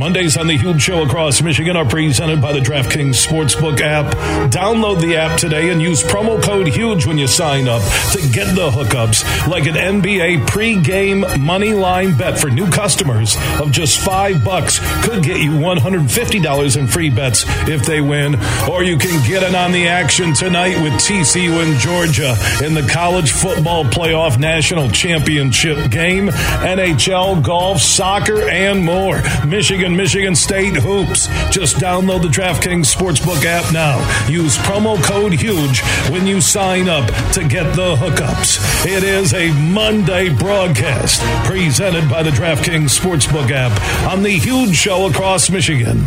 [0.00, 4.06] Mondays on the Huge Show across Michigan are presented by the DraftKings Sportsbook app.
[4.50, 7.82] Download the app today and use promo code HUGE when you sign up
[8.12, 13.72] to get the hookups like an NBA pregame money line bet for new customers of
[13.72, 18.36] just five bucks could get you $150 in free bets if they win.
[18.70, 22.88] Or you can get in on the action tonight with TCU and Georgia in the
[22.90, 29.20] college football playoff national championship game, NHL, golf, soccer, and more.
[29.46, 31.26] Michigan Michigan State hoops.
[31.50, 33.98] Just download the DraftKings Sportsbook app now.
[34.28, 38.86] Use promo code HUGE when you sign up to get the hookups.
[38.86, 43.72] It is a Monday broadcast presented by the DraftKings Sportsbook app
[44.06, 46.06] on the Huge Show across Michigan.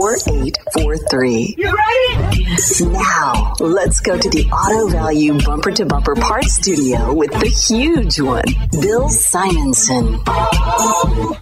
[0.00, 1.56] 4843.
[1.58, 2.90] You ready?
[2.90, 8.18] Now, let's go to the Auto Value Bumper to Bumper Parts Studio with the huge
[8.18, 8.42] one,
[8.80, 10.14] Bill Simonson.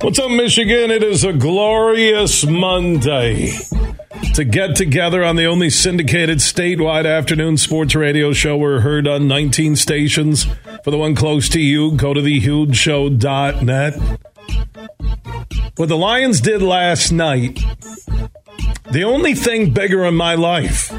[0.00, 0.90] What's up, Michigan?
[0.90, 3.52] It is a glorious Monday
[4.34, 8.56] to get together on the only syndicated statewide afternoon sports radio show.
[8.56, 10.46] We're heard on 19 stations.
[10.82, 14.18] For the one close to you, go to thehugeshow.net.
[15.76, 17.60] What the Lions did last night
[18.90, 20.92] the only thing bigger in my life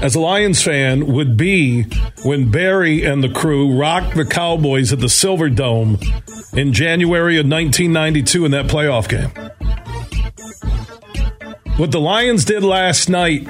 [0.00, 1.84] as a Lions fan would be
[2.22, 5.98] when Barry and the crew rocked the Cowboys at the Silver Dome
[6.52, 9.30] in January of 1992 in that playoff game.
[11.78, 13.48] What the Lions did last night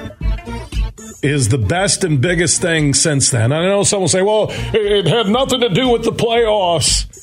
[1.23, 3.53] is the best and biggest thing since then.
[3.53, 7.18] I know some will say, well, it had nothing to do with the playoffs.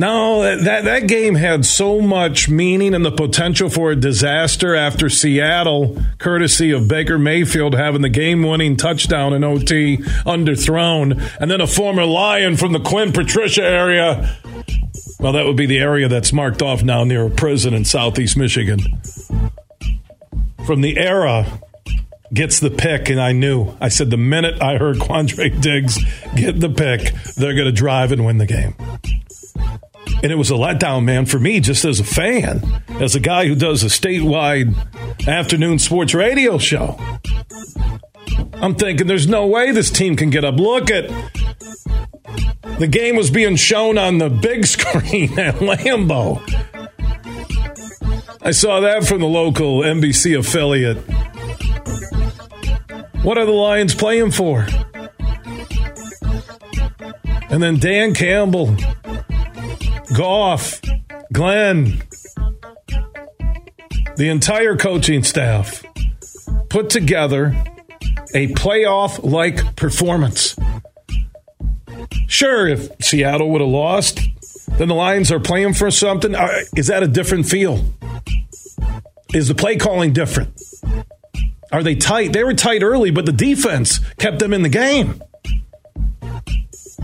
[0.00, 5.10] No, that that game had so much meaning and the potential for a disaster after
[5.10, 11.66] Seattle, courtesy of Baker Mayfield having the game-winning touchdown in OT underthrown, and then a
[11.66, 14.36] former Lion from the Quinn Patricia area.
[15.18, 18.36] Well, that would be the area that's marked off now near a prison in southeast
[18.36, 18.78] Michigan.
[20.64, 21.60] From the era
[22.32, 23.74] gets the pick, and I knew.
[23.80, 25.98] I said the minute I heard Quandre Diggs
[26.36, 28.76] get the pick, they're going to drive and win the game.
[30.20, 33.46] And it was a letdown, man, for me, just as a fan, as a guy
[33.46, 34.74] who does a statewide
[35.28, 36.98] afternoon sports radio show.
[38.54, 40.56] I'm thinking there's no way this team can get up.
[40.56, 41.08] Look at
[42.78, 46.42] the game was being shown on the big screen at Lambeau.
[48.42, 50.98] I saw that from the local NBC affiliate.
[53.22, 54.66] What are the Lions playing for?
[57.50, 58.76] And then Dan Campbell
[60.14, 60.80] Goff,
[61.32, 62.02] Glenn,
[64.16, 65.84] the entire coaching staff
[66.70, 67.54] put together
[68.34, 70.56] a playoff like performance.
[72.26, 74.20] Sure, if Seattle would have lost,
[74.78, 76.34] then the Lions are playing for something.
[76.34, 77.84] Uh, is that a different feel?
[79.34, 80.60] Is the play calling different?
[81.70, 82.32] Are they tight?
[82.32, 85.22] They were tight early, but the defense kept them in the game.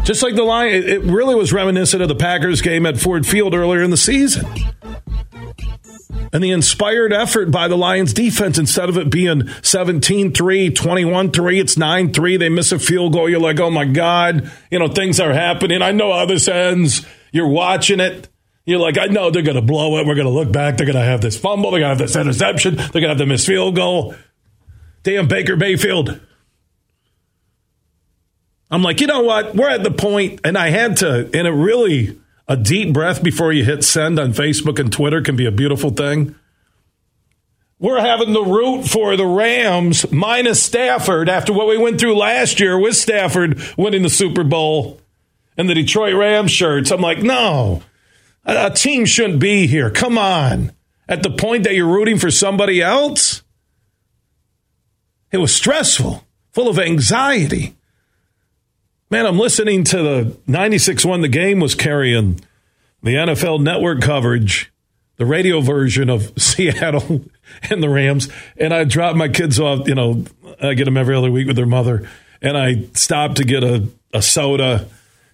[0.05, 3.55] Just like the line, it really was reminiscent of the Packers game at Ford Field
[3.55, 4.47] earlier in the season.
[6.33, 11.31] And the inspired effort by the Lions defense, instead of it being 17 3, 21
[11.31, 12.37] 3, it's 9 3.
[12.37, 13.31] They miss a field goal.
[13.31, 15.81] You're like, oh my God, you know, things are happening.
[15.81, 17.07] I know how this ends.
[17.33, 18.29] You're watching it.
[18.67, 20.07] You're like, I know they're going to blow it.
[20.07, 20.77] We're going to look back.
[20.77, 21.71] They're going to have this fumble.
[21.71, 22.77] They're going to have this interception.
[22.77, 24.15] They're going to have the missed field goal.
[25.03, 26.21] Damn Baker Mayfield.
[28.71, 29.55] I'm like, you know what?
[29.55, 32.19] We're at the point, and I had to, and it really,
[32.49, 35.91] a deep breath before you hit send on Facebook and Twitter can be a beautiful
[35.91, 36.35] thing.
[37.79, 42.61] We're having the root for the Rams minus Stafford after what we went through last
[42.61, 45.01] year with Stafford winning the Super Bowl
[45.57, 46.91] and the Detroit Rams shirts.
[46.91, 47.83] I'm like, no,
[48.45, 49.91] a, a team shouldn't be here.
[49.91, 50.73] Come on.
[51.09, 53.43] At the point that you're rooting for somebody else,
[55.31, 57.77] it was stressful, full of anxiety.
[59.11, 62.41] Man, I'm listening to the 96 1 the game was carrying
[63.03, 64.73] the NFL network coverage,
[65.17, 67.23] the radio version of Seattle
[67.71, 68.29] and the Rams.
[68.57, 70.25] And I drop my kids off, you know,
[70.61, 72.09] I get them every other week with their mother.
[72.41, 74.89] And I stop to get a, a soda,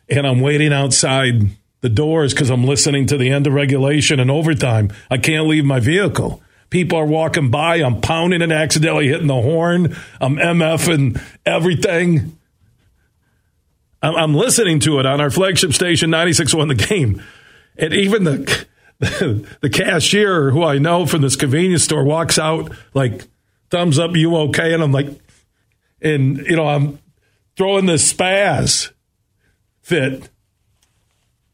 [0.08, 1.42] and I'm waiting outside
[1.80, 4.92] the doors because I'm listening to the end of regulation and overtime.
[5.10, 6.42] I can't leave my vehicle.
[6.70, 7.76] People are walking by.
[7.76, 9.96] I'm pounding and accidentally hitting the horn.
[10.20, 12.36] I'm MFing everything.
[14.02, 17.22] I'm, listening to it on our flagship station, 96.1 The Game.
[17.76, 18.66] And even the,
[19.60, 23.26] the cashier who I know from this convenience store walks out like,
[23.70, 24.74] thumbs up, you okay?
[24.74, 25.08] And I'm like,
[26.02, 26.98] and, you know, I'm
[27.56, 28.90] throwing this spaz
[29.82, 30.28] fit.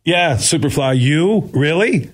[0.05, 1.51] Yeah, Superfly, you?
[1.53, 2.13] Really?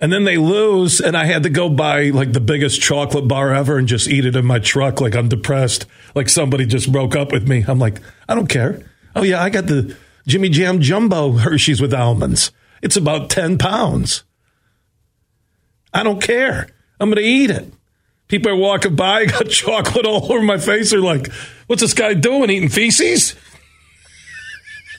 [0.00, 3.54] And then they lose, and I had to go buy like the biggest chocolate bar
[3.54, 7.14] ever and just eat it in my truck like I'm depressed, like somebody just broke
[7.14, 7.64] up with me.
[7.68, 8.82] I'm like, I don't care.
[9.14, 9.94] Oh, yeah, I got the
[10.26, 12.50] Jimmy Jam Jumbo Hershey's with almonds.
[12.82, 14.24] It's about 10 pounds.
[15.92, 16.68] I don't care.
[16.98, 17.70] I'm going to eat it.
[18.28, 20.92] People are walking by, got chocolate all over my face.
[20.92, 21.30] They're like,
[21.66, 22.48] what's this guy doing?
[22.48, 23.34] Eating feces?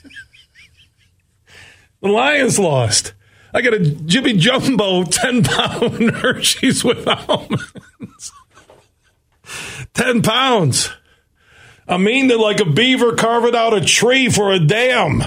[2.02, 3.14] the Lions lost.
[3.54, 8.32] I got a Jimmy Jumbo 10 pound Hershey's with almonds.
[9.94, 10.90] 10 pounds.
[11.86, 15.24] I mean that like a beaver carving out a tree for a dam.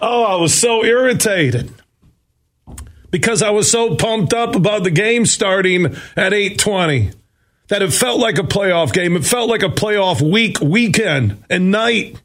[0.00, 1.72] Oh, I was so irritated
[3.10, 7.14] because I was so pumped up about the game starting at 8:20
[7.68, 9.16] that it felt like a playoff game.
[9.16, 12.20] It felt like a playoff week, weekend, and night.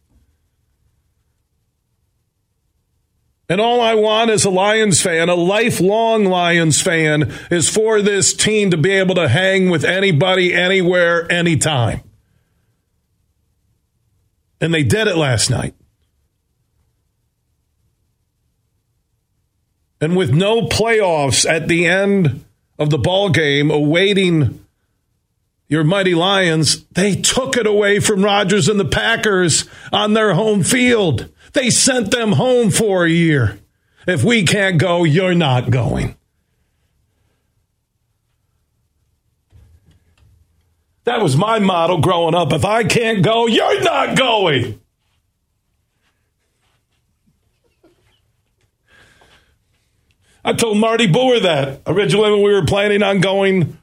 [3.51, 8.33] And all I want as a Lions fan, a lifelong Lions fan, is for this
[8.33, 11.99] team to be able to hang with anybody, anywhere, anytime.
[14.61, 15.75] And they did it last night.
[19.99, 22.45] And with no playoffs at the end
[22.79, 24.65] of the ball game awaiting
[25.67, 30.63] your mighty Lions, they took it away from Rodgers and the Packers on their home
[30.63, 31.27] field.
[31.53, 33.59] They sent them home for a year.
[34.07, 36.15] If we can't go, you're not going.
[41.03, 42.53] That was my motto growing up.
[42.53, 44.79] If I can't go, you're not going.
[50.43, 53.77] I told Marty Boer that originally when we were planning on going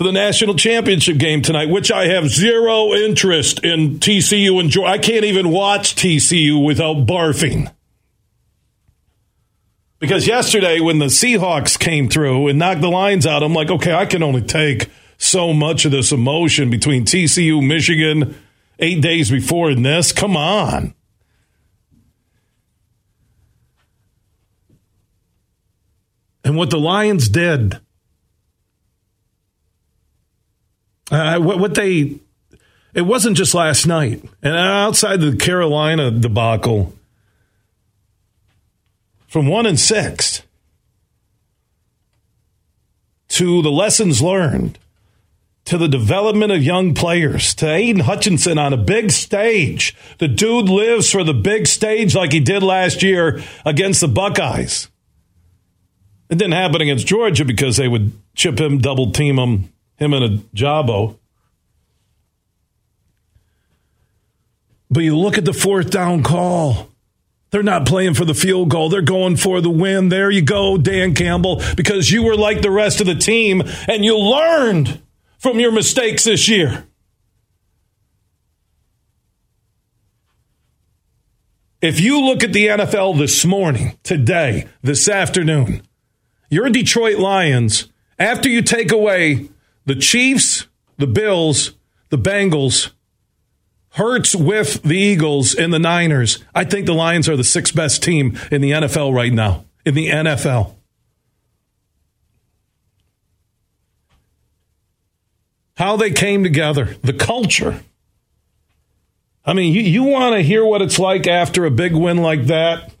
[0.00, 4.90] to the national championship game tonight, which I have zero interest in TCU and Georgia.
[4.90, 7.70] I can't even watch TCU without barfing.
[9.98, 13.92] Because yesterday, when the Seahawks came through and knocked the lines out, I'm like, okay,
[13.92, 14.88] I can only take
[15.18, 18.34] so much of this emotion between TCU, Michigan,
[18.78, 20.12] eight days before and this.
[20.12, 20.94] Come on.
[26.42, 27.78] And what the Lions did
[31.10, 32.18] Uh, what, what they,
[32.94, 34.22] it wasn't just last night.
[34.42, 36.94] And outside the Carolina debacle,
[39.26, 40.42] from one and six
[43.28, 44.76] to the lessons learned
[45.66, 49.94] to the development of young players to Aidan Hutchinson on a big stage.
[50.18, 54.88] The dude lives for the big stage like he did last year against the Buckeyes.
[56.28, 60.24] It didn't happen against Georgia because they would chip him, double team him, him and
[60.24, 61.18] a Jabo.
[64.90, 66.88] But you look at the fourth down call.
[67.50, 68.88] They're not playing for the field goal.
[68.88, 70.08] They're going for the win.
[70.08, 74.04] There you go, Dan Campbell, because you were like the rest of the team and
[74.04, 75.00] you learned
[75.38, 76.86] from your mistakes this year.
[81.80, 85.82] If you look at the NFL this morning, today, this afternoon,
[86.50, 87.88] your Detroit Lions,
[88.18, 89.48] after you take away
[89.86, 91.72] the Chiefs, the Bills,
[92.10, 92.90] the Bengals,
[93.94, 96.38] Hurts with the Eagles and the Niners.
[96.54, 99.64] I think the Lions are the sixth best team in the NFL right now.
[99.84, 100.74] In the NFL.
[105.76, 107.80] How they came together, the culture.
[109.44, 112.44] I mean, you, you want to hear what it's like after a big win like
[112.44, 112.92] that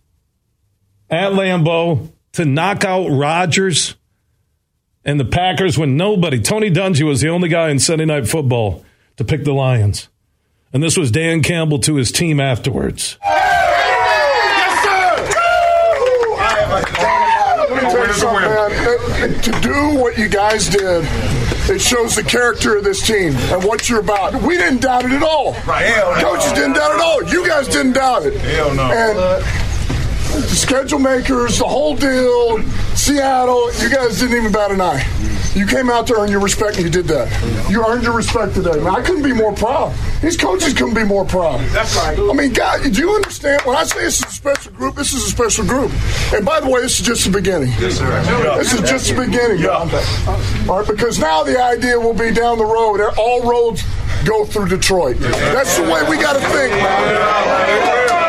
[1.08, 3.94] at Lambeau to knock out Rodgers
[5.04, 8.84] and the Packers when nobody, Tony Dungy was the only guy in Sunday Night Football
[9.16, 10.08] to pick the Lions.
[10.72, 13.18] And this was Dan Campbell to his team afterwards.
[13.22, 13.40] Yes,
[19.42, 21.04] to do what you guys did,
[21.68, 24.34] it shows the character of this team and what you're about.
[24.42, 25.52] We didn't doubt it at all.
[25.66, 25.86] Right.
[25.86, 26.22] Hell no.
[26.22, 27.22] Coaches didn't doubt it at all.
[27.24, 28.34] You guys didn't doubt it.
[28.40, 28.90] Hell no.
[28.90, 29.69] And
[30.42, 32.62] the schedule makers, the whole deal,
[32.94, 35.04] Seattle, you guys didn't even bat an eye.
[35.54, 37.28] You came out to earn your respect, and you did that.
[37.70, 38.78] You earned your respect today.
[38.78, 39.92] Man, I couldn't be more proud.
[40.22, 41.60] These coaches couldn't be more proud.
[41.70, 42.16] That's right.
[42.18, 43.62] I mean, God, do you understand?
[43.62, 45.90] When I say this is a special group, this is a special group.
[46.32, 47.70] And by the way, this is just the beginning.
[47.80, 48.56] Yes, sir.
[48.58, 49.88] This is just the beginning, yeah.
[50.68, 53.00] All right, because now the idea will be down the road.
[53.18, 53.82] All roads
[54.24, 55.18] go through Detroit.
[55.18, 58.20] That's the way we got to think, man.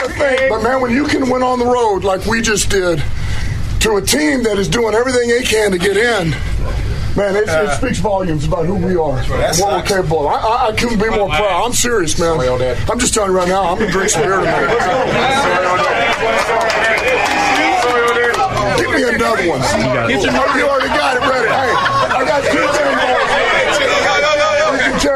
[0.00, 0.50] That's the way you got to think.
[0.50, 3.02] But man, when you can win on the road like we just did
[3.80, 6.30] to a team that is doing everything they can to get in,
[7.16, 10.34] man, it, it speaks volumes about who we are, what we're capable of.
[10.34, 11.64] I, I, I, couldn't be more proud.
[11.66, 12.38] I'm serious, man.
[12.40, 14.66] I'm just telling you right now, I'm going to drink some beer tonight.
[18.78, 19.60] Give me another one.
[20.10, 21.48] You already got it ready.
[21.48, 22.93] Hey, I got two game balls.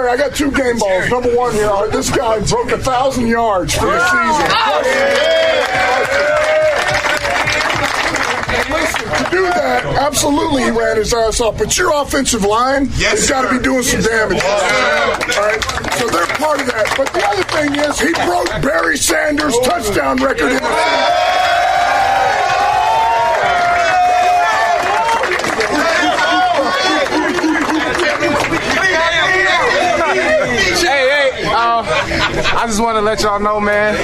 [0.09, 1.11] Jerry, I got two game balls.
[1.11, 4.49] Number one here, this guy broke a thousand yards for the season
[8.71, 11.59] listen, to do that, absolutely he ran his ass off.
[11.59, 14.43] But your offensive line yes, has got to be doing some damage.
[14.43, 15.63] All right?
[15.95, 16.95] So they're part of that.
[16.97, 21.38] But the other thing is, he broke Barry Sanders' touchdown record in the
[31.59, 33.97] I just want to let y'all know, man.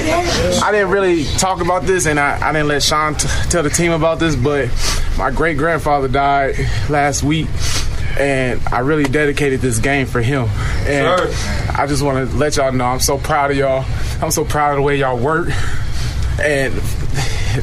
[0.63, 3.69] I didn't really talk about this, and I, I didn't let Sean t- tell the
[3.69, 4.69] team about this, but
[5.17, 6.55] my great grandfather died
[6.89, 7.47] last week,
[8.19, 10.49] and I really dedicated this game for him.
[10.87, 11.71] And Sir.
[11.77, 13.85] I just want to let y'all know I'm so proud of y'all.
[14.21, 15.49] I'm so proud of the way y'all work,
[16.39, 16.73] and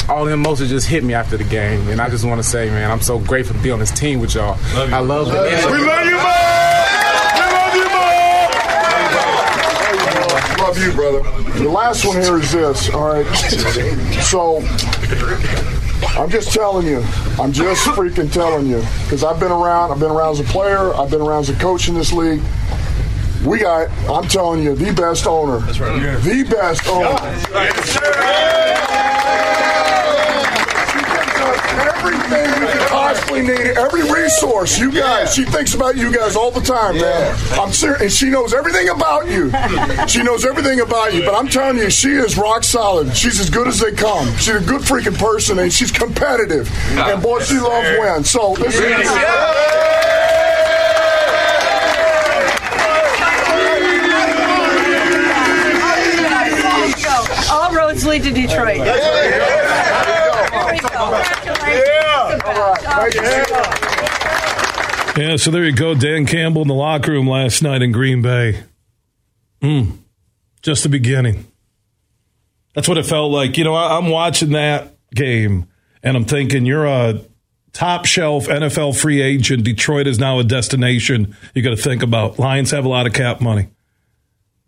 [0.08, 1.88] all the emotions just hit me after the game.
[1.88, 4.20] And I just want to say, man, I'm so grateful to be on this team
[4.20, 4.58] with y'all.
[4.74, 5.66] Love I love the energy.
[5.72, 6.91] We love you, man.
[10.72, 11.22] Love you, brother.
[11.58, 13.26] The last one here is this, all right?
[14.22, 14.60] So,
[16.18, 17.04] I'm just telling you.
[17.38, 18.82] I'm just freaking telling you.
[19.04, 19.92] Because I've been around.
[19.92, 20.94] I've been around as a player.
[20.94, 22.40] I've been around as a coach in this league.
[23.44, 25.58] We got, I'm telling you, the best owner.
[25.58, 26.22] That's right.
[26.22, 27.08] The best owner.
[27.08, 27.98] Yes,
[31.80, 34.78] everything you could possibly need, every resource.
[34.78, 37.36] You guys, she thinks about you guys all the time, man.
[37.52, 39.50] I'm serious, and she knows everything about you.
[40.08, 41.24] She knows everything about you.
[41.24, 43.16] But I'm telling you, she is rock solid.
[43.16, 44.26] She's as good as they come.
[44.36, 46.70] She's a good freaking person, and she's competitive.
[46.96, 48.24] And boy, she loves win.
[48.24, 49.08] So this is.
[57.50, 58.80] All roads lead to Detroit.
[65.16, 65.94] Yeah, so there you go.
[65.94, 68.62] Dan Campbell in the locker room last night in Green Bay.
[69.60, 69.98] Mm,
[70.62, 71.46] just the beginning.
[72.74, 73.58] That's what it felt like.
[73.58, 75.68] You know, I'm watching that game
[76.02, 77.20] and I'm thinking, you're a
[77.72, 79.64] top shelf NFL free agent.
[79.64, 82.38] Detroit is now a destination you got to think about.
[82.38, 83.68] Lions have a lot of cap money.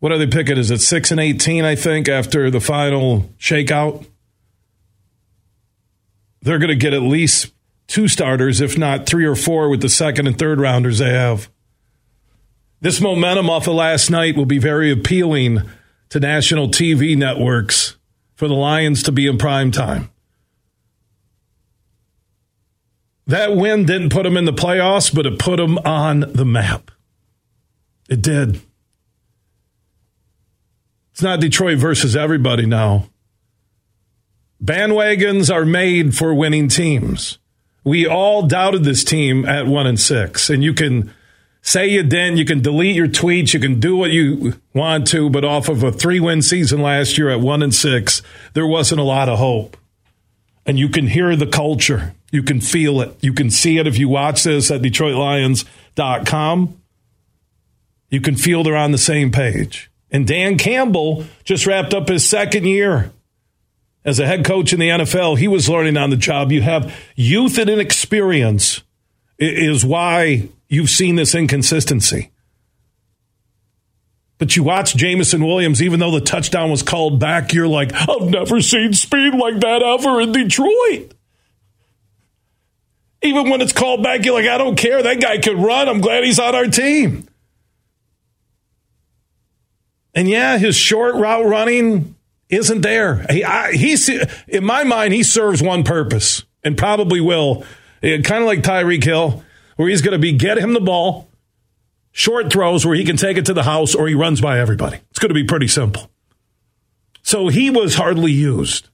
[0.00, 0.58] What are they picking?
[0.58, 4.06] Is it 6 and 18, I think, after the final shakeout?
[6.44, 7.52] They're going to get at least
[7.86, 11.50] two starters, if not three or four, with the second and third rounders they have.
[12.80, 15.62] This momentum off of last night will be very appealing
[16.10, 17.96] to national TV networks
[18.36, 20.10] for the Lions to be in prime time.
[23.26, 26.90] That win didn't put them in the playoffs, but it put them on the map.
[28.10, 28.60] It did.
[31.12, 33.08] It's not Detroit versus everybody now.
[34.64, 37.38] Bandwagons are made for winning teams.
[37.85, 41.12] We all doubted this team at one and six, and you can
[41.61, 42.38] say you didn't.
[42.38, 43.52] You can delete your tweets.
[43.52, 47.18] You can do what you want to, but off of a three win season last
[47.18, 48.23] year at one and six,
[48.54, 49.76] there wasn't a lot of hope.
[50.64, 52.14] And you can hear the culture.
[52.33, 53.14] You can feel it.
[53.21, 56.80] You can see it if you watch this at DetroitLions.com.
[58.09, 59.90] You can feel they're on the same page.
[60.11, 63.12] And Dan Campbell just wrapped up his second year
[64.04, 66.52] as a head coach in the NFL, he was learning on the job.
[66.52, 68.82] You have youth and inexperience
[69.38, 72.30] is why you've seen this inconsistency.
[74.38, 78.28] But you watch Jameson Williams, even though the touchdown was called back, you're like, I've
[78.28, 81.14] never seen speed like that ever in Detroit.
[83.23, 85.02] Even when it's called back, you're like, I don't care.
[85.02, 85.88] That guy can run.
[85.88, 87.26] I'm glad he's on our team.
[90.14, 92.13] And yeah, his short route running
[92.48, 93.26] isn't there.
[93.30, 94.08] He, I, he's
[94.48, 97.64] in my mind, he serves one purpose and probably will.
[98.02, 99.42] Kind of like Tyreek Hill,
[99.76, 101.28] where he's going to be get him the ball,
[102.12, 104.98] short throws where he can take it to the house, or he runs by everybody.
[105.10, 106.10] It's going to be pretty simple.
[107.22, 108.88] So he was hardly used.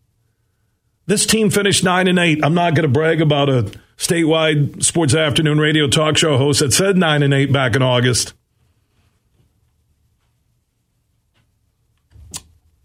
[1.07, 2.45] This team finished 9 and 8.
[2.45, 6.73] I'm not going to brag about a statewide sports afternoon radio talk show host that
[6.73, 8.35] said 9 and 8 back in August.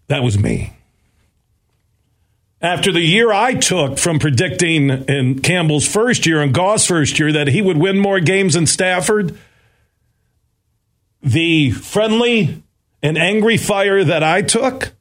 [0.08, 0.72] That was me.
[2.60, 7.32] After the year I took from predicting in Campbell's first year and Goff's first year
[7.32, 9.38] that he would win more games than Stafford,
[11.22, 12.62] the friendly
[13.02, 14.92] and angry fire that I took,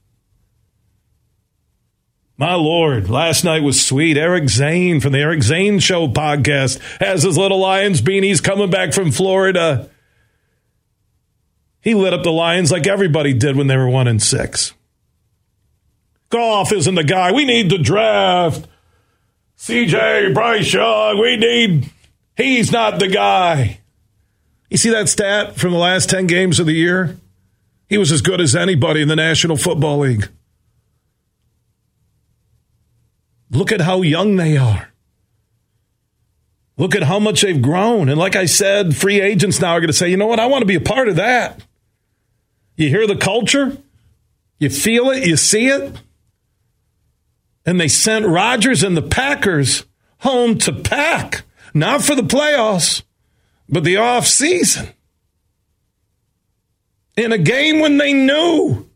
[2.38, 4.18] my Lord, last night was sweet.
[4.18, 8.92] Eric Zane from the Eric Zane Show podcast has his little Lions beanies coming back
[8.92, 9.90] from Florida.
[11.80, 14.74] He lit up the Lions like everybody did when they were one and six.
[16.36, 17.32] Goff isn't the guy.
[17.32, 18.68] We need to draft
[19.58, 21.18] CJ Bryce Young.
[21.18, 21.90] We need.
[22.36, 23.80] He's not the guy.
[24.70, 27.18] You see that stat from the last 10 games of the year?
[27.88, 30.28] He was as good as anybody in the National Football League.
[33.50, 34.92] Look at how young they are.
[36.78, 38.10] Look at how much they've grown.
[38.10, 40.42] And like I said, free agents now are going to say, you know what?
[40.42, 41.64] I want to be a part of that.
[42.76, 43.78] You hear the culture,
[44.60, 46.02] you feel it, you see it.
[47.66, 49.86] And they sent Rodgers and the Packers
[50.20, 51.44] home to pack,
[51.74, 53.04] not for the playoffs,
[53.68, 54.90] but the off season.
[57.18, 58.88] In a game when they knew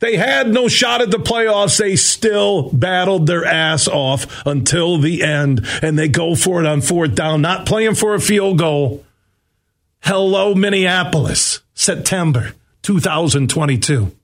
[0.00, 1.78] they had no shot at the playoffs.
[1.78, 6.80] They still battled their ass off until the end, and they go for it on
[6.80, 9.04] fourth down, not playing for a field goal.
[10.00, 14.16] Hello, Minneapolis, September 2022.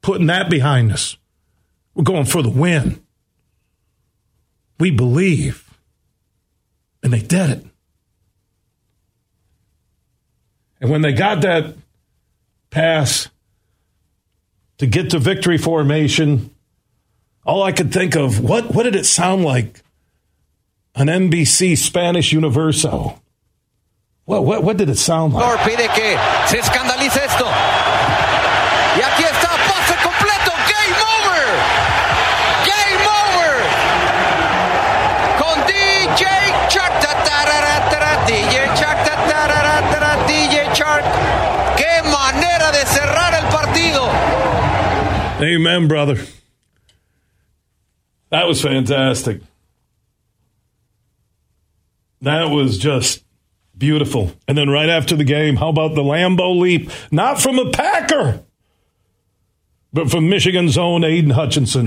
[0.00, 1.18] Putting that behind us.
[1.98, 3.02] We're going for the win.
[4.78, 5.68] We believe.
[7.02, 7.66] And they did it.
[10.80, 11.74] And when they got that
[12.70, 13.28] pass
[14.78, 16.54] to get to victory formation,
[17.44, 19.82] all I could think of, what, what did it sound like?
[20.94, 23.20] An NBC Spanish Universo.
[24.24, 25.42] What, what, what did it sound like?
[27.10, 27.67] se esto.
[45.40, 46.16] Amen, brother.
[48.30, 49.40] That was fantastic.
[52.22, 53.24] That was just
[53.76, 54.32] beautiful.
[54.48, 56.90] And then right after the game, how about the Lambeau leap?
[57.12, 58.42] Not from a Packer,
[59.92, 61.86] but from Michigan's own Aidan Hutchinson.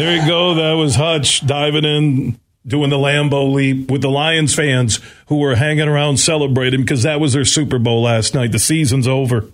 [0.00, 0.54] There you go.
[0.54, 5.56] That was Hutch diving in, doing the Lambeau leap with the Lions fans who were
[5.56, 8.50] hanging around celebrating because that was their Super Bowl last night.
[8.50, 9.50] The season's over.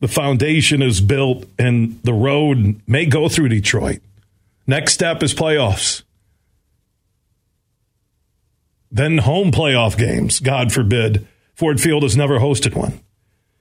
[0.00, 4.00] The foundation is built, and the road may go through Detroit.
[4.66, 6.02] Next step is playoffs.
[8.90, 11.28] Then home playoff games, God forbid.
[11.54, 13.00] Ford Field has never hosted one.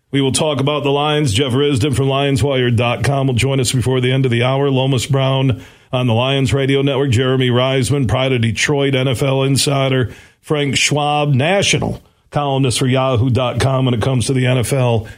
[0.09, 1.33] We will talk about the Lions.
[1.33, 4.69] Jeff Risdon from LionsWire.com will join us before the end of the hour.
[4.69, 7.09] Lomas Brown on the Lions Radio Network.
[7.09, 10.13] Jeremy Reisman, Pride of Detroit, NFL Insider.
[10.39, 15.09] Frank Schwab, national columnist for Yahoo.com when it comes to the NFL.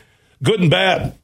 [0.41, 1.15] Good and bad.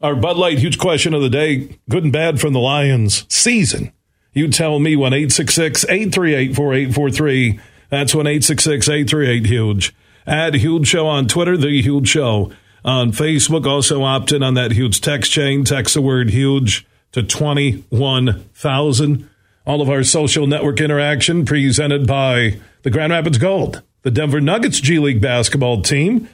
[0.00, 1.78] Our Bud Light huge question of the day.
[1.88, 3.92] Good and bad from the Lions season.
[4.32, 7.60] You tell me 1 866 838 4843.
[7.88, 9.94] That's 1 866 838 Huge.
[10.26, 12.50] Add Huge Show on Twitter, The Huge Show
[12.84, 13.66] on Facebook.
[13.66, 15.62] Also opt in on that huge text chain.
[15.64, 19.28] Text the word huge to 21,000.
[19.64, 24.80] All of our social network interaction presented by the Grand Rapids Gold, the Denver Nuggets
[24.80, 26.28] G League basketball team.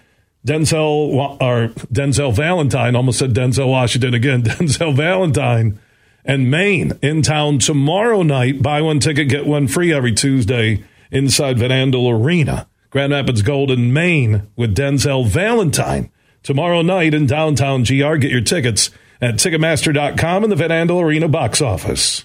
[0.46, 4.42] Denzel or Denzel Valentine, almost said Denzel Washington again.
[4.44, 5.78] Denzel Valentine
[6.24, 8.62] and Maine in town tomorrow night.
[8.62, 12.66] Buy one ticket, get one free every Tuesday inside Van Andel Arena.
[12.90, 16.10] Grand Rapids Gold in Maine with Denzel Valentine
[16.42, 18.16] tomorrow night in downtown GR.
[18.16, 22.24] Get your tickets at Ticketmaster.com and the Van Andel Arena box office.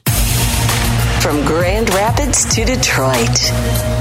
[1.22, 3.30] From Grand Rapids to Detroit,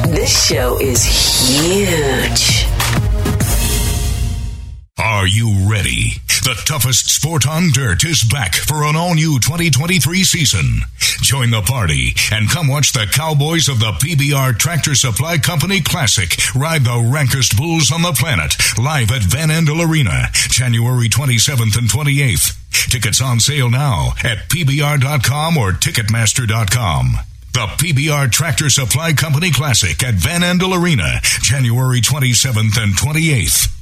[0.09, 2.72] this show is huge.
[5.05, 6.13] Are you ready?
[6.45, 10.83] The toughest sport on dirt is back for an all new 2023 season.
[11.23, 16.37] Join the party and come watch the Cowboys of the PBR Tractor Supply Company Classic
[16.55, 21.91] ride the rankest bulls on the planet live at Van Andel Arena, January 27th and
[21.91, 22.57] 28th.
[22.89, 27.17] Tickets on sale now at PBR.com or Ticketmaster.com.
[27.53, 33.82] The PBR Tractor Supply Company Classic at Van Andel Arena, January 27th and 28th.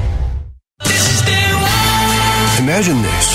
[0.83, 1.90] This is day one.
[2.61, 3.33] Imagine this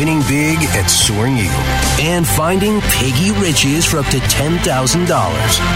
[0.00, 1.60] winning big at Soaring Eagle
[2.00, 4.64] and finding Piggy Riches for up to $10,000.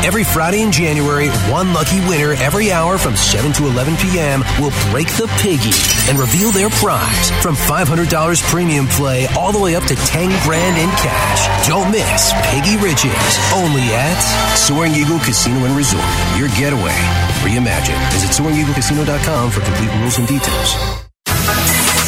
[0.02, 4.40] Every Friday in January, one lucky winner every hour from 7 to 11 p.m.
[4.56, 5.76] will break the Piggy
[6.09, 8.09] and reveal their prize from $500
[8.48, 11.68] premium play all the way up to 10 grand in cash.
[11.68, 13.12] Don't miss Piggy Riches
[13.52, 14.16] only at
[14.56, 16.09] Soaring Eagle Casino and Resort.
[16.40, 16.96] Your getaway
[17.44, 18.00] reimagined.
[18.16, 21.06] Visit SoaringEagleCasino.com for complete rules and details.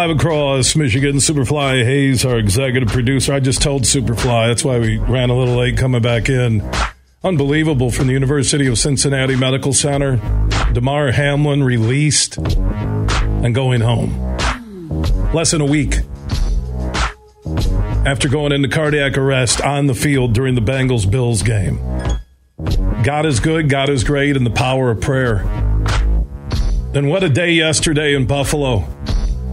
[0.00, 1.16] Live across Michigan.
[1.16, 3.34] Superfly Hayes, our executive producer.
[3.34, 4.48] I just told Superfly.
[4.48, 6.62] That's why we ran a little late coming back in.
[7.22, 10.16] Unbelievable from the University of Cincinnati Medical Center.
[10.72, 14.38] Damar Hamlin released and going home.
[15.34, 15.96] Less than a week
[18.06, 21.78] after going into cardiac arrest on the field during the Bengals Bills game.
[23.02, 25.40] God is good, God is great, and the power of prayer.
[26.94, 28.88] And what a day yesterday in Buffalo.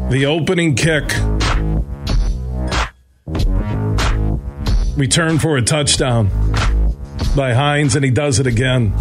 [0.10, 1.04] The opening kick.
[4.98, 6.30] Return for a touchdown
[7.36, 8.94] by Hines, and he does it again.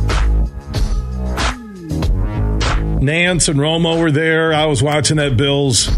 [3.01, 4.53] Nantz and Romo were there.
[4.53, 5.89] I was watching that Bills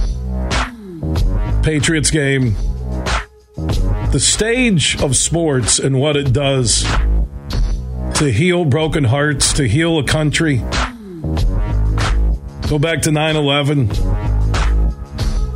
[1.62, 2.54] Patriots game.
[4.12, 6.82] The stage of sports and what it does
[8.16, 10.58] to heal broken hearts, to heal a country.
[12.68, 13.88] Go back to 9 11.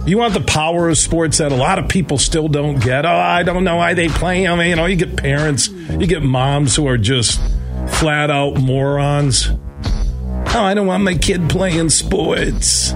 [0.04, 3.06] You want the power of sports that a lot of people still don't get.
[3.06, 4.48] Oh, I don't know why they play.
[4.48, 7.40] I mean, you know, you get parents, you get moms who are just
[7.86, 9.48] flat out morons.
[9.48, 12.92] Oh, I don't want my kid playing sports.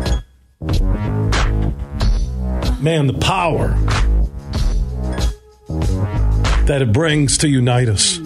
[2.81, 3.69] Man, the power
[6.67, 8.19] that it brings to unite us.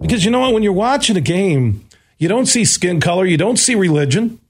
[0.00, 0.54] Because you know what?
[0.54, 4.40] When you're watching a game, you don't see skin color, you don't see religion.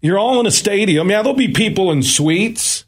[0.00, 1.10] You're all in a stadium.
[1.10, 2.84] Yeah, there'll be people in suites.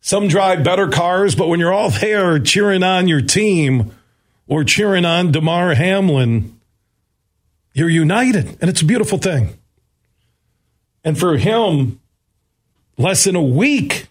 [0.00, 3.94] Some drive better cars, but when you're all there cheering on your team
[4.46, 6.58] or cheering on Damar Hamlin,
[7.72, 9.58] you're united, and it's a beautiful thing.
[11.04, 12.00] And for him,
[12.96, 14.06] less than a week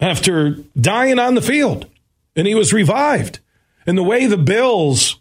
[0.00, 1.86] after dying on the field,
[2.34, 3.38] and he was revived.
[3.86, 5.16] And the way the Bills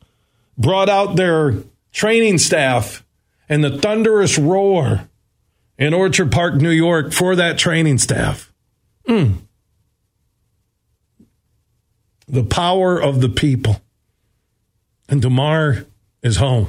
[0.57, 1.55] brought out their
[1.91, 3.03] training staff
[3.51, 5.09] and the thunderous roar
[5.77, 8.49] in Orchard Park, New York for that training staff.
[9.05, 9.39] Mm.
[12.29, 13.81] The power of the people.
[15.09, 15.85] And Damar
[16.23, 16.67] is home.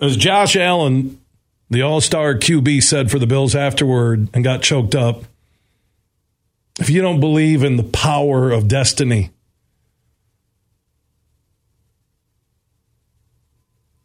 [0.00, 1.20] As Josh Allen,
[1.70, 5.22] the all star QB, said for the Bills afterward and got choked up,
[6.80, 9.30] if you don't believe in the power of destiny,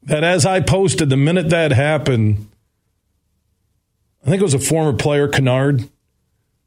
[0.03, 2.47] that as I posted, the minute that happened,
[4.25, 5.87] I think it was a former player, Kennard,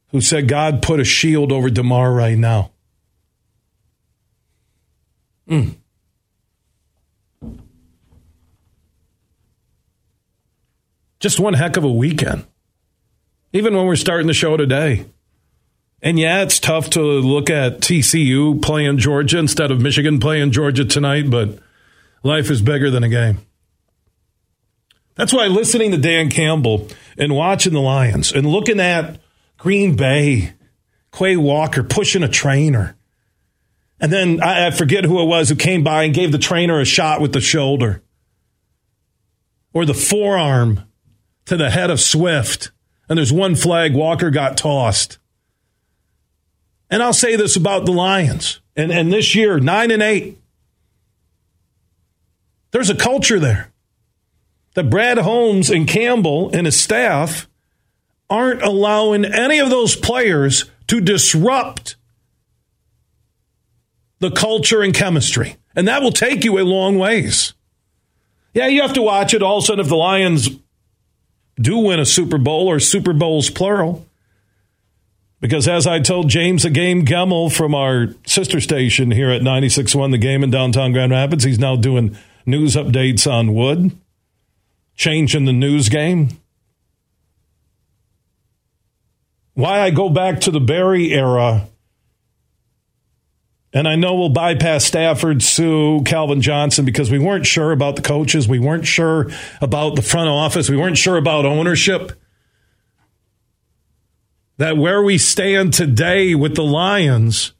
[0.08, 2.70] who said, God put a shield over Damar right now.
[5.48, 5.74] Mm.
[11.20, 12.44] Just one heck of a weekend.
[13.52, 15.06] Even when we're starting the show today.
[16.02, 20.84] And yeah, it's tough to look at TCU playing Georgia instead of Michigan playing Georgia
[20.84, 21.58] tonight, but
[22.24, 23.38] life is bigger than a game.
[25.14, 29.20] That's why listening to Dan Campbell and watching the Lions and looking at
[29.58, 30.54] Green Bay,
[31.16, 32.96] Quay Walker pushing a trainer.
[34.00, 36.80] And then I, I forget who it was who came by and gave the trainer
[36.80, 38.02] a shot with the shoulder
[39.72, 40.80] or the forearm
[41.46, 42.72] to the head of Swift.
[43.08, 45.18] And there's one flag, Walker got tossed.
[46.90, 48.60] And I'll say this about the Lions.
[48.76, 50.38] And, and this year, nine and eight.
[52.74, 53.70] There's a culture there
[54.74, 57.48] that Brad Holmes and Campbell and his staff
[58.28, 61.94] aren't allowing any of those players to disrupt
[64.18, 65.54] the culture and chemistry.
[65.76, 67.54] And that will take you a long ways.
[68.54, 69.40] Yeah, you have to watch it.
[69.40, 70.50] All of a sudden, if the Lions
[71.54, 74.04] do win a Super Bowl or Super Bowls plural,
[75.40, 80.10] because as I told James the Game Gemmel from our sister station here at 96.1
[80.10, 83.96] The Game in downtown Grand Rapids, he's now doing news updates on Wood,
[84.94, 86.28] changing the news game.
[89.54, 91.68] Why I go back to the Barry era,
[93.72, 98.02] and I know we'll bypass Stafford, Suh, Calvin Johnson because we weren't sure about the
[98.02, 98.46] coaches.
[98.46, 99.30] We weren't sure
[99.60, 100.70] about the front office.
[100.70, 102.12] We weren't sure about ownership
[104.58, 107.53] that where we stand today with the Lions,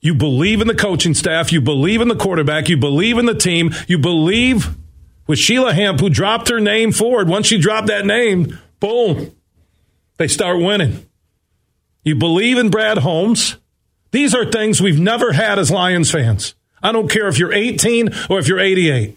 [0.00, 3.34] you believe in the coaching staff, you believe in the quarterback, you believe in the
[3.34, 4.70] team, you believe
[5.26, 7.28] with Sheila Hamp, who dropped her name forward.
[7.28, 9.32] Once she dropped that name, boom,
[10.16, 11.06] they start winning.
[12.02, 13.56] You believe in Brad Holmes.
[14.10, 16.54] These are things we've never had as Lions fans.
[16.82, 19.16] I don't care if you're 18 or if you're 88.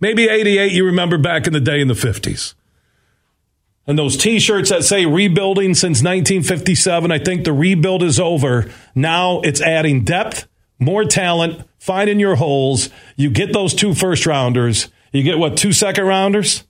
[0.00, 2.54] Maybe 88 you remember back in the day in the 50s.
[3.86, 8.70] And those t shirts that say rebuilding since 1957, I think the rebuild is over.
[8.94, 10.46] Now it's adding depth,
[10.78, 12.90] more talent, finding your holes.
[13.16, 14.88] You get those two first rounders.
[15.12, 16.64] You get what, two second rounders?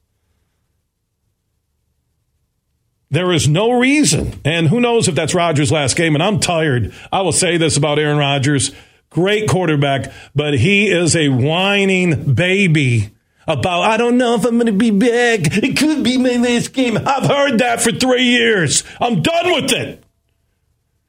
[3.11, 6.95] There is no reason, and who knows if that's Rodgers' last game, and I'm tired.
[7.13, 8.73] I will say this about Aaron Rodgers
[9.13, 13.11] great quarterback, but he is a whining baby
[13.47, 15.41] about, I don't know if I'm going to be back.
[15.63, 16.97] It could be my last game.
[16.97, 18.85] I've heard that for three years.
[19.01, 20.05] I'm done with it.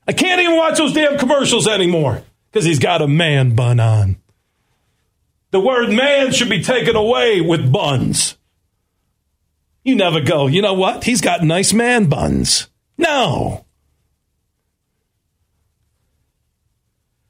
[0.08, 4.18] I can't even watch those damn commercials anymore because he's got a man bun on.
[5.52, 8.38] The word man should be taken away with buns.
[9.84, 11.04] You never go, you know what?
[11.04, 12.70] He's got nice man buns.
[12.98, 13.66] No.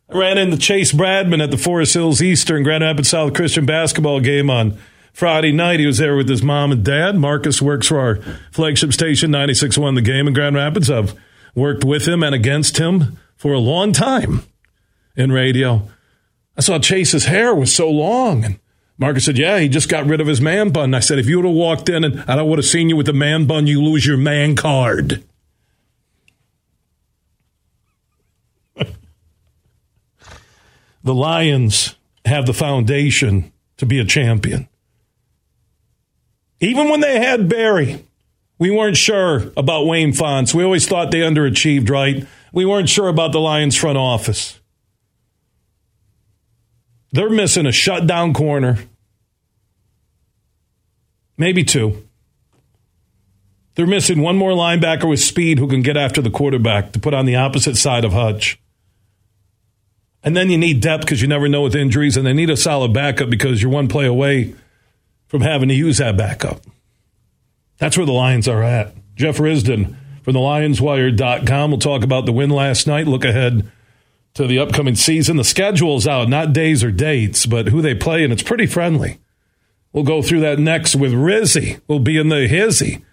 [0.10, 4.20] I ran into Chase Bradman at the Forest Hills Eastern Grand Rapids South Christian basketball
[4.20, 4.78] game on
[5.13, 5.80] Friday night.
[5.80, 7.15] He was there with his mom and dad.
[7.15, 8.15] Marcus works for our
[8.52, 10.89] flagship station, 96.1 The Game in Grand Rapids.
[10.89, 11.15] I've
[11.56, 14.43] worked with him and against him for a long time
[15.15, 15.88] in radio.
[16.58, 18.43] I saw Chase's hair was so long.
[18.43, 18.60] And
[18.97, 20.93] Marcus said, Yeah, he just got rid of his man bun.
[20.95, 23.06] I said, If you would have walked in and I would have seen you with
[23.06, 25.23] the man bun, you lose your man card.
[31.04, 31.95] the Lions
[32.26, 34.67] have the foundation to be a champion.
[36.63, 38.06] Even when they had Barry,
[38.58, 40.56] we weren't sure about Wayne Fontes.
[40.56, 42.26] We always thought they underachieved, right?
[42.54, 44.62] We weren't sure about the Lions front office.
[47.12, 48.78] They're missing a shutdown corner,
[51.38, 52.08] maybe two.
[53.76, 57.13] They're missing one more linebacker with speed who can get after the quarterback to put
[57.13, 58.58] on the opposite side of Hutch.
[60.23, 62.56] And then you need depth because you never know with injuries, and they need a
[62.56, 64.56] solid backup because you're one play away
[65.34, 66.62] from having to use that backup.
[67.80, 68.93] That's where the Lions are at.
[69.15, 73.72] Jeff Risdon from the LionsWire.com will talk about the win last night, look ahead
[74.36, 75.38] to the upcoming season.
[75.38, 79.17] The schedule's out, not days or dates, but who they play, and it's pretty friendly.
[79.91, 81.82] We'll go through that next with Rizzy.
[81.88, 83.04] We'll be in the hizzy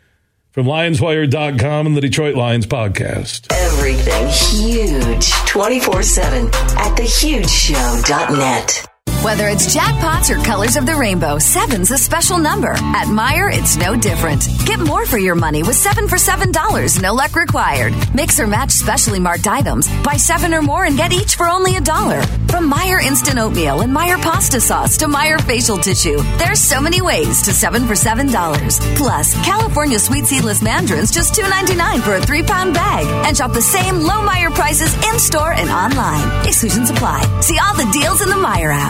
[0.50, 3.50] from LionsWire.com and the Detroit Lions podcast.
[3.50, 8.89] Everything huge 24 7 at thehugeshow.net.
[9.22, 12.70] Whether it's jackpots or colors of the rainbow, seven's a special number.
[12.70, 14.48] At Meijer, it's no different.
[14.64, 17.92] Get more for your money with seven for seven dollars, no luck required.
[18.14, 19.88] Mix or match specially marked items.
[20.02, 22.22] Buy seven or more and get each for only a dollar.
[22.48, 27.02] From Meijer instant oatmeal and Meijer pasta sauce to Meijer facial tissue, there's so many
[27.02, 28.78] ways to seven for seven dollars.
[28.96, 33.06] Plus, California sweet seedless mandarins just two ninety nine for a three pound bag.
[33.26, 36.46] And shop the same low Meijer prices in store and online.
[36.46, 37.20] Exclusions apply.
[37.42, 38.89] See all the deals in the Meijer app.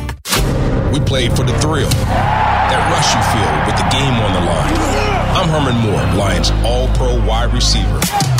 [0.93, 5.11] We played for the thrill, that rush you feel with the game on the line.
[5.37, 8.40] I'm Herman Moore, Lions All Pro wide receiver.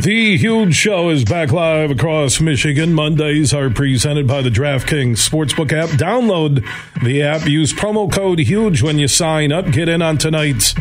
[0.00, 2.94] The huge show is back live across Michigan.
[2.94, 5.90] Mondays are presented by the DraftKings Sportsbook app.
[5.90, 6.66] Download
[7.04, 7.46] the app.
[7.46, 9.70] Use promo code HUGE when you sign up.
[9.70, 10.72] Get in on tonight's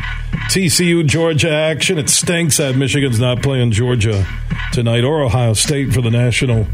[0.48, 1.98] TCU Georgia action.
[1.98, 4.26] It stinks that Michigan's not playing Georgia
[4.72, 6.68] tonight or Ohio State for the national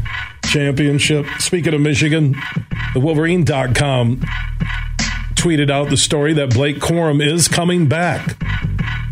[0.44, 1.26] championship.
[1.40, 2.36] Speaking of Michigan,
[2.94, 4.20] the Wolverine.com
[5.34, 8.36] tweeted out the story that Blake Corum is coming back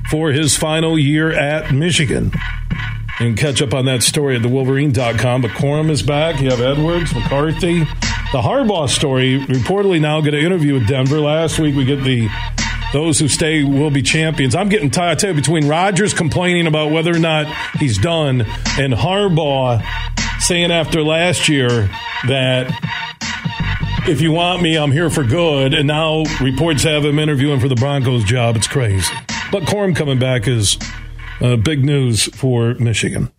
[0.08, 2.30] for his final year at Michigan
[3.20, 5.42] and catch up on that story at thewolverine.com.
[5.42, 6.40] But Corum is back.
[6.40, 7.80] You have Edwards, McCarthy.
[7.80, 11.20] The Harbaugh story reportedly now going to interview with Denver.
[11.20, 12.28] Last week we get the
[12.92, 14.54] those who stay will be champions.
[14.54, 15.10] I'm getting tired.
[15.10, 17.46] I tell you, between Rodgers complaining about whether or not
[17.78, 18.42] he's done
[18.78, 19.84] and Harbaugh
[20.40, 21.90] saying after last year
[22.28, 22.70] that
[24.06, 25.74] if you want me, I'm here for good.
[25.74, 28.54] And now reports have him interviewing for the Broncos job.
[28.54, 29.12] It's crazy.
[29.50, 30.78] But Corum coming back is
[31.40, 33.30] uh, big news for Michigan.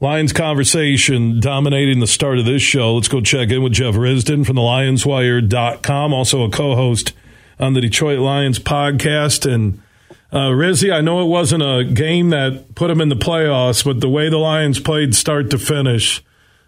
[0.00, 2.94] Lions conversation dominating the start of this show.
[2.94, 7.14] Let's go check in with Jeff Risdon from the LionsWire.com, also a co host
[7.58, 9.50] on the Detroit Lions podcast.
[9.50, 9.82] And
[10.30, 14.00] uh, Rizzy, I know it wasn't a game that put them in the playoffs, but
[14.00, 16.22] the way the Lions played start to finish,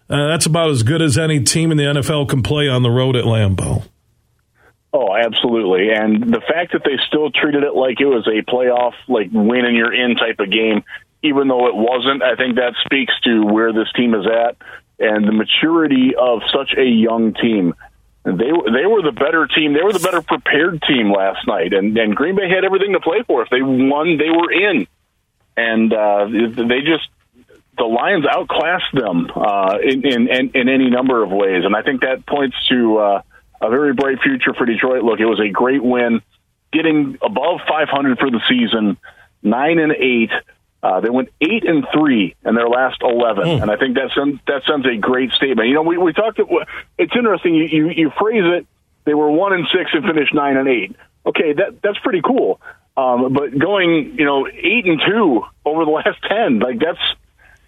[0.09, 2.91] uh, that's about as good as any team in the NFL can play on the
[2.91, 3.85] road at Lambeau.
[4.93, 5.91] Oh, absolutely.
[5.93, 9.65] And the fact that they still treated it like it was a playoff, like win
[9.65, 10.83] and you're in type of game,
[11.23, 14.57] even though it wasn't, I think that speaks to where this team is at
[14.99, 17.75] and the maturity of such a young team.
[18.25, 19.73] They they were the better team.
[19.73, 23.01] They were the better prepared team last night, and and Green Bay had everything to
[23.01, 23.43] play for.
[23.43, 24.87] If they won, they were in,
[25.57, 27.09] and uh, they just
[27.79, 32.03] the Lions outclassed them uh, in, in in any number of ways, and I think
[32.03, 32.99] that points to.
[32.99, 33.23] Uh,
[33.61, 35.03] a very bright future for Detroit.
[35.03, 36.23] Look, it was a great win,
[36.73, 38.97] getting above 500 for the season,
[39.43, 40.31] nine and eight.
[40.83, 43.63] Uh, they went eight and three in their last eleven, mm.
[43.63, 45.69] and I think that sends that sends a great statement.
[45.69, 46.41] You know, we we talked.
[46.97, 47.55] It's interesting.
[47.55, 48.67] You, you you phrase it.
[49.05, 50.97] They were one and six and finished nine and eight.
[51.27, 52.63] Okay, that that's pretty cool.
[52.97, 56.99] Um, but going, you know, eight and two over the last ten, like that's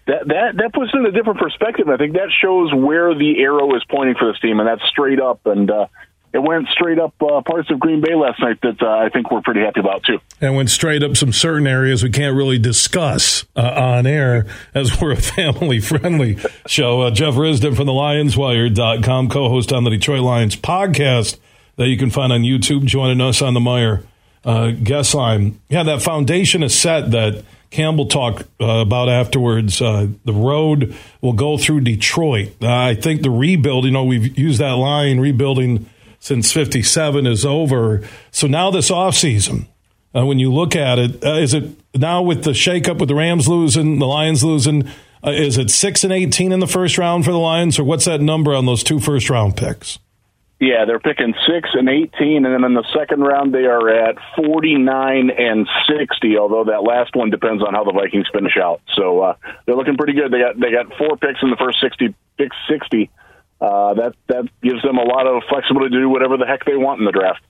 [0.05, 1.87] that that that puts it in a different perspective.
[1.87, 5.21] I think that shows where the arrow is pointing for this team, and that's straight
[5.21, 5.45] up.
[5.45, 5.87] And uh,
[6.33, 9.31] it went straight up uh, parts of Green Bay last night that uh, I think
[9.31, 10.17] we're pretty happy about too.
[10.41, 14.99] And went straight up some certain areas we can't really discuss uh, on air as
[15.01, 17.01] we're a family friendly show.
[17.01, 21.37] Uh, Jeff Risdon from the LionsWire.com, co-host on the Detroit Lions podcast
[21.75, 24.03] that you can find on YouTube, joining us on the Meijer
[24.43, 25.59] uh, guest line.
[25.69, 29.81] Yeah, that foundation is set that Campbell talk uh, about afterwards.
[29.81, 32.51] Uh, the road will go through Detroit.
[32.61, 37.43] Uh, I think the rebuild, you know, we've used that line, rebuilding since 57 is
[37.45, 38.07] over.
[38.29, 39.65] So now this offseason,
[40.15, 43.15] uh, when you look at it, uh, is it now with the shakeup with the
[43.15, 44.87] Rams losing, the Lions losing,
[45.25, 48.05] uh, is it 6 and 18 in the first round for the Lions, or what's
[48.05, 49.97] that number on those two first round picks?
[50.63, 54.15] Yeah, they're picking six and eighteen, and then in the second round they are at
[54.37, 56.37] forty nine and sixty.
[56.37, 59.97] Although that last one depends on how the Vikings finish out, so uh, they're looking
[59.97, 60.31] pretty good.
[60.31, 63.11] They got they got four picks in the first sixty picks sixty.
[63.59, 66.77] Uh, that that gives them a lot of flexibility to do whatever the heck they
[66.77, 67.43] want in the draft.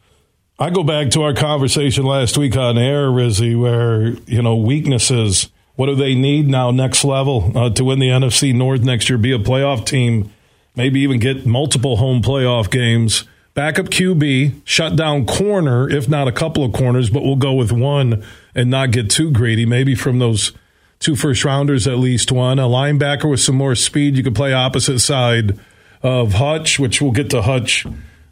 [0.57, 5.51] I go back to our conversation last week on air, Rizzy, where you know weaknesses.
[5.75, 6.71] What do they need now?
[6.71, 10.31] Next level uh, to win the NFC North next year, be a playoff team
[10.75, 13.25] maybe even get multiple home playoff games.
[13.53, 17.71] Backup QB, shut down corner, if not a couple of corners, but we'll go with
[17.71, 18.23] one
[18.55, 19.65] and not get too greedy.
[19.65, 20.53] Maybe from those
[20.99, 22.57] two first rounders, at least one.
[22.57, 24.15] A linebacker with some more speed.
[24.15, 25.59] You could play opposite side
[26.01, 27.85] of Hutch, which we'll get to Hutch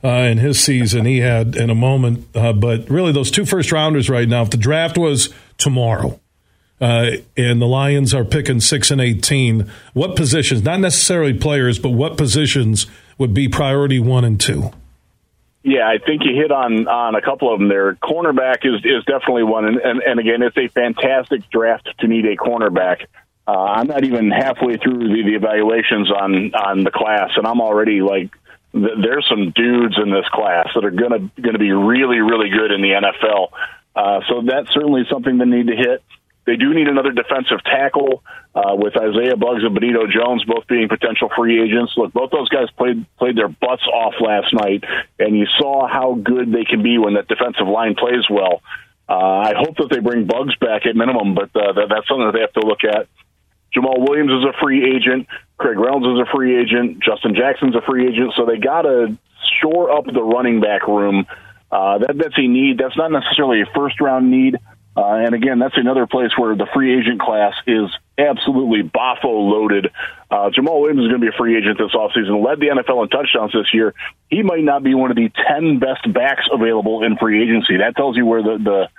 [0.04, 2.26] uh, in his season he had in a moment.
[2.36, 6.20] Uh, but really, those two first rounders right now, if the draft was tomorrow,
[6.82, 9.72] uh, and the Lions are picking six and eighteen.
[9.94, 10.64] What positions?
[10.64, 14.72] Not necessarily players, but what positions would be priority one and two?
[15.64, 17.94] Yeah, I think you hit on on a couple of them there.
[17.94, 22.26] Cornerback is is definitely one, and and, and again, it's a fantastic draft to need
[22.26, 23.06] a cornerback.
[23.48, 27.62] Uh, I'm not even halfway through the, the evaluations on on the class, and I'm
[27.62, 28.32] already like,
[28.74, 32.72] th- there's some dudes in this class that are gonna gonna be really really good
[32.72, 33.50] in the NFL.
[33.96, 36.02] Uh, so that's certainly something they need to hit.
[36.46, 38.24] They do need another defensive tackle
[38.56, 41.94] uh, with Isaiah Buggs and Benito Jones both being potential free agents.
[41.96, 44.84] Look, both those guys played played their butts off last night,
[45.20, 48.62] and you saw how good they can be when that defensive line plays well.
[49.08, 52.26] Uh, I hope that they bring Buggs back at minimum, but uh, that, that's something
[52.26, 53.08] that they have to look at.
[53.76, 55.28] Jamaal Williams is a free agent.
[55.58, 57.04] Craig Reynolds is a free agent.
[57.04, 58.34] Justin Jackson's a free agent.
[58.36, 59.18] So they got to
[59.62, 61.26] shore up the running back room.
[61.72, 62.78] Uh, that, that's a need.
[62.78, 64.58] That's not necessarily a first round need.
[64.96, 69.90] Uh, and again, that's another place where the free agent class is absolutely boffo loaded.
[70.30, 73.04] Uh, Jamaal Williams is going to be a free agent this offseason, led the NFL
[73.04, 73.94] in touchdowns this year.
[74.30, 77.78] He might not be one of the 10 best backs available in free agency.
[77.78, 78.90] That tells you where the, the,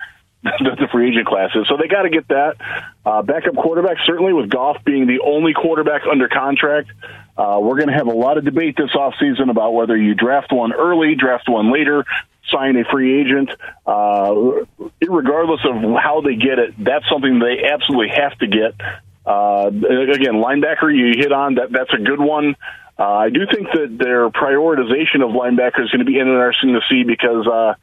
[0.80, 1.68] the, free agent class is.
[1.68, 2.56] So they got to get that.
[3.04, 6.90] Uh, backup quarterback, certainly with Goff being the only quarterback under contract.
[7.36, 10.52] Uh, we're going to have a lot of debate this offseason about whether you draft
[10.52, 12.04] one early, draft one later,
[12.52, 13.50] sign a free agent.
[13.86, 14.64] Uh,
[15.00, 18.74] regardless of how they get it, that's something they absolutely have to get.
[19.24, 21.72] Uh, again, linebacker, you hit on that.
[21.72, 22.56] That's a good one.
[22.98, 26.80] Uh, I do think that their prioritization of linebacker is going to be interesting to
[26.90, 27.74] see because uh,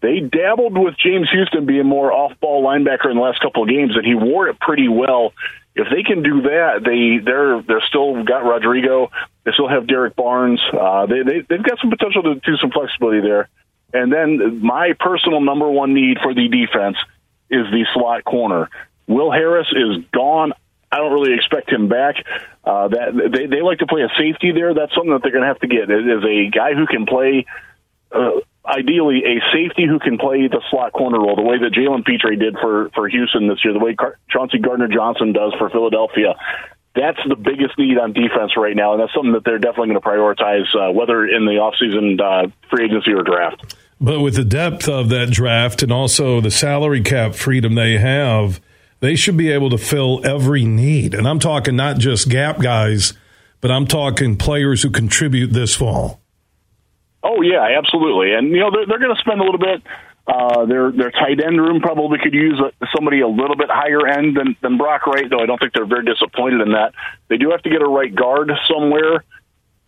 [0.00, 3.96] they dabbled with James Houston being more off-ball linebacker in the last couple of games,
[3.96, 5.32] and he wore it pretty well.
[5.74, 9.10] If they can do that, they they're they're still got Rodrigo.
[9.44, 10.60] They still have Derrick Barnes.
[10.72, 13.48] Uh, they, they they've got some potential to do some flexibility there.
[13.92, 16.96] And then my personal number one need for the defense
[17.50, 18.68] is the slot corner.
[19.06, 20.52] Will Harris is gone.
[20.92, 22.16] I don't really expect him back.
[22.64, 24.74] Uh, that they, they like to play a safety there.
[24.74, 25.90] That's something that they're going to have to get.
[25.90, 27.46] It is a guy who can play,
[28.12, 32.04] uh, ideally a safety who can play the slot corner role, the way that Jalen
[32.04, 35.70] Pitre did for for Houston this year, the way Car- Chauncey Gardner Johnson does for
[35.70, 36.34] Philadelphia.
[36.94, 40.00] That's the biggest need on defense right now, and that's something that they're definitely going
[40.00, 43.76] to prioritize, uh, whether in the offseason uh, free agency or draft.
[44.00, 48.60] But with the depth of that draft and also the salary cap freedom they have,
[49.00, 51.14] they should be able to fill every need.
[51.14, 53.14] And I'm talking not just gap guys,
[53.60, 56.20] but I'm talking players who contribute this fall.
[57.22, 58.32] Oh yeah, absolutely.
[58.34, 59.82] And you know they're, they're going to spend a little bit.
[60.28, 62.60] Uh, their their tight end room probably could use
[62.94, 65.86] somebody a little bit higher end than than Brock Wright, though I don't think they're
[65.86, 66.92] very disappointed in that.
[67.28, 69.24] They do have to get a right guard somewhere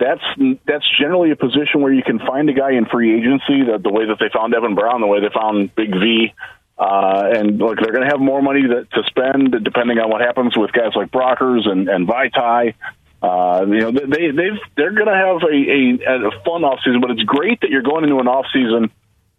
[0.01, 0.23] that's
[0.67, 3.63] that's generally a position where you can find a guy in free agency.
[3.63, 6.33] The, the way that they found Evan Brown, the way they found Big V,
[6.79, 10.23] uh, and look, they're going to have more money to, to spend depending on what
[10.23, 12.75] happens with guys like Brockers and and Vaitai.
[13.23, 17.03] Uh, you know, they they've they're going to have a, a, a fun off season,
[17.03, 18.91] but it's great that you're going into an off season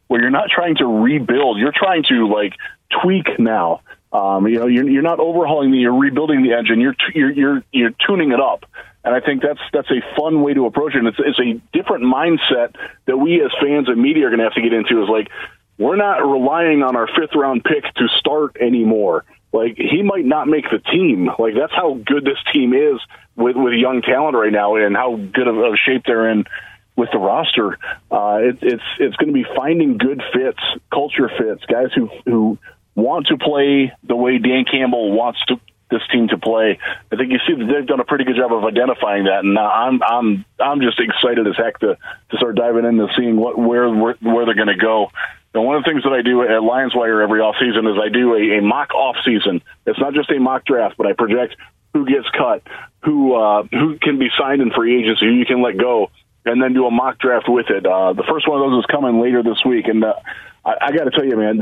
[0.07, 1.57] where you're not trying to rebuild.
[1.57, 2.53] You're trying to like
[3.01, 3.81] tweak now.
[4.13, 6.81] Um, you know, you're, you're not overhauling the, you're rebuilding the engine.
[6.81, 8.65] You're, you're, you're, you're tuning it up.
[9.03, 10.99] And I think that's that's a fun way to approach it.
[10.99, 12.75] And it's, it's a different mindset
[13.05, 15.01] that we as fans and media are going to have to get into.
[15.01, 15.29] Is like
[15.77, 19.25] we're not relying on our fifth round pick to start anymore.
[19.51, 21.25] Like he might not make the team.
[21.39, 22.99] Like that's how good this team is
[23.35, 26.45] with with young talent right now, and how good of a shape they're in
[26.95, 27.79] with the roster.
[28.11, 30.59] Uh, it, it's it's going to be finding good fits,
[30.93, 32.57] culture fits, guys who who
[32.93, 35.59] want to play the way Dan Campbell wants to
[35.91, 36.79] this team to play.
[37.11, 39.59] I think you see that they've done a pretty good job of identifying that, and
[39.59, 41.97] I'm I'm I'm just excited as heck to
[42.31, 45.11] to start diving into seeing what where where, where they're going to go.
[45.53, 47.97] And one of the things that I do at Lions Wire every off season is
[48.01, 49.61] I do a, a mock off season.
[49.85, 51.57] It's not just a mock draft, but I project
[51.93, 52.63] who gets cut,
[53.03, 56.09] who uh, who can be signed in free agency, who you can let go,
[56.45, 57.85] and then do a mock draft with it.
[57.85, 60.13] Uh, the first one of those is coming later this week, and uh,
[60.63, 61.61] I, I got to tell you, man,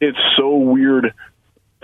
[0.00, 1.14] it's so weird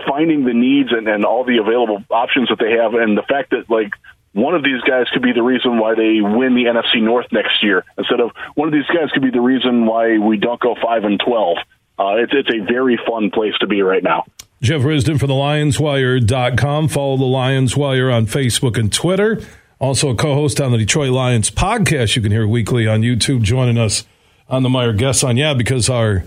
[0.05, 3.51] finding the needs and, and all the available options that they have, and the fact
[3.51, 3.91] that like
[4.33, 7.63] one of these guys could be the reason why they win the NFC North next
[7.63, 10.75] year instead of one of these guys could be the reason why we don't go
[10.81, 11.57] five and twelve.
[11.97, 14.25] Uh, it's it's a very fun place to be right now.
[14.61, 16.87] Jeff Risdon for the LionsWire.com.
[16.87, 19.39] Follow the Lions Wire on Facebook and Twitter.
[19.79, 22.15] Also a co-host on the Detroit Lions podcast.
[22.15, 23.43] You can hear weekly on YouTube.
[23.43, 24.05] Joining us
[24.49, 26.23] on the Meijer Guest on yeah because our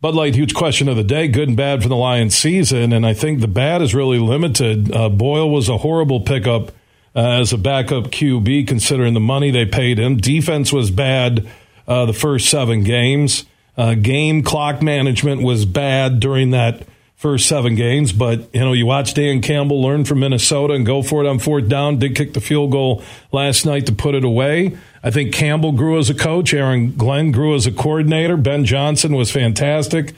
[0.00, 2.92] Bud Light, huge question of the day, good and bad for the Lions season.
[2.92, 4.94] And I think the bad is really limited.
[4.94, 6.70] Uh, Boyle was a horrible pickup
[7.14, 10.18] uh, as a backup QB, considering the money they paid him.
[10.18, 11.48] Defense was bad
[11.88, 13.46] uh, the first seven games.
[13.78, 18.12] Uh, game clock management was bad during that first seven games.
[18.12, 21.38] But, you know, you watch Dan Campbell learn from Minnesota and go for it on
[21.38, 21.98] fourth down.
[21.98, 24.76] Did kick the field goal last night to put it away.
[25.06, 26.52] I think Campbell grew as a coach.
[26.52, 28.36] Aaron Glenn grew as a coordinator.
[28.36, 30.14] Ben Johnson was fantastic.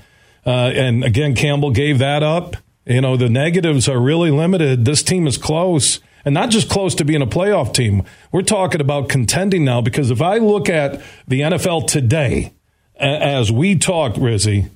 [0.47, 2.57] Uh, and again, Campbell gave that up.
[2.87, 4.87] You know, the negatives are really limited.
[4.87, 6.01] This team is close.
[6.25, 8.03] And not just close to being a playoff team.
[8.33, 12.55] We're talking about contending now because if I look at the NFL today,
[12.99, 14.71] as we talk, Rizzy,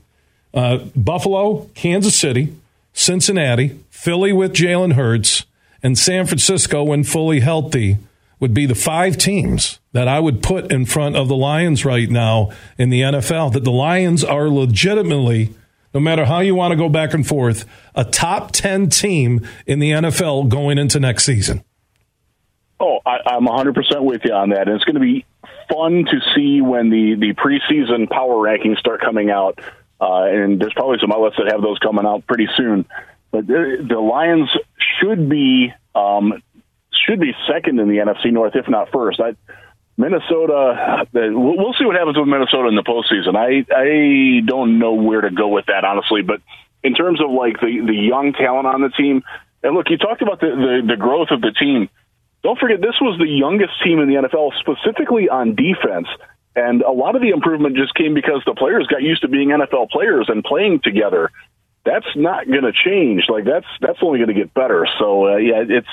[0.53, 2.55] uh, Buffalo, Kansas City,
[2.93, 5.47] Cincinnati, Philly with Jalen Hurts,
[5.83, 7.97] and San Francisco, when fully healthy,
[8.43, 12.11] would be the five teams that I would put in front of the Lions right
[12.11, 13.53] now in the NFL.
[13.53, 15.55] That the Lions are legitimately,
[15.95, 17.65] no matter how you want to go back and forth,
[17.95, 21.63] a top 10 team in the NFL going into next season.
[22.81, 24.67] Oh, I, I'm 100% with you on that.
[24.67, 25.25] And it's going to be
[25.73, 29.61] fun to see when the, the preseason power rankings start coming out
[30.01, 32.87] uh, and there's probably some outlets that have those coming out pretty soon.
[33.31, 34.51] But the, the Lions
[35.01, 36.43] should be um,
[37.07, 39.21] should be second in the NFC North, if not first.
[39.21, 39.35] I,
[39.97, 43.37] Minnesota, we'll see what happens with Minnesota in the postseason.
[43.37, 46.41] I I don't know where to go with that honestly, but
[46.83, 49.23] in terms of like the the young talent on the team,
[49.63, 51.89] and look, you talked about the the, the growth of the team.
[52.43, 56.09] Don't forget, this was the youngest team in the NFL, specifically on defense.
[56.57, 59.51] And a lot of the improvement just came because the players got used to being
[59.51, 61.31] NFL players and playing together.
[61.85, 63.25] That's not going to change.
[63.29, 64.87] Like that's that's only going to get better.
[64.99, 65.89] So uh, yeah, it's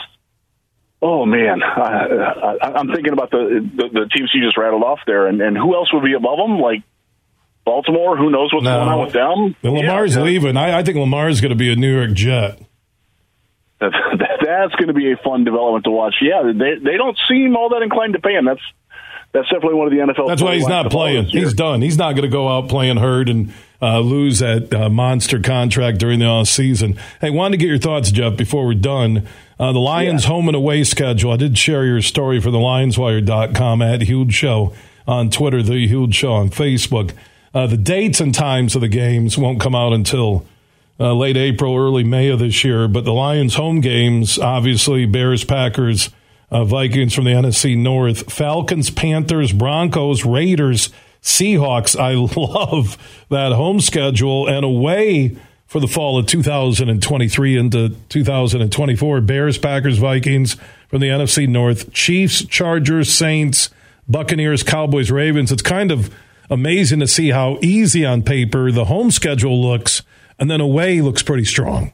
[1.01, 4.99] oh man, I, I, am thinking about the, the, the teams you just rattled off
[5.05, 6.59] there, and, and who else would be above them?
[6.59, 6.83] Like
[7.65, 8.77] Baltimore, who knows what's no.
[8.77, 9.55] going on with them?
[9.63, 10.23] Lamar's yeah.
[10.23, 10.57] leaving.
[10.57, 12.59] I, I think Lamar's going to be a New York Jet.
[13.79, 16.15] That's going to be a fun development to watch.
[16.21, 18.45] Yeah, they they don't seem all that inclined to pay him.
[18.45, 18.61] That's
[19.31, 20.27] that's definitely one of the NFL.
[20.27, 21.25] That's why he's not playing.
[21.25, 21.81] He's done.
[21.81, 25.99] He's not going to go out playing hurt and uh, lose that uh, monster contract
[25.99, 26.99] during the off season.
[27.21, 29.27] Hey, wanted to get your thoughts, Jeff, before we're done.
[29.60, 30.30] Uh, the Lions' yeah.
[30.30, 31.32] home and away schedule.
[31.32, 34.74] I did share your story for the LionsWire.com at Huge Show
[35.07, 37.14] on Twitter, the Huge Show on Facebook.
[37.53, 40.45] Uh, the dates and times of the games won't come out until
[40.99, 42.88] uh, late April, early May of this year.
[42.88, 46.10] But the Lions' home games, obviously, Bears, Packers
[46.51, 50.89] uh, Vikings from the NFC North, Falcons, Panthers, Broncos, Raiders,
[51.22, 51.99] Seahawks.
[51.99, 52.97] I love
[53.30, 55.38] that home schedule and away
[55.70, 59.22] for the fall of 2023 into 2024.
[59.22, 60.57] Bears, Packers, Vikings
[60.88, 63.70] from the NFC North, Chiefs, Chargers, Saints,
[64.07, 65.51] Buccaneers, Cowboys, Ravens.
[65.51, 66.13] It's kind of
[66.49, 70.01] amazing to see how easy on paper the home schedule looks,
[70.39, 71.93] and then away looks pretty strong.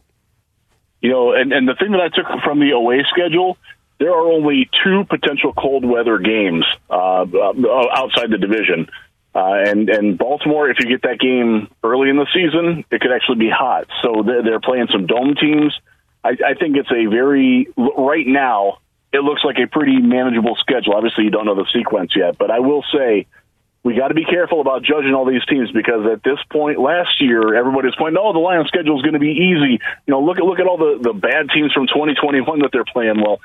[1.01, 3.57] You know, and, and the thing that I took from the away schedule
[3.99, 8.89] there are only two potential cold weather games uh, uh, outside the division.
[9.35, 13.11] Uh, and and Baltimore, if you get that game early in the season, it could
[13.11, 13.87] actually be hot.
[14.01, 15.77] So they're, playing some dome teams.
[16.23, 18.77] I, I think it's a very right now.
[19.11, 20.93] It looks like a pretty manageable schedule.
[20.95, 23.27] Obviously, you don't know the sequence yet, but I will say
[23.83, 27.21] we got to be careful about judging all these teams because at this point last
[27.21, 30.37] year, everybody's pointing, "Oh, the Lions' schedule is going to be easy." You know, look
[30.37, 33.21] at look at all the the bad teams from 2021 that they're playing.
[33.21, 33.41] Well,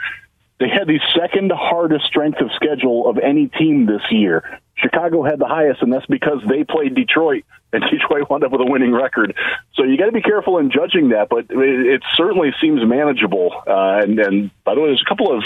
[0.60, 4.60] they had the second hardest strength of schedule of any team this year.
[4.80, 8.60] Chicago had the highest, and that's because they played Detroit, and Detroit wound up with
[8.60, 9.34] a winning record.
[9.74, 13.52] So you got to be careful in judging that, but it, it certainly seems manageable.
[13.66, 15.44] Uh, and, and by the way, there's a couple of,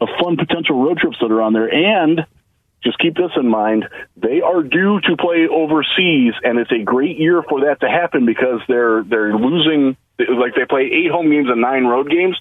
[0.00, 2.26] of fun potential road trips that are on there, and
[2.82, 3.88] just keep this in mind.
[4.16, 8.26] They are due to play overseas, and it's a great year for that to happen
[8.26, 9.96] because they're they're losing.
[10.18, 12.36] Like they play eight home games and nine road games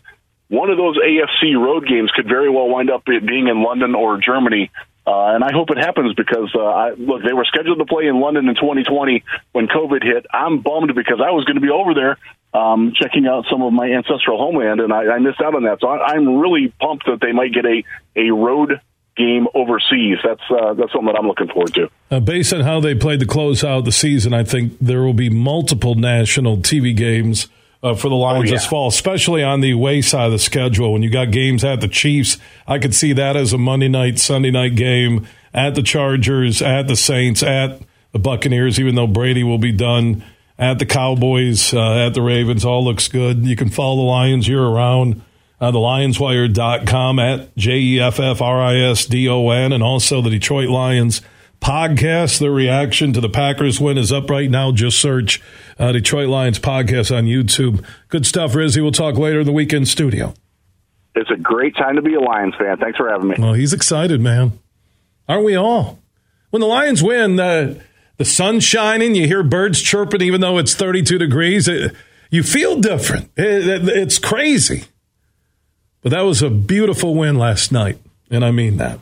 [0.52, 4.20] one of those AFC road games could very well wind up being in London or
[4.20, 4.70] Germany.
[5.06, 8.06] Uh, and I hope it happens because, uh, I, look, they were scheduled to play
[8.06, 10.26] in London in 2020 when COVID hit.
[10.32, 12.18] I'm bummed because I was going to be over there
[12.54, 15.80] um, checking out some of my ancestral homeland, and I, I missed out on that.
[15.82, 17.84] So I, I'm really pumped that they might get a,
[18.16, 18.80] a road
[19.18, 20.18] game overseas.
[20.24, 21.90] That's uh, that's something that I'm looking forward to.
[22.10, 25.14] Uh, based on how they played to close out the season, I think there will
[25.14, 27.48] be multiple national TV games
[27.84, 28.60] uh, for the Lions oh, yeah.
[28.60, 30.94] this fall, especially on the away side of the schedule.
[30.94, 34.20] When you got games at the Chiefs, I could see that as a Monday night,
[34.20, 39.44] Sunday night game at the Chargers, at the Saints, at the Buccaneers, even though Brady
[39.44, 40.24] will be done,
[40.60, 42.64] at the Cowboys, uh, at the Ravens.
[42.64, 43.46] All looks good.
[43.46, 45.22] You can follow the Lions year around.
[45.60, 49.84] Uh, the lionswire.com at J E F F R I S D O N, and
[49.84, 51.22] also the Detroit Lions
[51.62, 52.40] podcast.
[52.40, 54.72] The reaction to the Packers win is up right now.
[54.72, 55.40] Just search
[55.82, 57.84] uh, Detroit Lions podcast on YouTube.
[58.10, 58.82] Good stuff, Rizzy.
[58.82, 60.34] We'll talk later in the weekend studio.
[61.16, 62.78] It's a great time to be a Lions fan.
[62.78, 63.36] Thanks for having me.
[63.38, 64.60] Well, he's excited, man.
[65.28, 66.00] Aren't we all?
[66.52, 67.82] When the Lions win, the
[68.18, 69.16] the sun's shining.
[69.16, 71.68] You hear birds chirping, even though it's 32 degrees.
[71.68, 71.94] It,
[72.30, 73.30] You feel different.
[73.36, 74.86] It, it, it's crazy.
[76.02, 77.98] But that was a beautiful win last night,
[78.30, 79.00] and I mean that.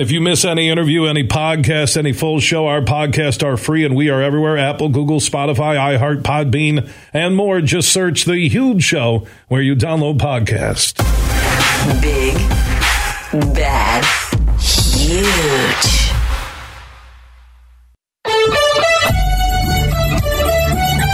[0.00, 3.94] If you miss any interview, any podcast, any full show, our podcasts are free and
[3.94, 7.60] we are everywhere Apple, Google, Spotify, iHeart, Podbean, and more.
[7.60, 10.96] Just search The Huge Show where you download podcasts.
[12.00, 12.34] Big,
[13.54, 14.02] bad,
[14.58, 16.14] huge.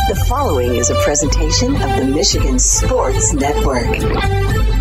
[0.08, 4.75] The following is a presentation of the Michigan Sports Network.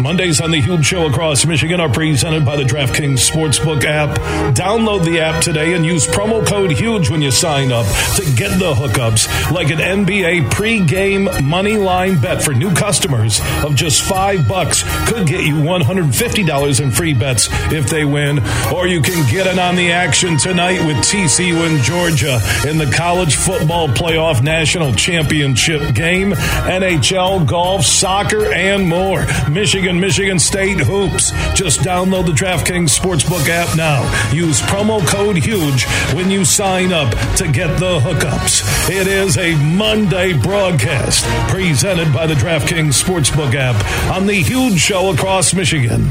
[0.00, 4.16] Mondays on the Huge Show across Michigan are presented by the DraftKings Sportsbook app.
[4.54, 7.84] Download the app today and use promo code HUGE when you sign up
[8.14, 13.74] to get the hookups like an NBA pregame money line bet for new customers of
[13.74, 18.38] just five bucks could get you $150 in free bets if they win.
[18.72, 22.90] Or you can get in on the action tonight with TCU and Georgia in the
[22.94, 29.26] college football playoff national championship game, NHL, golf, soccer, and more.
[29.50, 31.30] Michigan Michigan State hoops.
[31.54, 34.02] Just download the DraftKings Sportsbook app now.
[34.32, 35.84] Use promo code HUGE
[36.14, 38.90] when you sign up to get the hookups.
[38.90, 43.76] It is a Monday broadcast presented by the DraftKings Sportsbook app
[44.12, 46.10] on the Huge Show across Michigan.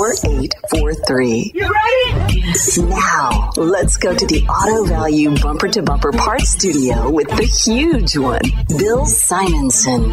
[0.01, 1.51] 4843.
[1.53, 2.89] You ready?
[2.89, 8.17] Now, let's go to the Auto Value Bumper to Bumper Parts Studio with the huge
[8.17, 8.41] one,
[8.79, 10.09] Bill Simonson.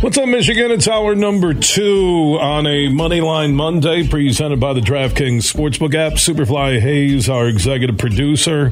[0.00, 0.70] What's up, Michigan?
[0.70, 6.14] It's hour number two on a Moneyline Monday presented by the DraftKings Sportsbook app.
[6.14, 8.70] Superfly Hayes, our executive producer.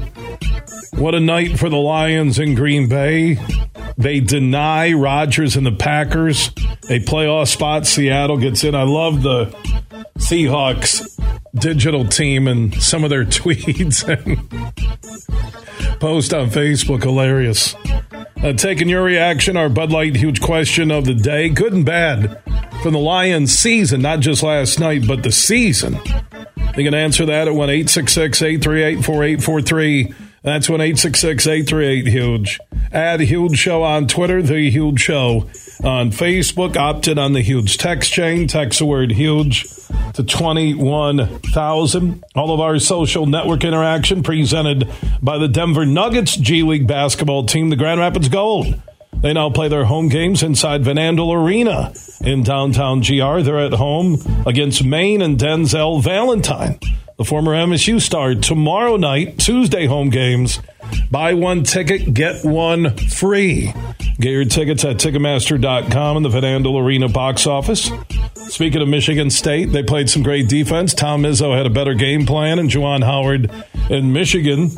[0.95, 3.37] What a night for the Lions in Green Bay.
[3.99, 6.49] They deny Rodgers and the Packers
[6.89, 7.85] a playoff spot.
[7.85, 8.77] Seattle gets in.
[8.77, 9.47] I love the
[10.19, 11.21] Seahawks
[11.55, 14.39] digital team and some of their tweets and
[16.01, 17.03] post on Facebook.
[17.03, 17.75] Hilarious.
[18.41, 21.49] Uh, taking your reaction, our Bud Light huge question of the day.
[21.49, 22.41] Good and bad
[22.83, 25.99] from the Lions season, not just last night, but the season.
[26.77, 30.15] You can answer that at 1 838 4843.
[30.49, 32.59] That's 1 838 Huge.
[32.91, 35.47] Add Huge Show on Twitter, The Huge Show
[35.85, 36.75] on Facebook.
[36.75, 38.49] Opted on the Huge text chain.
[38.49, 39.67] Text the word Huge
[40.15, 42.25] to 21,000.
[42.35, 44.91] All of our social network interaction presented
[45.21, 48.81] by the Denver Nuggets G League basketball team, the Grand Rapids Gold.
[49.21, 51.93] They now play their home games inside Van Andel Arena
[52.23, 53.41] in downtown GR.
[53.41, 56.79] They're at home against Maine and Denzel Valentine,
[57.19, 58.35] the former MSU star.
[58.37, 60.61] Tomorrow night, Tuesday home games.
[61.11, 63.73] Buy one ticket, get one free.
[64.21, 67.91] Get your tickets at Ticketmaster.com and Van Andel Arena box office.
[68.47, 70.95] Speaking of Michigan State, they played some great defense.
[70.95, 73.51] Tom Izzo had a better game plan, and Juwan Howard
[73.91, 74.71] in Michigan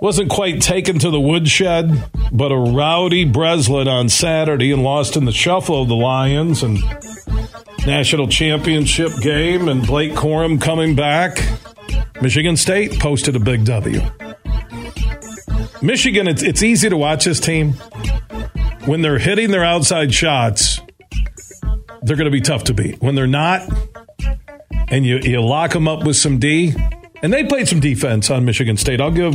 [0.00, 5.24] wasn't quite taken to the woodshed, but a rowdy Breslin on Saturday and lost in
[5.24, 6.78] the shuffle of the Lions and
[7.86, 11.38] national championship game, and Blake Corum coming back.
[12.20, 14.00] Michigan State posted a big W.
[15.80, 17.74] Michigan, it's, it's easy to watch this team.
[18.84, 20.80] When they're hitting their outside shots,
[22.02, 23.00] they're going to be tough to beat.
[23.00, 23.68] When they're not,
[24.88, 26.74] and you, you lock them up with some D,
[27.22, 29.00] and they played some defense on Michigan State.
[29.00, 29.34] I'll give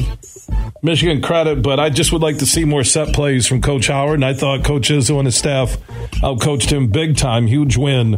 [0.83, 4.15] Michigan credit, but I just would like to see more set plays from Coach Howard.
[4.15, 5.77] And I thought Coach Izzo and his staff
[6.21, 7.47] outcoached him big time.
[7.47, 8.17] Huge win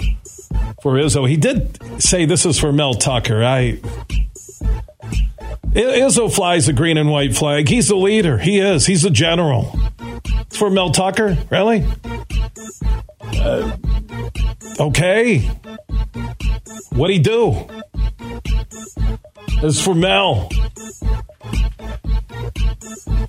[0.81, 1.29] for Izzo.
[1.29, 3.43] He did say this is for Mel Tucker.
[3.43, 3.79] I
[5.73, 7.67] Izzo flies the green and white flag.
[7.67, 8.37] He's the leader.
[8.37, 8.85] He is.
[8.85, 9.79] He's the general.
[10.25, 11.37] It's for Mel Tucker?
[11.51, 11.85] Really?
[13.21, 13.75] Uh,
[14.79, 15.39] okay.
[16.93, 17.67] What'd he do?
[19.61, 20.49] It's for Mel.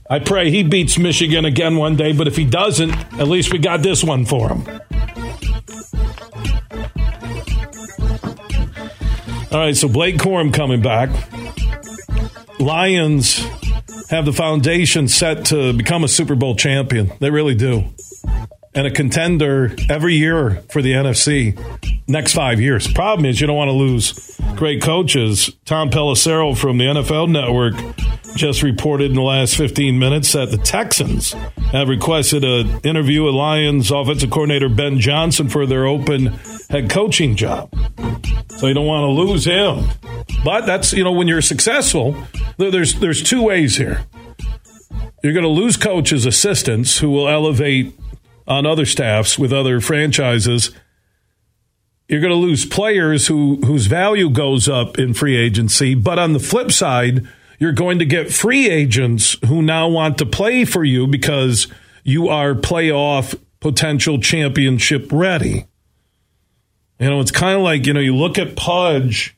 [0.08, 3.58] I pray he beats Michigan again one day, but if he doesn't, at least we
[3.58, 4.64] got this one for him.
[9.52, 11.08] All right, so Blake Corum coming back.
[12.60, 13.38] Lions
[14.10, 17.10] have the foundation set to become a Super Bowl champion.
[17.18, 17.84] They really do.
[18.76, 21.58] And a contender every year for the NFC
[22.06, 22.86] next five years.
[22.92, 25.50] Problem is, you don't want to lose great coaches.
[25.64, 27.74] Tom Pelissero from the NFL Network
[28.36, 31.32] just reported in the last 15 minutes that the Texans
[31.72, 36.26] have requested an interview with Lions offensive coordinator Ben Johnson for their open
[36.68, 37.74] head coaching job.
[38.58, 39.86] So you don't want to lose him.
[40.44, 42.14] But that's, you know, when you're successful,
[42.58, 44.04] there's there's two ways here.
[45.22, 47.98] You're going to lose coaches, assistants who will elevate
[48.46, 50.70] on other staffs with other franchises.
[52.08, 56.32] You're going to lose players who whose value goes up in free agency, but on
[56.32, 57.26] the flip side,
[57.58, 61.66] you're going to get free agents who now want to play for you because
[62.04, 65.66] you are playoff potential championship ready.
[67.00, 69.36] You know, it's kind of like, you know, you look at Pudge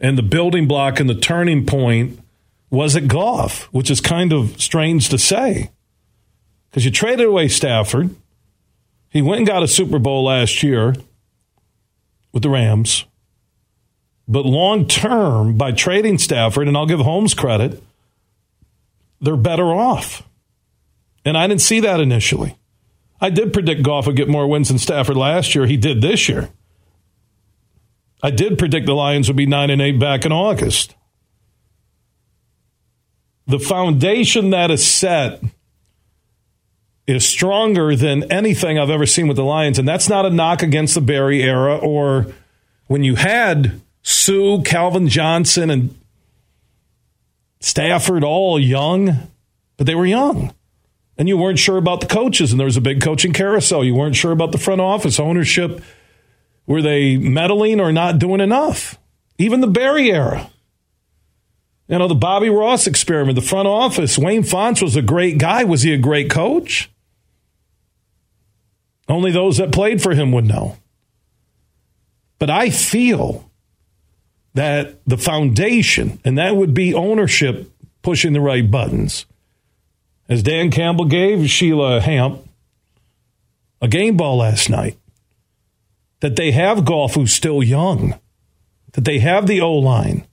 [0.00, 2.18] and the building block and the turning point
[2.70, 5.70] was it Goff, which is kind of strange to say
[6.70, 8.14] because you traded away Stafford.
[9.10, 10.94] He went and got a Super Bowl last year
[12.32, 13.04] with the Rams.
[14.28, 17.82] But long term, by trading Stafford, and I'll give Holmes credit,
[19.20, 20.22] they're better off.
[21.24, 22.56] And I didn't see that initially.
[23.20, 25.66] I did predict Goff would get more wins than Stafford last year.
[25.66, 26.48] He did this year.
[28.22, 30.94] I did predict the Lions would be 9 and 8 back in August.
[33.46, 35.42] The foundation that is set
[37.06, 39.78] is stronger than anything I've ever seen with the Lions.
[39.78, 42.26] And that's not a knock against the Barry era or
[42.86, 45.94] when you had Suh, Calvin Johnson, and
[47.60, 49.28] Stafford all young,
[49.76, 50.54] but they were young.
[51.18, 53.84] And you weren't sure about the coaches, and there was a big coaching carousel.
[53.84, 55.82] You weren't sure about the front office ownership.
[56.66, 58.98] Were they meddling or not doing enough?
[59.36, 60.50] Even the Barry era.
[61.90, 64.16] You know, the Bobby Ross experiment, the front office.
[64.16, 65.64] Wayne Fontes was a great guy.
[65.64, 66.88] Was he a great coach?
[69.08, 70.76] Only those that played for him would know.
[72.38, 73.50] But I feel
[74.54, 77.68] that the foundation, and that would be ownership
[78.02, 79.26] pushing the right buttons.
[80.28, 82.48] As Dan Campbell gave Sheila Hamp
[83.82, 84.96] a game ball last night,
[86.20, 88.14] that they have Goff who's still young,
[88.92, 90.24] that they have the O line,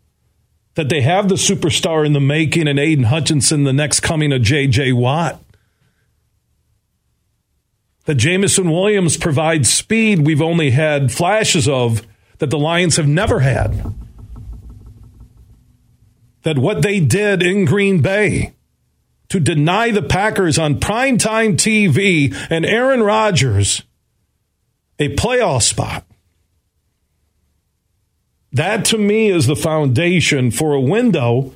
[0.78, 4.44] that they have the superstar in the making and Aidan Hutchinson, the next coming of
[4.44, 4.94] J.J.
[4.94, 5.42] Watt.
[8.06, 12.06] That Jameson Williams provides speed we've only had flashes of
[12.38, 13.92] that the Lions have never had.
[16.44, 18.54] That what they did in Green Bay
[19.30, 23.82] to deny the Packers on primetime TV and Aaron Rodgers
[25.00, 26.07] a playoff spot
[28.54, 31.54] that to me is the foundation for a window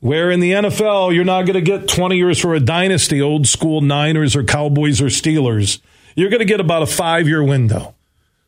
[0.00, 3.46] where in the NFL you're not going to get 20 years for a dynasty, old
[3.46, 5.80] school Niners or Cowboys or Steelers.
[6.14, 7.94] You're going to get about a five year window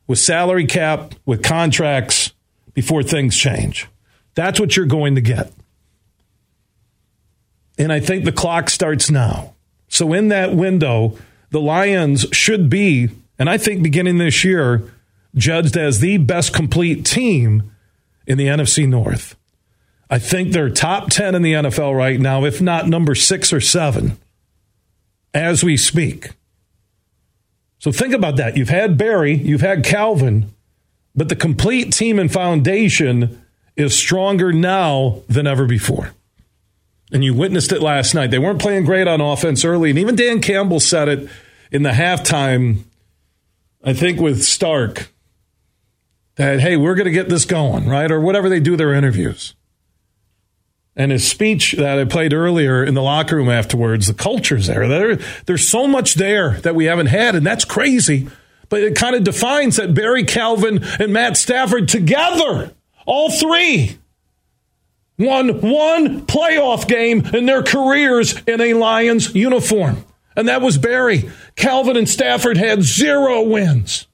[0.05, 2.33] with salary cap, with contracts
[2.73, 3.87] before things change.
[4.35, 5.51] That's what you're going to get.
[7.77, 9.53] And I think the clock starts now.
[9.87, 11.17] So in that window,
[11.49, 14.91] the Lions should be, and I think beginning this year,
[15.35, 17.71] judged as the best complete team
[18.27, 19.35] in the NFC North.
[20.09, 23.59] I think they're top 10 in the NFL right now, if not number six or
[23.59, 24.17] seven,
[25.33, 26.29] as we speak.
[27.79, 28.57] So think about that.
[28.57, 30.53] You've had Barry, you've had Calvin,
[31.15, 33.41] but the complete team and foundation
[33.75, 36.11] is stronger now than ever before.
[37.11, 38.31] And you witnessed it last night.
[38.31, 39.91] They weren't playing great on offense early.
[39.91, 41.29] And even Dan Campbell said it
[41.71, 42.83] in the halftime,
[43.83, 45.09] I think with Stark
[46.37, 48.11] that, hey, we're going to get this going, right?
[48.11, 49.55] Or whatever they do their interviews.
[50.95, 54.87] And his speech that I played earlier in the locker room afterwards, the culture's there.
[54.87, 55.17] there.
[55.45, 58.27] There's so much there that we haven't had, and that's crazy.
[58.69, 62.73] But it kind of defines that Barry Calvin and Matt Stafford together,
[63.05, 63.99] all three,
[65.19, 70.03] won one playoff game in their careers in a Lions uniform.
[70.35, 71.29] And that was Barry.
[71.55, 74.06] Calvin and Stafford had zero wins.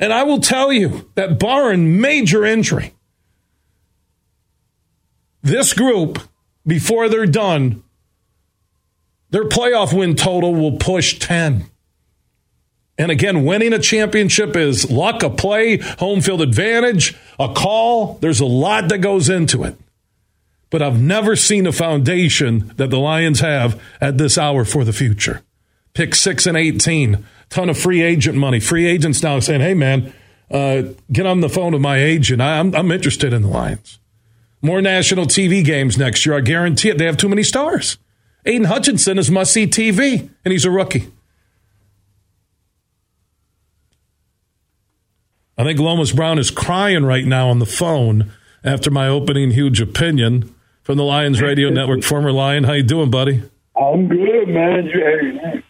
[0.00, 2.94] And I will tell you that barring major injury,
[5.42, 6.20] this group,
[6.66, 7.82] before they're done,
[9.30, 11.66] their playoff win total will push 10.
[12.96, 18.14] And again, winning a championship is luck, a play, home field advantage, a call.
[18.14, 19.76] There's a lot that goes into it.
[20.70, 24.92] But I've never seen a foundation that the Lions have at this hour for the
[24.92, 25.42] future.
[25.94, 28.60] Pick six and 18 ton of free agent money.
[28.60, 30.12] Free agents now saying, hey, man,
[30.50, 30.82] uh,
[31.12, 32.40] get on the phone with my agent.
[32.40, 33.98] I, I'm, I'm interested in the Lions.
[34.60, 36.36] More national TV games next year.
[36.36, 36.98] I guarantee it.
[36.98, 37.98] They have too many stars.
[38.44, 41.08] Aidan Hutchinson is must see TV, and he's a rookie.
[45.56, 48.30] I think Lomas Brown is crying right now on the phone
[48.64, 52.02] after my opening huge opinion from the Lions Radio Network.
[52.02, 53.42] Former Lion, how you doing, buddy?
[53.76, 55.62] I'm good, man.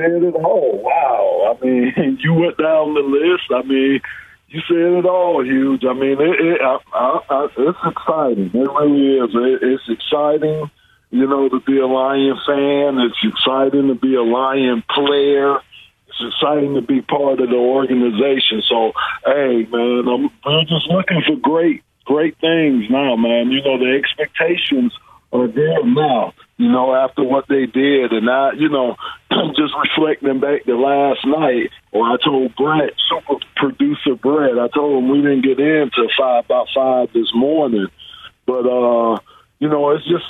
[0.00, 0.80] Said it all.
[0.82, 1.54] Wow.
[1.54, 3.50] I mean, you went down the list.
[3.50, 4.00] I mean,
[4.48, 5.84] you said it all, huge.
[5.84, 8.50] I mean, it, it, I, I, I, it's exciting.
[8.54, 9.30] It really is.
[9.34, 10.70] It, it's exciting,
[11.10, 12.98] you know, to be a Lion fan.
[12.98, 15.56] It's exciting to be a Lion player.
[16.08, 18.62] It's exciting to be part of the organization.
[18.66, 18.92] So,
[19.24, 23.50] hey, man, I'm, I'm just looking for great, great things now, man.
[23.52, 24.92] You know, the expectations
[25.32, 28.12] are there now you know, after what they did.
[28.12, 28.94] And I, you know,
[29.56, 35.02] just reflecting back to last night, or I told Brett, super producer Brett, I told
[35.02, 37.86] him we didn't get in till five, about five this morning.
[38.44, 39.20] But, uh,
[39.58, 40.26] you know, it's just,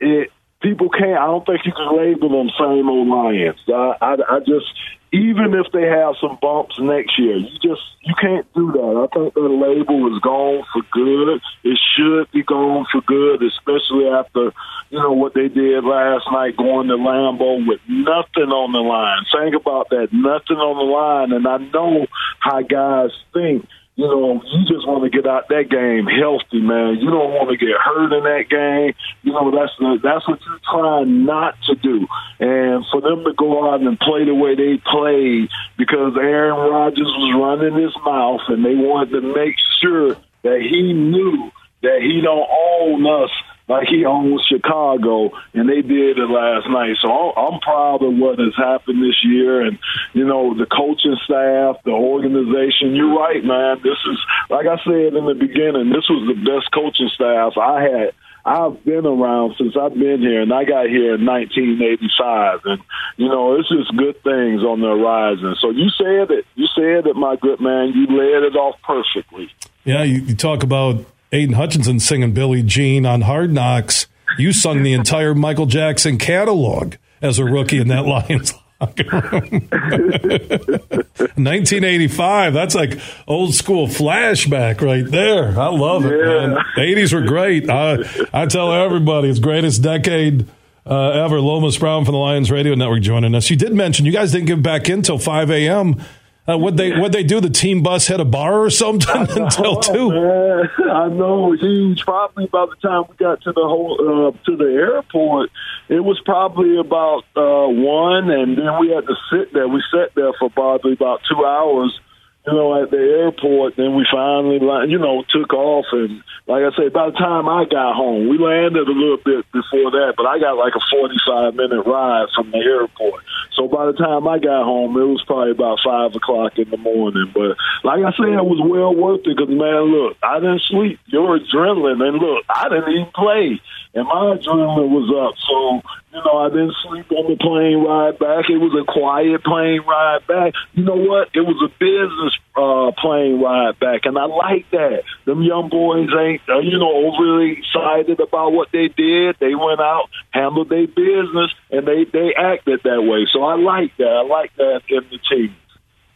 [0.00, 3.60] it, people can't, I don't think you can label them same old Lions.
[3.66, 4.68] I, I, I just,
[5.12, 9.08] even if they have some bumps next year, you just you can't do that.
[9.10, 11.40] I think the label is gone for good.
[11.64, 14.52] It should be gone for good, especially after
[14.90, 19.24] you know what they did last night, going to Lambeau with nothing on the line.
[19.34, 22.06] Think about that, nothing on the line, and I know
[22.38, 23.66] how guys think
[24.00, 26.96] you know, you just want to get out that game healthy, man.
[26.96, 28.96] You don't want to get hurt in that game.
[29.20, 32.08] You know, that's the, that's what you're trying not to do.
[32.40, 37.12] And for them to go out and play the way they played because Aaron Rodgers
[37.12, 40.16] was running his mouth and they wanted to make sure
[40.48, 43.30] that he knew that he don't own us
[43.70, 46.98] like he owns Chicago, and they did it last night.
[47.00, 49.78] So I'm proud of what has happened this year, and
[50.12, 52.98] you know the coaching staff, the organization.
[52.98, 53.78] You're right, man.
[53.78, 54.18] This is
[54.50, 55.94] like I said in the beginning.
[55.94, 58.10] This was the best coaching staff I had.
[58.44, 62.60] I've been around since I've been here, and I got here in 1985.
[62.64, 62.82] And
[63.18, 65.54] you know, it's just good things on the horizon.
[65.60, 66.44] So you said it.
[66.56, 67.92] You said it, my good man.
[67.94, 69.46] You laid it off perfectly.
[69.84, 74.06] Yeah, you, you talk about Aidan Hutchinson singing Billie Jean on Hard Knocks.
[74.38, 79.68] You sung the entire Michael Jackson catalog as a rookie in that Lions locker room.
[81.36, 82.52] 1985.
[82.52, 85.58] That's like old school flashback right there.
[85.58, 86.46] I love it, yeah.
[86.46, 86.58] man.
[86.76, 87.68] The 80s were great.
[87.70, 87.98] I,
[88.32, 90.48] I tell everybody it's greatest decade
[90.86, 91.40] uh, ever.
[91.40, 93.50] Lomas Brown from the Lions Radio Network joining us.
[93.50, 96.02] You did mention you guys didn't get back in until 5 a.m.
[96.48, 99.76] Uh, would they would they do the team bus hit a bar or something until
[99.76, 100.10] two?
[100.10, 102.04] Man, I know, it huge.
[102.04, 105.50] Probably by the time we got to the whole uh, to the airport,
[105.88, 109.68] it was probably about uh, one, and then we had to sit there.
[109.68, 111.98] We sat there for probably about two hours
[112.46, 113.76] you know, at the airport.
[113.76, 115.86] Then we finally, you know, took off.
[115.92, 119.44] And like I said, by the time I got home, we landed a little bit
[119.52, 123.24] before that, but I got like a 45 minute ride from the airport.
[123.52, 126.78] So by the time I got home, it was probably about 5 o'clock in the
[126.78, 127.30] morning.
[127.34, 130.98] But like I said, it was well worth it because, man, look, I didn't sleep.
[131.06, 132.00] Your adrenaline.
[132.00, 133.60] And look, I didn't even play
[133.94, 135.34] and my adrenaline was up.
[135.48, 135.82] So,
[136.12, 138.50] you know, I didn't sleep on the plane ride back.
[138.50, 140.54] It was a quiet plane ride back.
[140.74, 141.28] You know what?
[141.34, 145.04] It was a business uh, plane ride back, and I like that.
[145.24, 149.36] Them young boys ain't, uh, you know, overly excited about what they did.
[149.38, 153.26] They went out, handled their business, and they they acted that way.
[153.32, 154.10] So I like that.
[154.10, 155.54] I like that in the team.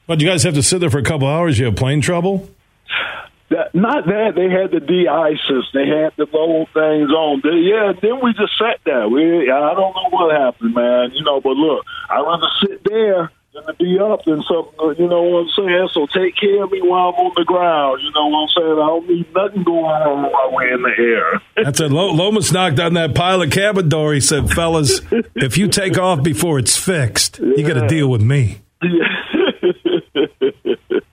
[0.08, 1.58] But you guys have to sit there for a couple hours.
[1.58, 2.50] You have plane trouble.
[3.50, 7.42] That, not that they had the de-ices, they had the low things on.
[7.44, 9.08] They, yeah, then we just sat there.
[9.08, 11.10] We, I don't know what happened, man.
[11.12, 14.94] You know, but look, I'd rather sit there than to be up than something.
[14.98, 15.88] You know what I'm saying?
[15.92, 18.02] So take care of me while I'm on the ground.
[18.02, 18.72] You know what I'm saying?
[18.72, 21.42] I don't need nothing going on while we're in the air.
[21.64, 21.90] That's it.
[21.90, 24.12] Lomas knocked on that pile of cabin door.
[24.12, 25.00] He said, "Fellas,
[25.34, 27.54] if you take off before it's fixed, yeah.
[27.56, 28.60] you got to deal with me."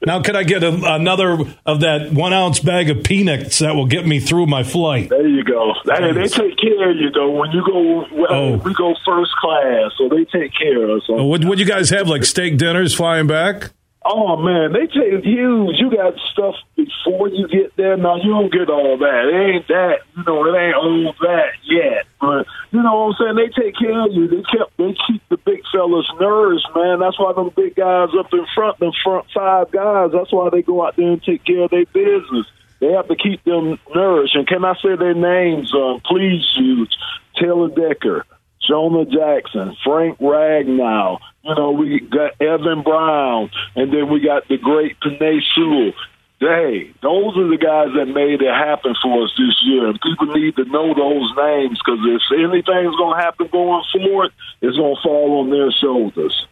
[0.06, 3.86] now, can I get a, another of that one ounce bag of peanuts that will
[3.86, 5.10] get me through my flight?
[5.10, 5.74] There you go.
[5.86, 7.32] Hey, they take care of you though.
[7.32, 8.58] When you go, well, oh.
[8.58, 11.04] we go first class, so they take care of us.
[11.10, 13.72] Oh, what would you guys have like steak dinners flying back?
[14.04, 15.78] Oh man, they take huge.
[15.78, 17.98] You got stuff before you get there.
[17.98, 19.30] Now you don't get all that.
[19.30, 20.00] It ain't that.
[20.18, 22.08] You know, it ain't all that yet.
[22.20, 23.36] But you know what I'm saying?
[23.36, 24.28] They take care of you.
[24.28, 24.76] They kept.
[24.78, 27.00] They keep the big fellas nourished, man.
[27.00, 30.10] That's why them big guys up in front, them front five guys.
[30.14, 32.48] That's why they go out there and take care of their business.
[32.80, 34.36] They have to keep them nourished.
[34.36, 35.72] And can I say their names?
[35.72, 36.90] Uh, please, huge.
[37.36, 38.26] Taylor Decker,
[38.68, 41.20] Jonah Jackson, Frank Ragnow.
[41.44, 45.94] You know, we got Evan Brown, and then we got the great Penei Sewell.
[46.40, 49.88] Hey, those are the guys that made it happen for us this year.
[49.88, 54.32] And people need to know those names because if anything's going to happen going forward,
[54.60, 56.48] it's going to fall on their shoulders.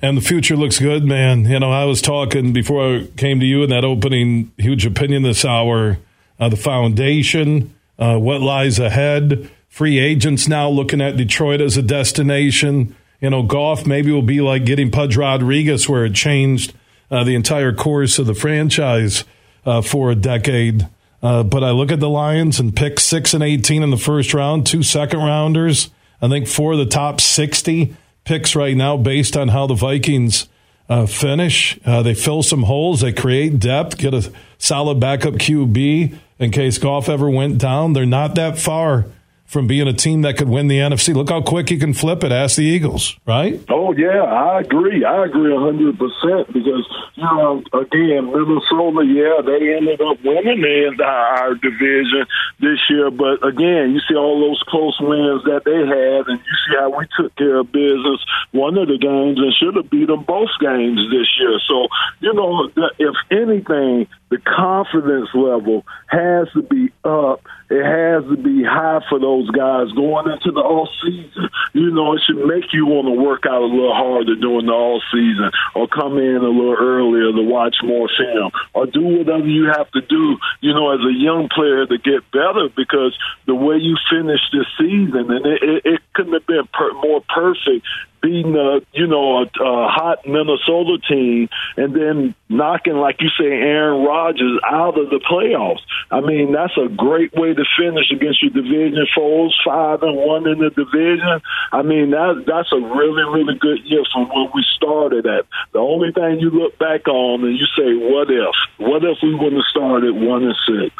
[0.00, 1.44] And the future looks good, man.
[1.44, 5.22] You know, I was talking before I came to you in that opening huge opinion
[5.22, 5.98] this hour
[6.42, 9.48] uh, the foundation, uh, what lies ahead.
[9.68, 12.96] Free agents now looking at Detroit as a destination.
[13.22, 16.74] You know, Goff maybe will be like getting Pudge Rodriguez, where it changed
[17.08, 19.24] uh, the entire course of the franchise
[19.64, 20.88] uh, for a decade.
[21.22, 24.34] Uh, but I look at the Lions and pick six and eighteen in the first
[24.34, 25.90] round, two second rounders.
[26.20, 30.48] I think four of the top sixty picks right now, based on how the Vikings
[30.88, 31.78] uh, finish.
[31.86, 36.78] Uh, they fill some holes, they create depth, get a solid backup QB in case
[36.78, 37.92] Goff ever went down.
[37.92, 39.06] They're not that far
[39.52, 41.14] from being a team that could win the NFC.
[41.14, 42.32] Look how quick he can flip it.
[42.32, 43.60] Ask the Eagles, right?
[43.68, 45.04] Oh yeah, I agree.
[45.04, 50.96] I agree hundred percent because you know again Minnesota, yeah, they ended up winning in
[51.00, 52.24] our division
[52.60, 56.56] this year, but again, you see all those close wins that they had, and you
[56.66, 60.06] see how we took care of business one of the games and should have beat
[60.06, 61.60] them both games this year.
[61.68, 61.88] So
[62.20, 67.44] you know, if anything, the confidence level has to be up.
[67.68, 71.48] It has to be high for those guys going into the off season.
[71.72, 74.72] You know, it should make you want to work out a little harder during the
[74.72, 79.46] off season, or come in a little earlier to watch more film, or do whatever
[79.46, 80.36] you have to do.
[80.60, 83.16] You know, as a young player to get better, because
[83.46, 87.22] the way you finished this season, and it, it, it couldn't have been per- more
[87.28, 87.86] perfect
[88.22, 93.50] beating a you know a, a hot Minnesota team and then knocking like you say
[93.50, 95.82] Aaron Rodgers out of the playoffs.
[96.10, 100.48] I mean that's a great way to finish against your division foes, five and one
[100.48, 101.42] in the division.
[101.72, 105.46] I mean that that's a really really good year from where we started at.
[105.72, 108.54] The only thing you look back on and you say what if?
[108.78, 110.94] What if we wouldn't have started one and six?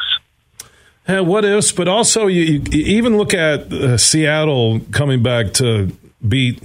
[1.07, 5.91] Yeah, what ifs, but also you, you even look at uh, Seattle coming back to
[6.25, 6.63] beat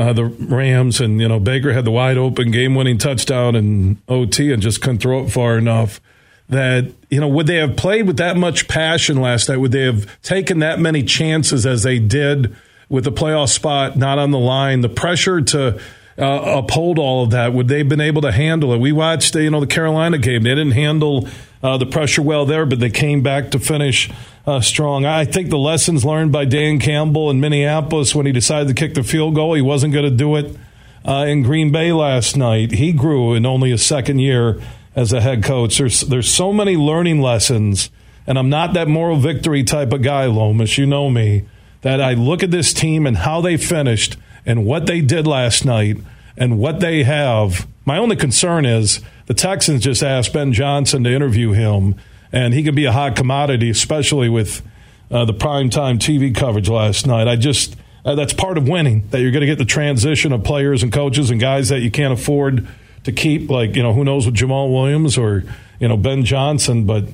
[0.00, 3.98] uh, the Rams, and you know Baker had the wide open game winning touchdown and
[4.08, 6.00] OT and just couldn't throw it far enough.
[6.48, 9.58] That you know, would they have played with that much passion last night?
[9.58, 12.56] Would they have taken that many chances as they did
[12.88, 14.80] with the playoff spot not on the line?
[14.80, 15.78] The pressure to
[16.18, 18.78] uh, uphold all of that, would they have been able to handle it?
[18.78, 20.44] We watched, you know, the Carolina game.
[20.44, 21.28] They didn't handle
[21.62, 24.10] uh, the pressure well there, but they came back to finish
[24.46, 25.04] uh, strong.
[25.04, 28.94] I think the lessons learned by Dan Campbell in Minneapolis when he decided to kick
[28.94, 30.56] the field goal, he wasn't going to do it
[31.04, 32.72] uh, in Green Bay last night.
[32.72, 34.60] He grew in only a second year
[34.94, 35.78] as a head coach.
[35.78, 37.90] There's there's so many learning lessons,
[38.26, 40.78] and I'm not that moral victory type of guy, Lomas.
[40.78, 41.46] You know me.
[41.82, 45.64] That I look at this team and how they finished and what they did last
[45.64, 45.96] night
[46.36, 47.66] and what they have.
[47.86, 51.94] My only concern is the Texans just asked Ben Johnson to interview him
[52.32, 54.62] and he can be a hot commodity, especially with
[55.10, 57.28] uh, the primetime TV coverage last night.
[57.28, 60.44] I just uh, that's part of winning that you're going to get the transition of
[60.44, 62.66] players and coaches and guys that you can't afford
[63.04, 65.44] to keep, like you know who knows with Jamaal Williams or
[65.78, 67.04] you know Ben Johnson, but.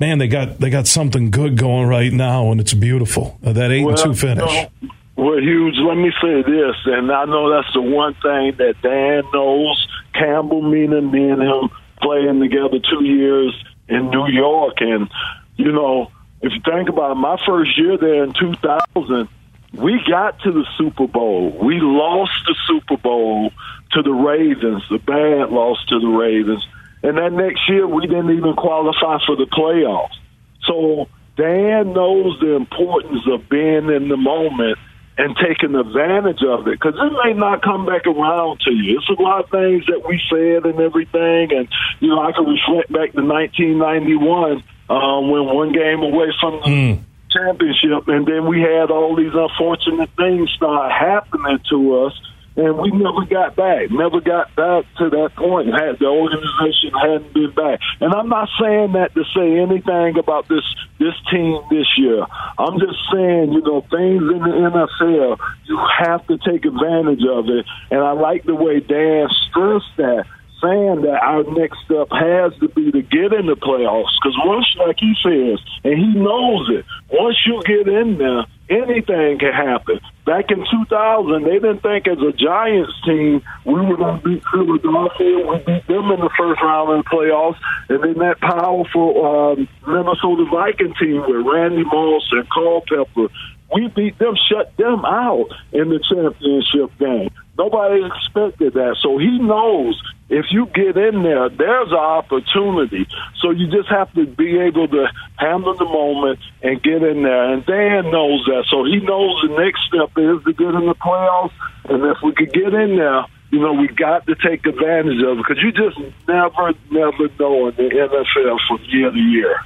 [0.00, 3.38] Man, they got they got something good going right now, and it's beautiful.
[3.44, 4.52] Uh, that eight well, and two finish.
[4.52, 8.56] You know, well, Huge, let me say this, and I know that's the one thing
[8.56, 9.86] that Dan knows.
[10.12, 11.70] Campbell, meaning me and him
[12.00, 13.54] playing together two years
[13.88, 14.80] in New York.
[14.80, 15.08] And,
[15.56, 16.10] you know,
[16.40, 19.28] if you think about it, my first year there in 2000,
[19.74, 21.56] we got to the Super Bowl.
[21.62, 23.52] We lost the Super Bowl
[23.92, 26.66] to the Ravens, the bad loss to the Ravens.
[27.02, 30.16] And that next year, we didn't even qualify for the playoffs.
[30.64, 34.78] So Dan knows the importance of being in the moment
[35.18, 38.98] and taking advantage of it because it may not come back around to you.
[38.98, 41.68] It's a lot of things that we said and everything, and
[42.00, 46.68] you know I can reflect back to 1991 um, when one game away from the
[46.68, 47.00] mm.
[47.30, 52.12] championship, and then we had all these unfortunate things start happening to us
[52.56, 53.90] and we never got back.
[53.90, 55.68] Never got back to that point.
[55.68, 57.80] Had the organization hadn't been back.
[58.00, 60.64] And I'm not saying that to say anything about this
[60.98, 62.24] this team this year.
[62.58, 67.48] I'm just saying, you know, things in the NFL, you have to take advantage of
[67.48, 67.66] it.
[67.90, 70.26] And I like the way Dan stressed that
[70.62, 74.14] saying that our next step has to be to get in the playoffs.
[74.22, 79.38] Because once, like he says, and he knows it, once you get in there, anything
[79.38, 80.00] can happen.
[80.24, 84.42] Back in 2000, they didn't think as a Giants team we were going to beat
[84.52, 85.46] Philadelphia.
[85.46, 87.58] We beat them in the first round of the playoffs.
[87.88, 93.28] And then that powerful um, Minnesota Viking team with Randy Moss and Culpepper,
[93.72, 97.30] we beat them, shut them out in the championship game.
[97.56, 98.96] Nobody expected that.
[99.02, 103.06] So he knows if you get in there, there's an opportunity.
[103.40, 105.06] So you just have to be able to
[105.36, 107.52] handle the moment and get in there.
[107.52, 108.64] And Dan knows that.
[108.70, 111.52] So he knows the next step is to get in the playoffs.
[111.84, 115.36] And if we could get in there, you know, we got to take advantage of
[115.36, 119.60] it because you just never, never know in the NFL from year to year.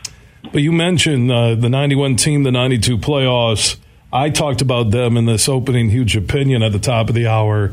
[0.53, 3.79] But you mentioned uh, the 91 team, the 92 playoffs.
[4.17, 7.73] I talked about them in this opening huge opinion at the top of the hour.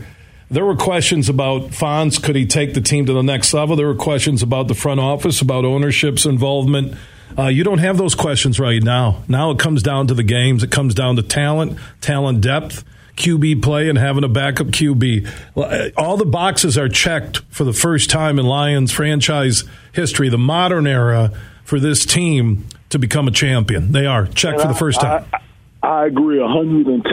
[0.52, 2.22] There were questions about Fonz.
[2.22, 3.78] Could he take the team to the next level?
[3.78, 6.98] There were questions about the front office, about ownership's involvement.
[7.40, 9.24] Uh, you don't have those questions right now.
[9.30, 10.64] Now it comes down to the games.
[10.64, 12.84] It comes down to talent, talent depth,
[13.16, 15.30] QB play, and having a backup QB.
[15.56, 19.64] Uh, all the boxes are checked for the first time in Lions franchise
[19.94, 21.32] history, the modern era
[21.64, 23.94] for this team to become a champion.
[23.94, 25.26] They are checked for the first time.
[25.32, 25.42] I, I
[25.84, 27.04] agree 110%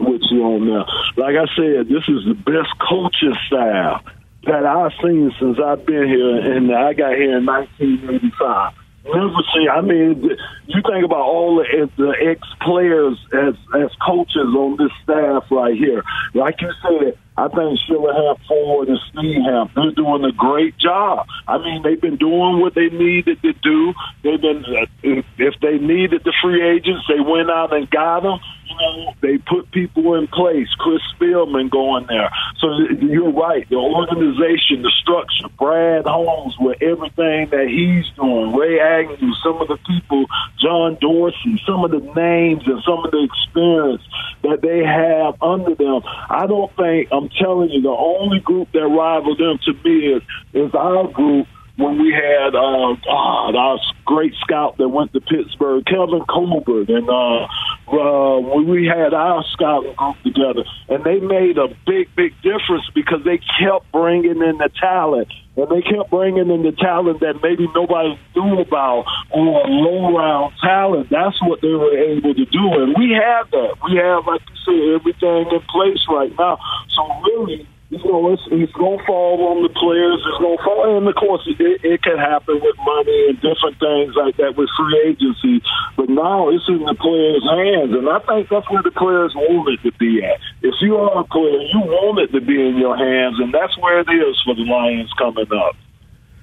[0.00, 0.86] with you on that.
[1.16, 4.02] Like I said, this is the best coaching staff
[4.44, 8.72] that I've seen since I've been here, and I got here in 1985.
[9.04, 9.68] Never seen.
[9.70, 10.22] I mean,
[10.66, 15.74] you think about all the, the ex players as as coaches on this staff right
[15.74, 16.02] here.
[16.34, 20.76] Like you said, I think Sheila Hamp Ford and Steve Hamp, they're doing a great
[20.76, 21.26] job.
[21.46, 23.94] I mean, they've been doing what they needed to do.
[24.24, 24.64] They've been,
[25.02, 28.40] if they needed the free agents, they went out and got them
[28.80, 30.68] know, they put people in place.
[30.78, 32.30] Chris Spielman going there.
[32.58, 32.68] So
[33.00, 33.68] you're right.
[33.68, 39.68] The organization, the structure, Brad Holmes with everything that he's doing, Ray Agnew, some of
[39.68, 40.26] the people,
[40.60, 44.02] John Dorsey, some of the names and some of the experience
[44.42, 46.02] that they have under them.
[46.30, 50.22] I don't think, I'm telling you, the only group that rival them to me is,
[50.52, 51.46] is our group
[51.78, 57.08] when we had uh, God, our great scout that went to Pittsburgh, Kevin Colbert, and
[57.08, 57.46] uh,
[57.92, 62.84] uh, when we had our scouting group together, and they made a big, big difference
[62.94, 67.40] because they kept bringing in the talent, and they kept bringing in the talent that
[67.42, 71.08] maybe nobody knew about or low round talent.
[71.10, 73.74] That's what they were able to do, and we have that.
[73.88, 76.58] We have, like you said, everything in place right now.
[76.94, 80.20] So really you know, it's, it's going to fall on the players.
[80.20, 83.80] It's going to fall, and of course, it, it can happen with money and different
[83.80, 85.64] things like that with free agency.
[85.96, 89.72] But now it's in the players' hands, and I think that's where the players want
[89.72, 90.36] it to be at.
[90.60, 93.72] If you are a player, you want it to be in your hands, and that's
[93.80, 95.74] where it is for the Lions coming up.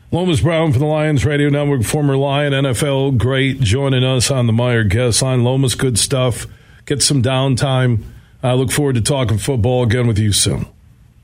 [0.09, 4.53] Lomas Brown from the Lions Radio Network, former Lion NFL great, joining us on the
[4.53, 5.43] Meijer guest line.
[5.43, 6.47] Lomas, good stuff.
[6.85, 8.01] Get some downtime.
[8.41, 10.67] I look forward to talking football again with you soon.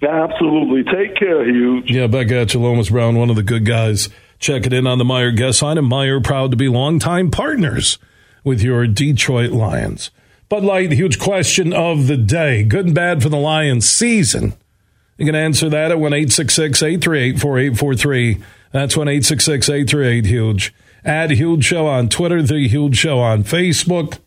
[0.01, 0.83] Absolutely.
[0.83, 1.91] Take care, Huge.
[1.91, 4.09] Yeah, back at you, Lomas Brown, one of the good guys.
[4.39, 5.77] Check it in on the Meijer guest line.
[5.77, 7.99] And Meijer, proud to be longtime partners
[8.43, 10.09] with your Detroit Lions.
[10.49, 12.63] Bud Light, huge question of the day.
[12.63, 14.53] Good and bad for the Lions season.
[15.17, 18.41] You can answer that at 1 838 4843.
[18.71, 20.73] That's 1 838 Huge.
[21.05, 24.17] Add Huge Show on Twitter, The Huge Show on Facebook.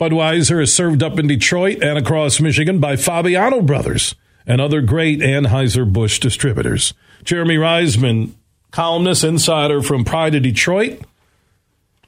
[0.00, 4.16] Budweiser is served up in Detroit and across Michigan by Fabiano Brothers
[4.46, 6.94] and other great Anheuser-Busch distributors.
[7.24, 8.32] Jeremy Reisman,
[8.70, 11.00] columnist, insider from Pride of Detroit.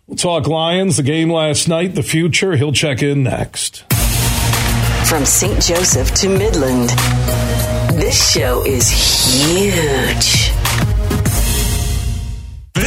[0.07, 2.57] We'll talk Lions, the game last night, the future.
[2.57, 3.85] He'll check in next.
[5.09, 5.62] From St.
[5.62, 6.91] Joseph to Midland,
[7.99, 10.53] this show is huge.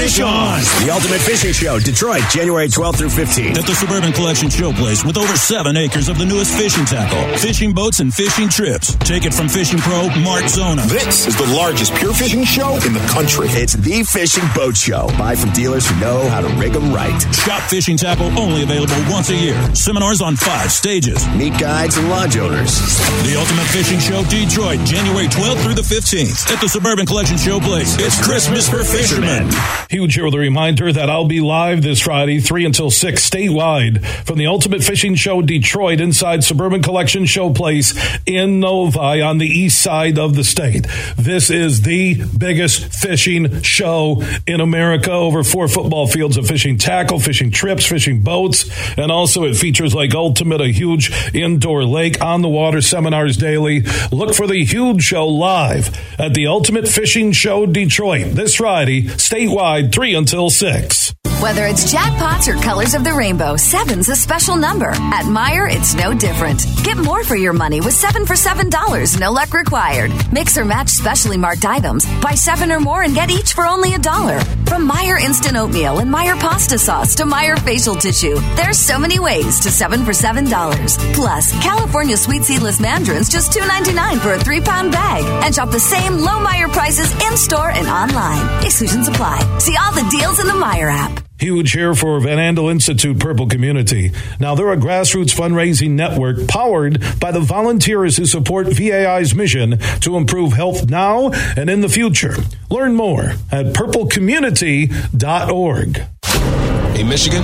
[0.07, 0.61] Fish On!
[0.85, 3.57] The Ultimate Fishing Show, Detroit, January 12th through 15th.
[3.59, 7.73] At the Suburban Collection Showplace with over seven acres of the newest fishing tackle, fishing
[7.73, 8.95] boats, and fishing trips.
[9.03, 10.83] Take it from fishing pro Mark Zona.
[10.87, 13.47] This is the largest pure fishing show in the country.
[13.49, 15.07] It's the fishing boat show.
[15.19, 17.19] Buy from dealers who know how to rig them right.
[17.43, 19.59] Shop fishing tackle only available once a year.
[19.75, 21.19] Seminars on five stages.
[21.35, 22.79] Meet guides and lodge owners.
[23.27, 26.47] The Ultimate Fishing Show, Detroit, January 12th through the 15th.
[26.47, 27.99] At the Suburban Collection Showplace.
[27.99, 29.51] It's Christmas for fishermen.
[29.97, 34.05] Huge here with a reminder that I'll be live this Friday, 3 until 6 statewide
[34.27, 39.81] from the Ultimate Fishing Show Detroit inside Suburban Collection Showplace in Novi on the east
[39.81, 40.85] side of the state.
[41.17, 45.11] This is the biggest fishing show in America.
[45.11, 48.69] Over four football fields of fishing tackle, fishing trips, fishing boats,
[48.99, 53.81] and also it features like Ultimate, a huge indoor lake on the water seminars daily.
[54.11, 59.86] Look for the huge show live at the Ultimate Fishing Show Detroit this Friday, statewide,
[59.91, 61.13] 3 until 6.
[61.39, 64.89] Whether it's jackpots or colors of the rainbow, seven's a special number.
[64.89, 66.65] At Meijer, it's no different.
[66.83, 70.11] Get more for your money with seven for seven dollars, no luck required.
[70.31, 72.07] Mix or match specially marked items.
[72.21, 74.39] Buy seven or more and get each for only a dollar.
[74.65, 79.19] From Meijer instant oatmeal and Meijer pasta sauce to Meijer facial tissue, there's so many
[79.19, 80.97] ways to seven for seven dollars.
[81.13, 85.23] Plus, California sweet seedless mandarins just two ninety nine for a three pound bag.
[85.45, 88.65] And shop the same low Meijer prices in store and online.
[88.65, 89.37] Exclusions apply.
[89.59, 91.23] See all the deals in the Meijer app.
[91.39, 94.11] Huge here for Van Andel Institute Purple Community.
[94.39, 100.17] Now, they're a grassroots fundraising network powered by the volunteers who support VAI's mission to
[100.17, 102.33] improve health now and in the future.
[102.71, 106.07] Learn more at purplecommunity.org.
[106.97, 107.43] Hey, Michigan,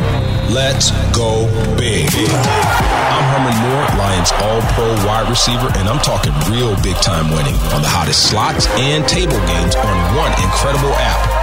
[0.52, 1.46] let's go
[1.78, 2.10] big.
[2.10, 7.54] I'm Herman Moore, Lions All Pro wide receiver, and I'm talking real big time winning
[7.76, 11.43] on the hottest slots and table games on one incredible app.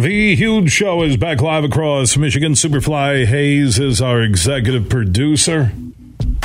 [0.00, 2.54] The huge show is back live across Michigan.
[2.54, 5.66] Superfly Hayes is our executive producer.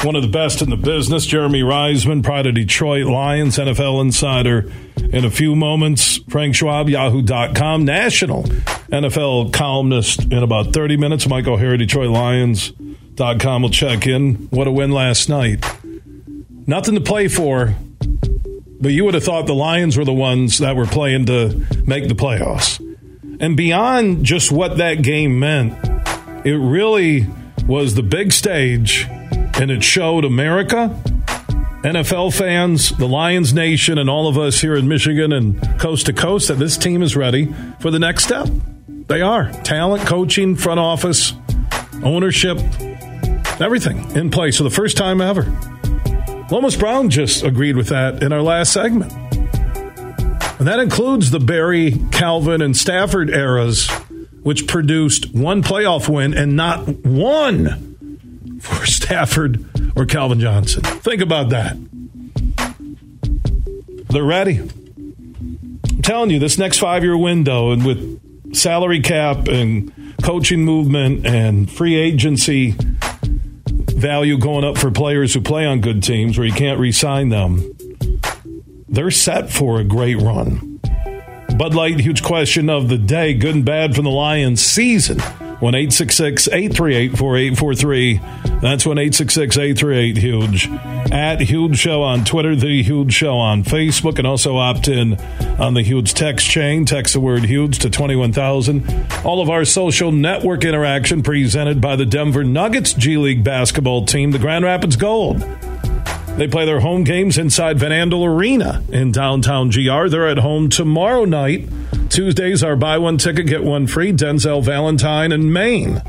[0.03, 4.69] One of the best in the business, Jeremy Reisman, pride of Detroit Lions, NFL insider.
[4.98, 8.44] In a few moments, Frank Schwab, Yahoo.com, national
[8.91, 10.23] NFL columnist.
[10.23, 14.34] In about 30 minutes, Mike O'Hara, Detroit Lions.com will check in.
[14.49, 15.64] What a win last night.
[16.68, 17.73] Nothing to play for,
[18.82, 22.10] but you would have thought the Lions were the ones that were playing to make
[22.10, 22.82] the playoffs.
[23.40, 25.74] And beyond just what that game meant,
[26.45, 27.28] it really
[27.68, 30.98] was the big stage, and it showed America,
[31.84, 36.14] NFL fans, the Lions Nation, and all of us here in Michigan and coast to
[36.14, 38.48] coast that this team is ready for the next step.
[39.07, 39.52] They are.
[39.64, 41.34] Talent, coaching, front office,
[42.03, 42.57] ownership,
[43.60, 45.44] everything in place for the first time ever.
[46.52, 49.12] Lomas Brown just agreed with that in our last segment.
[50.57, 53.90] And that includes the Barry, Calvin, and Stafford eras,
[54.44, 59.65] which produced one playoff win and not one for Stafford
[59.95, 60.82] or Calvin Johnson.
[60.84, 61.77] Think about that.
[64.10, 64.60] They're ready.
[64.60, 69.91] I'm telling you, this next five year window, and with salary cap and
[70.23, 72.76] coaching movement and free agency
[73.95, 77.30] value going up for players who play on good teams where you can't re sign
[77.30, 77.74] them,
[78.88, 80.80] they're set for a great run.
[81.57, 83.34] Bud Light, huge question of the day.
[83.34, 85.20] Good and bad from the Lions season.
[85.20, 88.20] 1 838 4843.
[88.62, 90.68] That's 1 838 Huge.
[91.12, 95.18] At Huge Show on Twitter, The Huge Show on Facebook, and also opt in
[95.60, 96.84] on the Huge text chain.
[96.84, 99.07] Text the word Huge to 21,000.
[99.24, 104.32] All of our social network interaction presented by the Denver Nuggets G League basketball team,
[104.32, 105.41] the Grand Rapids Gold.
[106.38, 110.10] They play their home games inside Van Andel Arena in downtown GR.
[110.10, 111.70] They're at home tomorrow night.
[112.10, 114.12] Tuesdays are buy one ticket, get one free.
[114.12, 116.02] Denzel Valentine and Maine.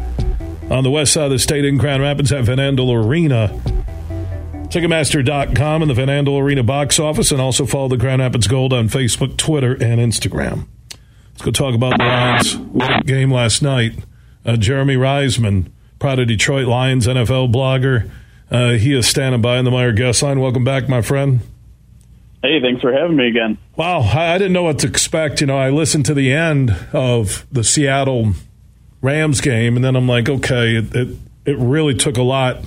[0.69, 3.48] On the west side of the state in Grand Rapids at Van Andel Arena.
[4.69, 8.73] Ticketmaster.com and the Van Andel Arena box office, and also follow the Grand Rapids Gold
[8.73, 10.66] on Facebook, Twitter, and Instagram.
[11.31, 13.93] Let's go talk about the Lions game last night.
[14.44, 15.70] Uh, Jeremy Reisman,
[16.01, 18.11] proud of Detroit Lions NFL blogger.
[18.51, 20.40] Uh, he is standing by in the Meijer guest line.
[20.40, 21.40] Welcome back, my friend.
[22.43, 23.59] Hey, thanks for having me again.
[23.74, 25.40] Wow, I, didn't know what to expect.
[25.40, 28.35] You know, I listened to the end of the Seattle
[29.02, 31.09] Rams game, and then I'm like, okay, it, it,
[31.44, 32.59] it really took a lot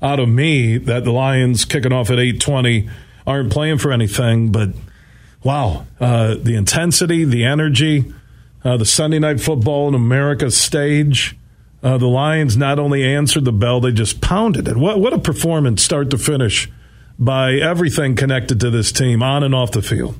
[0.00, 2.88] out of me that the Lions kicking off at 8:20
[3.26, 4.52] aren't playing for anything.
[4.52, 4.70] But
[5.42, 8.12] wow, uh, the intensity, the energy,
[8.64, 11.36] uh, the Sunday night football in America stage.
[11.86, 14.76] Uh, the Lions not only answered the bell, they just pounded it.
[14.76, 16.68] What, what a performance, start to finish,
[17.16, 20.18] by everything connected to this team, on and off the field.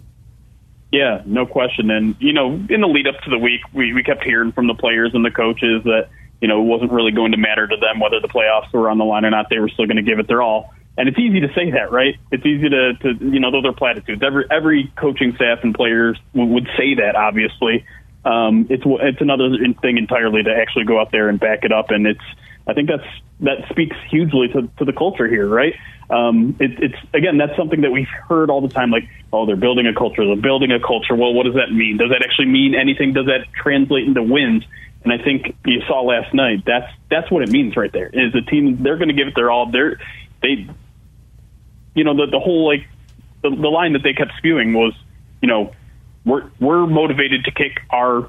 [0.93, 1.91] Yeah, no question.
[1.91, 4.69] And, you know, in the lead up to the week, we, we kept hearing from
[4.69, 6.09] the players and the coaches that,
[6.41, 8.99] you know, it wasn't really going to matter to them whether the playoffs were on
[8.99, 9.47] the line or not.
[9.51, 10.73] They were still going to give it their all.
[10.97, 12.15] And it's easy to say that, right?
[12.31, 14.23] It's easy to, to you know, those are platitudes.
[14.25, 17.17] Every every coaching staff and players would say that.
[17.17, 17.85] Obviously,
[18.27, 19.51] um, it's it's another
[19.81, 21.91] thing entirely to actually go out there and back it up.
[21.91, 22.25] And it's
[22.67, 23.07] I think that's
[23.41, 25.75] that speaks hugely to, to the culture here, right?
[26.11, 29.55] Um, it, it's again that's something that we've heard all the time, like oh they're
[29.55, 31.15] building a culture, they're building a culture.
[31.15, 31.99] Well, what does that mean?
[31.99, 33.13] Does that actually mean anything?
[33.13, 34.65] Does that translate into wins?
[35.05, 36.65] And I think you saw last night.
[36.67, 38.09] That's that's what it means right there.
[38.13, 39.71] Is the team they're going to give it their all.
[39.71, 40.01] They're
[40.43, 40.67] they,
[41.95, 42.89] you know, the the whole like
[43.43, 44.95] the, the line that they kept spewing was,
[45.41, 45.73] you know,
[46.27, 48.29] we're we're motivated to kick our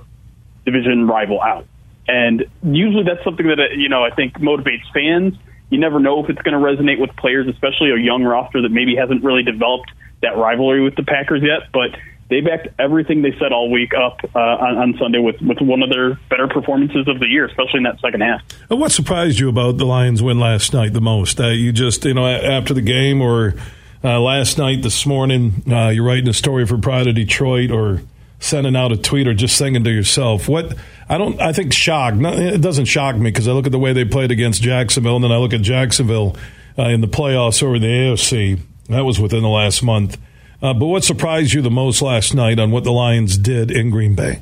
[0.64, 1.66] division rival out.
[2.08, 5.34] And usually that's something that, uh, you know, I think motivates fans.
[5.70, 8.70] You never know if it's going to resonate with players, especially a young roster that
[8.70, 9.92] maybe hasn't really developed
[10.22, 11.70] that rivalry with the Packers yet.
[11.74, 12.00] But
[12.30, 15.84] they backed everything they said all week up uh, on, on Sunday with, with one
[15.84, 18.42] of their better performances of the year, especially in that second half.
[18.70, 21.42] What surprised you about the Lions win last night the most?
[21.42, 23.56] Uh, you just, you know, after the game or
[24.04, 28.02] uh, last night, this morning, uh, you're writing a story for Pride of Detroit or
[28.40, 30.76] sending out a tweet or just thinking to yourself, what
[31.10, 32.14] I don't, I think shock.
[32.18, 35.24] it doesn't shock me because I look at the way they played against Jacksonville, and
[35.24, 36.36] then I look at Jacksonville
[36.78, 38.60] uh, in the playoffs over the AFC.
[38.90, 40.18] That was within the last month.
[40.62, 43.90] Uh, but what surprised you the most last night on what the Lions did in
[43.90, 44.42] Green Bay?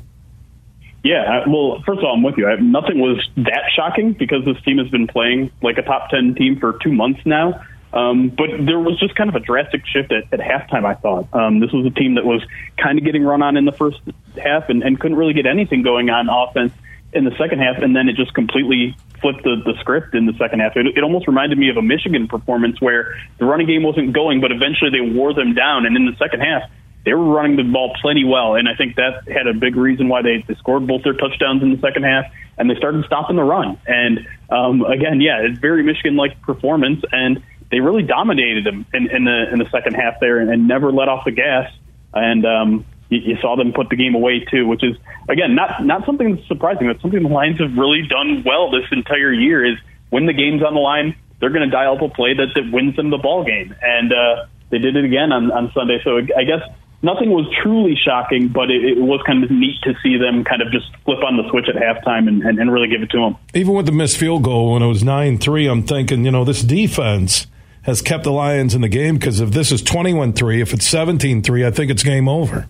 [1.04, 2.48] Yeah, well, first of all, I'm with you.
[2.48, 6.34] I, nothing was that shocking because this team has been playing like a top 10
[6.34, 7.62] team for two months now.
[7.96, 11.32] Um, but there was just kind of a drastic shift at, at halftime, I thought.
[11.32, 12.44] Um, this was a team that was
[12.76, 14.00] kind of getting run on in the first
[14.36, 16.72] half and, and couldn't really get anything going on offense
[17.14, 20.34] in the second half, and then it just completely flipped the, the script in the
[20.34, 20.76] second half.
[20.76, 24.42] It, it almost reminded me of a Michigan performance where the running game wasn't going,
[24.42, 26.68] but eventually they wore them down, and in the second half,
[27.06, 30.08] they were running the ball plenty well, and I think that had a big reason
[30.08, 32.26] why they, they scored both their touchdowns in the second half,
[32.58, 33.78] and they started stopping the run.
[33.86, 39.24] And um, again, yeah, it's very Michigan-like performance, and they really dominated them in, in
[39.24, 41.70] the in the second half there, and, and never let off the gas.
[42.14, 44.96] And um, you, you saw them put the game away too, which is
[45.28, 46.86] again not not something surprising.
[46.86, 49.64] That's something the Lions have really done well this entire year.
[49.64, 49.78] Is
[50.10, 52.70] when the game's on the line, they're going to dial up a play that, that
[52.72, 56.00] wins them the ball game, and uh, they did it again on, on Sunday.
[56.04, 56.62] So I guess
[57.02, 60.62] nothing was truly shocking, but it, it, was kind of neat to see them kind
[60.62, 63.18] of just flip on the switch at halftime and, and, and really give it to
[63.18, 63.36] them.
[63.54, 66.44] Even with the missed field goal when it was nine three, I'm thinking, you know,
[66.44, 67.46] this defense
[67.86, 70.84] has kept the Lions in the game because if this is 21 3, if it's
[70.86, 72.68] 17 3, I think it's game over.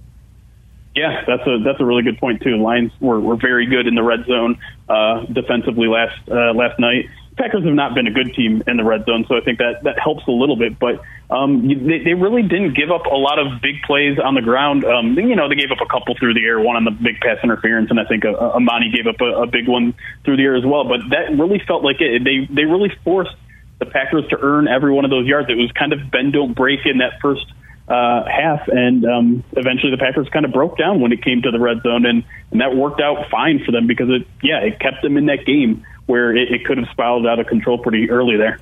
[0.95, 2.57] Yeah, that's a that's a really good point too.
[2.57, 7.07] Lions were, were very good in the red zone uh, defensively last uh, last night.
[7.37, 9.85] Packers have not been a good team in the red zone, so I think that
[9.85, 10.79] that helps a little bit.
[10.79, 14.41] But um, they, they really didn't give up a lot of big plays on the
[14.41, 14.87] ground.
[14.87, 17.21] Um, you know, they gave up a couple through the air, one on the big
[17.21, 19.93] pass interference, and I think uh, Amani gave up a, a big one
[20.25, 20.85] through the air as well.
[20.85, 22.25] But that really felt like it.
[22.25, 23.37] They they really forced
[23.79, 25.49] the Packers to earn every one of those yards.
[25.51, 27.47] It was kind of bend don't break in that first
[27.89, 31.51] uh, half, and um, eventually the Packers kind of broke down when it came to
[31.51, 34.81] the red zone, and, and that worked out fine for them because it, yeah, it
[34.81, 38.11] kept them in that game where it, it could have spiraled out of control pretty
[38.11, 38.59] early there.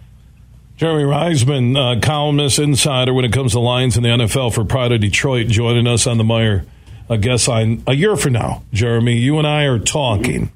[0.77, 4.93] Jeremy Reisman, uh, columnist, insider when it comes to lines in the NFL for Pride
[4.93, 6.67] of Detroit, joining us on the Meijer
[7.09, 8.63] I guess line a year from now.
[8.73, 10.51] Jeremy, you and I are talking.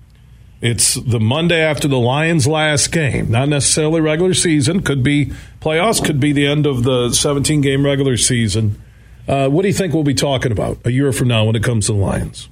[0.60, 4.82] It's the Monday after the Lions' last game, not necessarily regular season.
[4.82, 6.04] Could be playoffs.
[6.04, 8.82] Could be the end of the 17 game regular season.
[9.28, 11.62] Uh, what do you think we'll be talking about a year from now when it
[11.62, 12.48] comes to the Lions?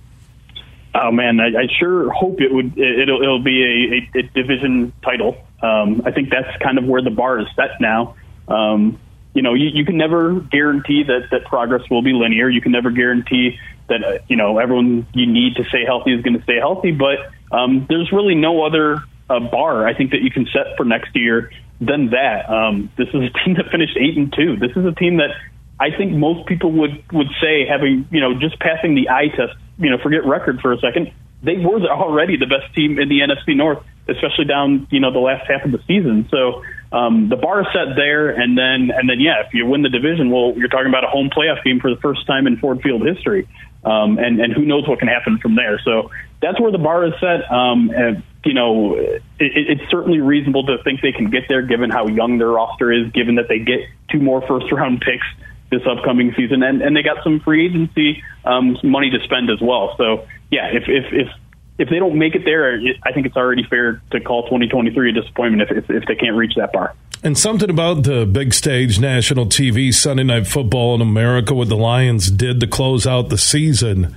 [0.95, 2.79] Oh man, I, I sure hope it would.
[2.79, 5.37] It'll, it'll be a, a, a division title.
[5.61, 8.15] Um, I think that's kind of where the bar is set now.
[8.47, 9.01] Um,
[9.35, 12.49] you know, you, you can never guarantee that that progress will be linear.
[12.49, 13.59] You can never guarantee
[13.89, 16.93] that uh, you know everyone you need to stay healthy is going to stay healthy.
[16.93, 20.85] But um, there's really no other uh, bar I think that you can set for
[20.85, 21.51] next year
[21.81, 22.49] than that.
[22.49, 24.57] Um, this is a team that finished eight and two.
[24.57, 25.31] This is a team that
[25.79, 29.55] I think most people would would say having you know just passing the eye test.
[29.79, 31.13] You know, forget record for a second.
[31.43, 35.19] They were already the best team in the NFC North, especially down you know the
[35.19, 36.29] last half of the season.
[36.31, 36.63] So
[36.93, 39.91] um, the bar is set there, and then and then yeah, if you win the
[39.91, 42.81] division, well, you're talking about a home playoff game for the first time in Ford
[42.83, 43.47] Field history.
[43.87, 45.81] Um, and, and who knows what can happen from there.
[45.85, 46.11] So
[46.43, 47.49] that's where the bar is set.
[47.51, 51.89] Um, and, you know, it, it's certainly reasonable to think they can get there given
[51.91, 53.81] how young their roster is, given that they get
[54.11, 55.27] two more first round picks
[55.71, 59.61] this upcoming season, and, and they got some free agency um, money to spend as
[59.61, 59.95] well.
[59.99, 61.29] So yeah, if if if
[61.79, 65.13] if they don't make it there, I think it's already fair to call 2023 a
[65.13, 66.95] disappointment if, if, if they can't reach that bar.
[67.23, 71.77] And something about the big stage national TV Sunday night football in America, what the
[71.77, 74.17] Lions did to close out the season.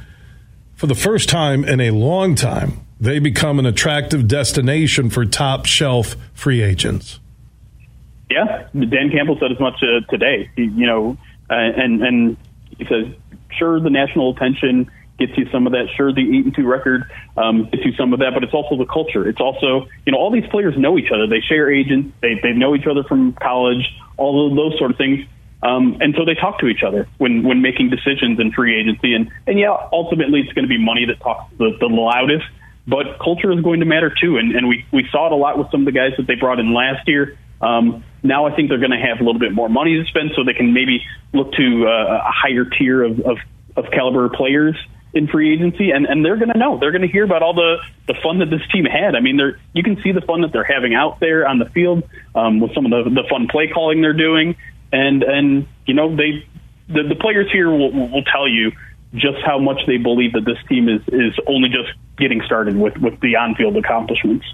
[0.75, 5.65] For the first time in a long time, they become an attractive destination for top
[5.65, 7.19] shelf free agents.
[8.29, 10.49] Yeah, Dan Campbell said as much uh, today.
[10.55, 11.17] He, you know,
[11.49, 12.37] uh, and and
[12.77, 13.07] he says,
[13.57, 15.87] sure, the national attention gets you some of that.
[15.95, 17.03] Sure, the eight and two record
[17.37, 19.27] um, gets you some of that, but it's also the culture.
[19.27, 21.27] It's also, you know, all these players know each other.
[21.27, 22.15] They share agents.
[22.21, 23.85] They they know each other from college.
[24.17, 25.25] All of those sort of things.
[25.61, 29.13] Um, and so they talk to each other when, when making decisions in free agency.
[29.13, 32.45] And, and yeah, ultimately it's going to be money that talks the, the loudest,
[32.87, 34.37] but culture is going to matter too.
[34.37, 36.35] And, and we, we saw it a lot with some of the guys that they
[36.35, 37.37] brought in last year.
[37.61, 40.31] Um, now I think they're going to have a little bit more money to spend
[40.35, 43.37] so they can maybe look to uh, a higher tier of, of,
[43.75, 44.77] of caliber players
[45.13, 47.53] in free agency and, and they're going to know they're going to hear about all
[47.53, 47.77] the,
[48.07, 49.15] the fun that this team had.
[49.15, 51.65] I mean, they're, you can see the fun that they're having out there on the
[51.65, 52.03] field
[52.35, 54.55] um, with some of the, the fun play calling they're doing
[54.91, 56.45] and and you know they
[56.87, 58.71] the, the players here will, will tell you
[59.13, 62.97] just how much they believe that this team is is only just getting started with
[62.97, 64.45] with the on field accomplishments.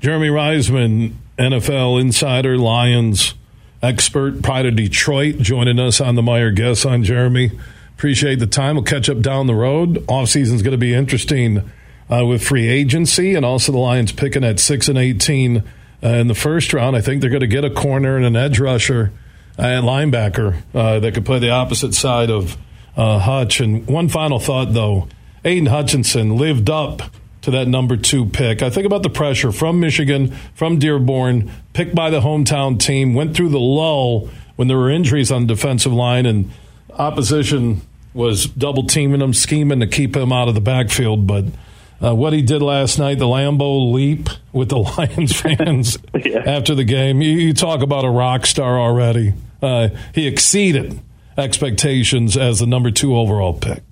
[0.00, 3.34] Jeremy Reisman, NFL insider, Lions
[3.82, 7.52] expert, Pride of Detroit, joining us on the Meijer Guest on Jeremy.
[7.96, 8.74] Appreciate the time.
[8.74, 10.04] We'll catch up down the road.
[10.08, 11.70] Off season is going to be interesting
[12.10, 15.62] uh, with free agency and also the Lions picking at six and eighteen
[16.02, 16.96] uh, in the first round.
[16.96, 19.12] I think they're going to get a corner and an edge rusher
[19.56, 22.56] and linebacker uh, that could play the opposite side of
[22.96, 23.60] uh, Hutch.
[23.60, 25.08] And one final thought, though
[25.44, 27.02] Aidan Hutchinson lived up
[27.42, 28.62] to that number two pick.
[28.62, 33.36] I think about the pressure from Michigan, from Dearborn, picked by the hometown team, went
[33.36, 36.50] through the lull when there were injuries on the defensive line, and
[36.98, 41.26] opposition was double teaming him, scheming to keep him out of the backfield.
[41.26, 41.46] But
[42.02, 46.42] uh, what he did last night, the Lambeau leap with the Lions fans yeah.
[46.46, 47.20] after the game.
[47.20, 49.34] You, you, talk about a rock star already.
[49.62, 51.00] Uh, he exceeded
[51.36, 53.82] expectations as the number two overall pick.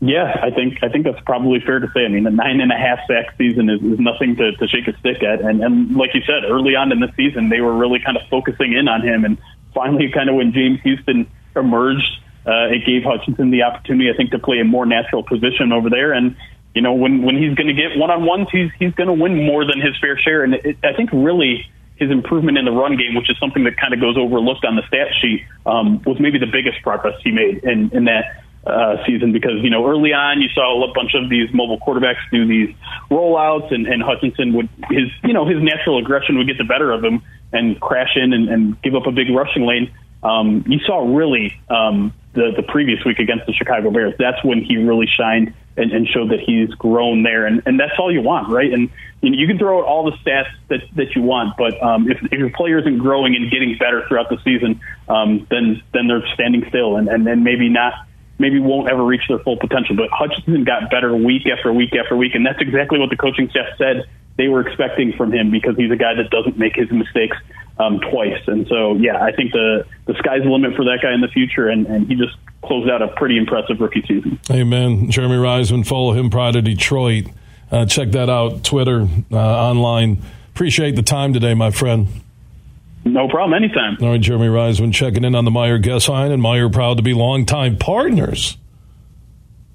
[0.00, 2.04] Yeah, I think I think that's probably fair to say.
[2.04, 4.88] I mean, the nine and a half sack season is, is nothing to, to shake
[4.88, 7.72] a stick at, and and like you said, early on in the season, they were
[7.72, 9.38] really kind of focusing in on him, and
[9.72, 14.30] finally, kind of when James Houston emerged, uh, it gave Hutchinson the opportunity, I think,
[14.32, 16.36] to play a more natural position over there, and
[16.74, 19.12] you know, when when he's going to get one on ones, he's he's going to
[19.12, 20.42] win more than his fair share.
[20.42, 21.66] And it, I think really
[21.96, 24.76] his improvement in the run game, which is something that kind of goes overlooked on
[24.76, 29.04] the stat sheet, um, was maybe the biggest progress he made in in that uh,
[29.04, 29.32] season.
[29.32, 32.74] Because you know early on you saw a bunch of these mobile quarterbacks do these
[33.10, 36.90] rollouts and, and Hutchinson would his you know his natural aggression would get the better
[36.90, 37.22] of him
[37.52, 39.92] and crash in and, and give up a big rushing lane.
[40.22, 44.14] Um, you saw really um, the the previous week against the Chicago Bears.
[44.18, 47.92] That's when he really shined and, and showed that he's grown there, and, and that's
[47.98, 48.72] all you want, right?
[48.72, 48.90] And
[49.22, 52.10] you, know, you can throw out all the stats that, that you want, but um,
[52.10, 56.08] if, if your player isn't growing and getting better throughout the season, um, then then
[56.08, 57.94] they're standing still, and, and then maybe not
[58.38, 59.96] maybe won't ever reach their full potential.
[59.96, 63.48] But Hutchinson got better week after week after week, and that's exactly what the coaching
[63.50, 64.04] staff said
[64.36, 67.36] they were expecting from him because he's a guy that doesn't make his mistakes
[67.78, 68.40] um, twice.
[68.46, 71.28] And so, yeah, I think the the sky's the limit for that guy in the
[71.28, 74.38] future, and, and he just closed out a pretty impressive rookie season.
[74.50, 75.10] Amen.
[75.10, 77.26] Jeremy Reisman, follow him, Pride of Detroit.
[77.70, 80.22] Uh, check that out, Twitter, uh, online.
[80.54, 82.08] Appreciate the time today, my friend.
[83.04, 83.96] No problem, anytime.
[84.00, 87.02] All right, Jeremy Reisman checking in on the Meijer guest line, and Meijer proud to
[87.02, 88.56] be longtime partners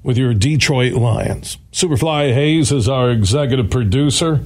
[0.02, 1.58] with your Detroit Lions.
[1.74, 4.40] Superfly Hayes is our executive producer.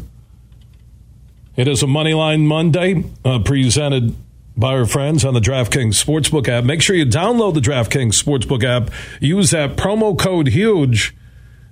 [1.56, 4.16] It is a Moneyline Monday uh, presented
[4.58, 6.64] by our friends on the DraftKings Sportsbook app.
[6.64, 8.90] Make sure you download the DraftKings Sportsbook app.
[9.20, 11.16] Use that promo code HUGE.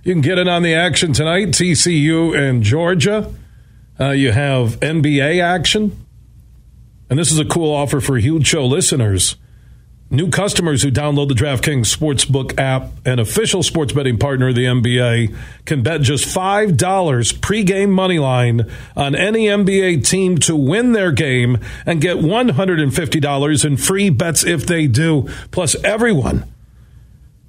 [0.03, 3.33] You can get in on the action tonight, TCU and Georgia.
[3.99, 6.05] Uh, you have NBA action.
[7.09, 9.35] And this is a cool offer for Huge Show listeners.
[10.11, 14.65] New customers who download the DraftKings Sportsbook app, an official sports betting partner of the
[14.65, 21.11] NBA, can bet just $5 pregame money line on any NBA team to win their
[21.11, 25.29] game and get $150 in free bets if they do.
[25.51, 26.45] Plus, everyone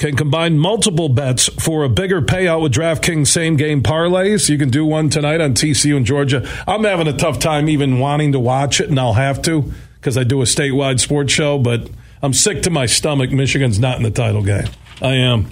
[0.01, 4.49] can combine multiple bets for a bigger payout with DraftKings same game parlays.
[4.49, 6.49] You can do one tonight on TCU and Georgia.
[6.67, 10.17] I'm having a tough time even wanting to watch it, and I'll have to because
[10.17, 11.91] I do a statewide sports show, but
[12.23, 13.31] I'm sick to my stomach.
[13.31, 14.69] Michigan's not in the title game.
[15.03, 15.49] I am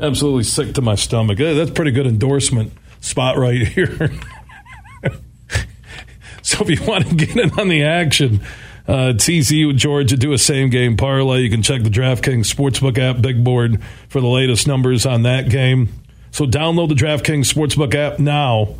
[0.00, 1.40] absolutely sick to my stomach.
[1.40, 4.10] Uh, that's pretty good endorsement spot right here.
[6.42, 8.40] so if you want to get in on the action,
[8.88, 11.40] uh, TCU Georgia do a same game parlay.
[11.40, 15.48] You can check the DraftKings Sportsbook app, big board for the latest numbers on that
[15.48, 15.88] game.
[16.30, 18.76] So download the DraftKings Sportsbook app now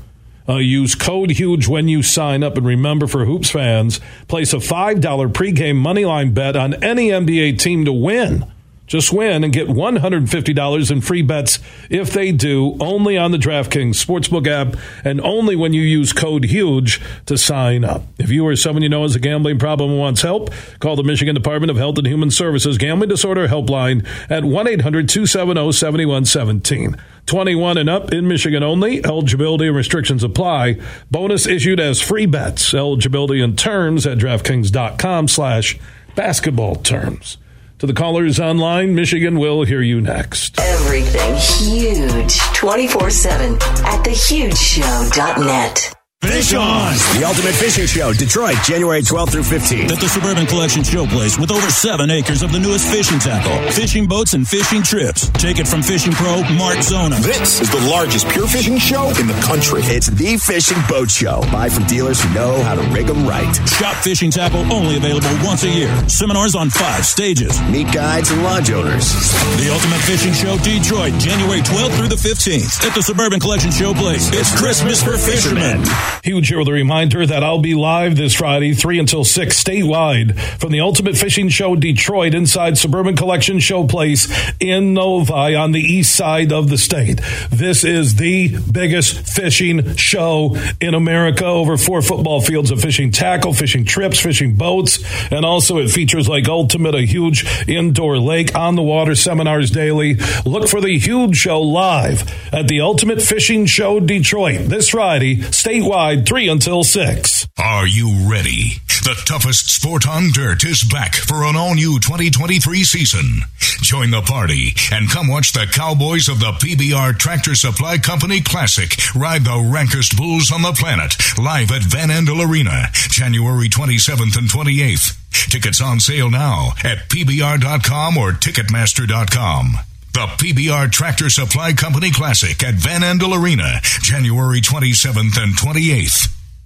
[0.48, 2.56] uh, use code HUGE when you sign up.
[2.56, 5.00] And remember, for Hoops fans, place a $5
[5.32, 8.50] pregame moneyline bet on any NBA team to win
[8.86, 11.58] Just win and get $150 in free bets
[11.90, 16.46] if they do, only on the DraftKings Sportsbook app and only when you use code
[16.46, 18.02] HUGE to sign up.
[18.18, 21.02] If you or someone you know has a gambling problem and wants help, call the
[21.02, 26.96] Michigan Department of Health and Human Services Gambling Disorder Helpline at 1 800 270 7117.
[27.26, 29.04] 21 and up in Michigan only.
[29.04, 30.78] Eligibility and restrictions apply.
[31.10, 32.72] Bonus issued as free bets.
[32.72, 35.76] Eligibility and terms at DraftKings.com slash
[36.14, 37.36] basketball terms.
[37.80, 40.58] To the callers online, Michigan will hear you next.
[40.58, 45.92] Everything huge 24 7 at thehugeshow.net.
[46.22, 46.92] Fish on!
[47.16, 49.92] The Ultimate Fishing Show, Detroit, January 12th through 15th.
[49.92, 54.06] At the Suburban Collection Showplace with over seven acres of the newest fishing tackle, fishing
[54.06, 55.28] boats, and fishing trips.
[55.30, 57.16] Take it from fishing pro Mark Zona.
[57.20, 59.80] This is the largest pure fishing show in the country.
[59.84, 61.40] It's the Fishing Boat Show.
[61.52, 63.54] Buy from dealers who know how to rig them right.
[63.80, 65.92] Shop fishing tackle only available once a year.
[66.08, 67.60] Seminars on five stages.
[67.70, 69.12] Meet guides and lodge owners.
[69.56, 72.84] The Ultimate Fishing Show, Detroit, January 12th through the 15th.
[72.86, 74.32] At the Suburban Collection Showplace.
[74.32, 75.82] It's Christmas for fishermen.
[76.22, 80.38] Huge here with a reminder that I'll be live this Friday, 3 until 6 statewide
[80.58, 86.14] from the Ultimate Fishing Show Detroit inside Suburban Collection Showplace in Novi on the east
[86.14, 87.20] side of the state.
[87.50, 91.44] This is the biggest fishing show in America.
[91.44, 94.98] Over four football fields of fishing tackle, fishing trips, fishing boats,
[95.30, 100.14] and also it features like Ultimate, a huge indoor lake on the water seminars daily.
[100.44, 102.22] Look for the huge show live
[102.52, 107.48] at the Ultimate Fishing Show Detroit this Friday, statewide, 3 until 6.
[107.56, 108.82] Are you ready?
[108.86, 113.40] The toughest sport on dirt is back for an all new 2023 season.
[113.80, 118.90] Join the party and come watch the Cowboys of the PBR Tractor Supply Company Classic
[119.14, 124.50] ride the rankest bulls on the planet live at Van Andel Arena, January 27th and
[124.50, 125.16] 28th.
[125.50, 129.78] Tickets on sale now at PBR.com or Ticketmaster.com.
[130.16, 136.35] The PBR Tractor Supply Company Classic at Van Andel Arena, January 27th and 28th.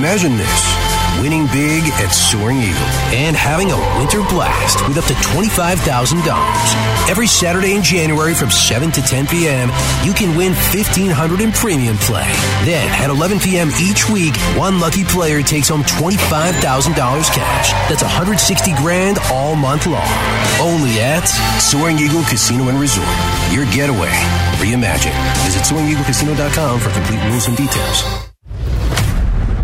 [0.00, 0.64] Imagine this
[1.20, 5.76] winning big at Soaring Eagle and having a winter blast with up to $25,000.
[7.10, 9.68] Every Saturday in January from 7 to 10 p.m.,
[10.02, 12.24] you can win 1500 in premium play.
[12.64, 13.68] Then at 11 p.m.
[13.76, 16.56] each week, one lucky player takes home $25,000
[16.96, 17.72] cash.
[17.92, 20.08] That's 160 grand all month long.
[20.64, 21.28] Only at
[21.60, 23.04] Soaring Eagle Casino and Resort.
[23.52, 24.16] Your getaway
[24.64, 25.12] reimagined.
[25.44, 28.29] Visit SoaringEagleCasino.com for complete rules and details.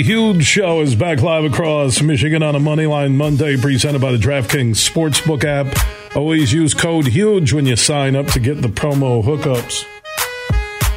[0.00, 4.76] Huge Show is back live across Michigan on a Moneyline Monday presented by the DraftKings
[4.76, 6.16] Sportsbook app.
[6.16, 9.84] Always use code HUGE when you sign up to get the promo hookups.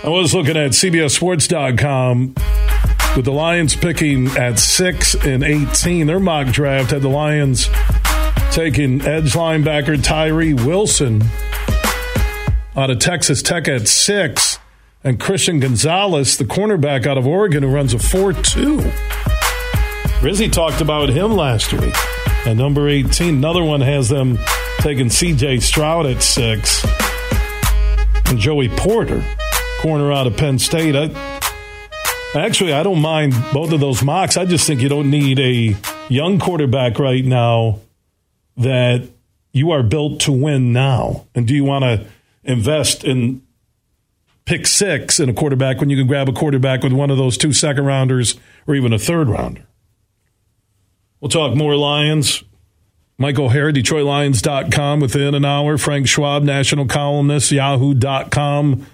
[0.05, 2.35] I was looking at CBSSports.com
[3.17, 6.07] with the Lions picking at 6 and 18.
[6.07, 7.67] Their mock draft had the Lions
[8.51, 11.21] taking edge linebacker Tyree Wilson
[12.77, 14.59] out of Texas Tech at 6
[15.05, 18.77] and Christian Gonzalez, the cornerback out of Oregon, who runs a 4 2.
[20.19, 21.93] Rizzy talked about him last week.
[22.47, 24.39] At number 18, another one has them
[24.79, 26.85] taking CJ Stroud at 6.
[28.25, 29.23] And Joey Porter,
[29.79, 30.95] corner out of Penn State.
[30.95, 31.11] I,
[32.33, 34.37] actually, I don't mind both of those mocks.
[34.37, 35.75] I just think you don't need a
[36.09, 37.79] young quarterback right now
[38.57, 39.07] that
[39.51, 41.27] you are built to win now.
[41.35, 42.07] And do you want to
[42.43, 43.44] invest in
[44.45, 47.37] pick six in a quarterback when you can grab a quarterback with one of those
[47.37, 48.35] two second rounders
[48.67, 49.65] or even a third rounder.
[51.19, 52.43] We'll talk more Lions.
[53.17, 55.77] Mike O'Hara, DetroitLions.com within an hour.
[55.77, 58.85] Frank Schwab, national columnist, Yahoo.com.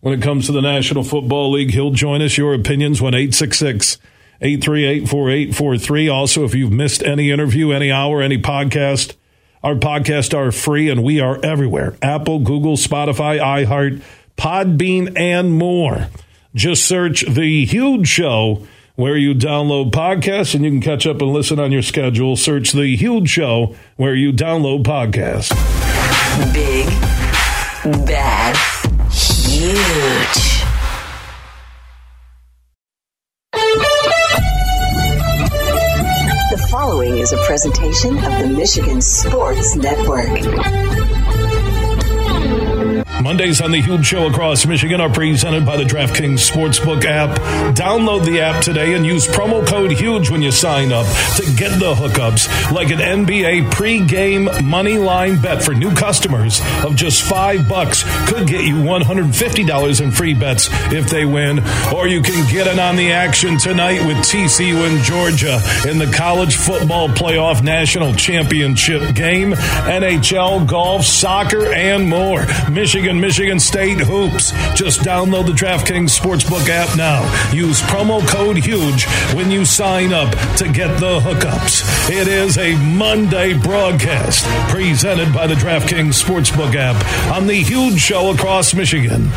[0.00, 2.36] When it comes to the National Football League, he'll join us.
[2.36, 3.98] Your opinions, 1 866
[4.40, 6.08] 838 4843.
[6.08, 9.14] Also, if you've missed any interview, any hour, any podcast,
[9.62, 14.02] our podcasts are free and we are everywhere Apple, Google, Spotify, iHeart,
[14.38, 16.08] Podbean, and more.
[16.54, 21.32] Just search The Huge Show where you download podcasts and you can catch up and
[21.32, 22.36] listen on your schedule.
[22.36, 25.52] Search The Huge Show where you download podcasts.
[26.52, 26.86] Big,
[28.06, 28.56] bad,
[29.12, 30.58] huge.
[36.50, 41.17] The following is a presentation of the Michigan Sports Network.
[43.22, 47.30] Mondays on the Huge Show across Michigan are presented by the DraftKings Sportsbook app.
[47.74, 51.04] Download the app today and use promo code HUGE when you sign up
[51.36, 56.94] to get the hookups like an NBA pregame money line bet for new customers of
[56.94, 61.58] just five bucks could get you $150 in free bets if they win.
[61.92, 66.10] Or you can get in on the action tonight with TCU and Georgia in the
[66.14, 72.46] college football playoff national championship game, NHL, golf, soccer, and more.
[72.70, 74.52] Michigan Michigan State hoops.
[74.74, 77.22] Just download the DraftKings Sportsbook app now.
[77.52, 79.04] Use promo code HUGE
[79.34, 82.10] when you sign up to get the hookups.
[82.10, 86.96] It is a Monday broadcast presented by the DraftKings Sportsbook app
[87.32, 89.30] on the Huge Show across Michigan.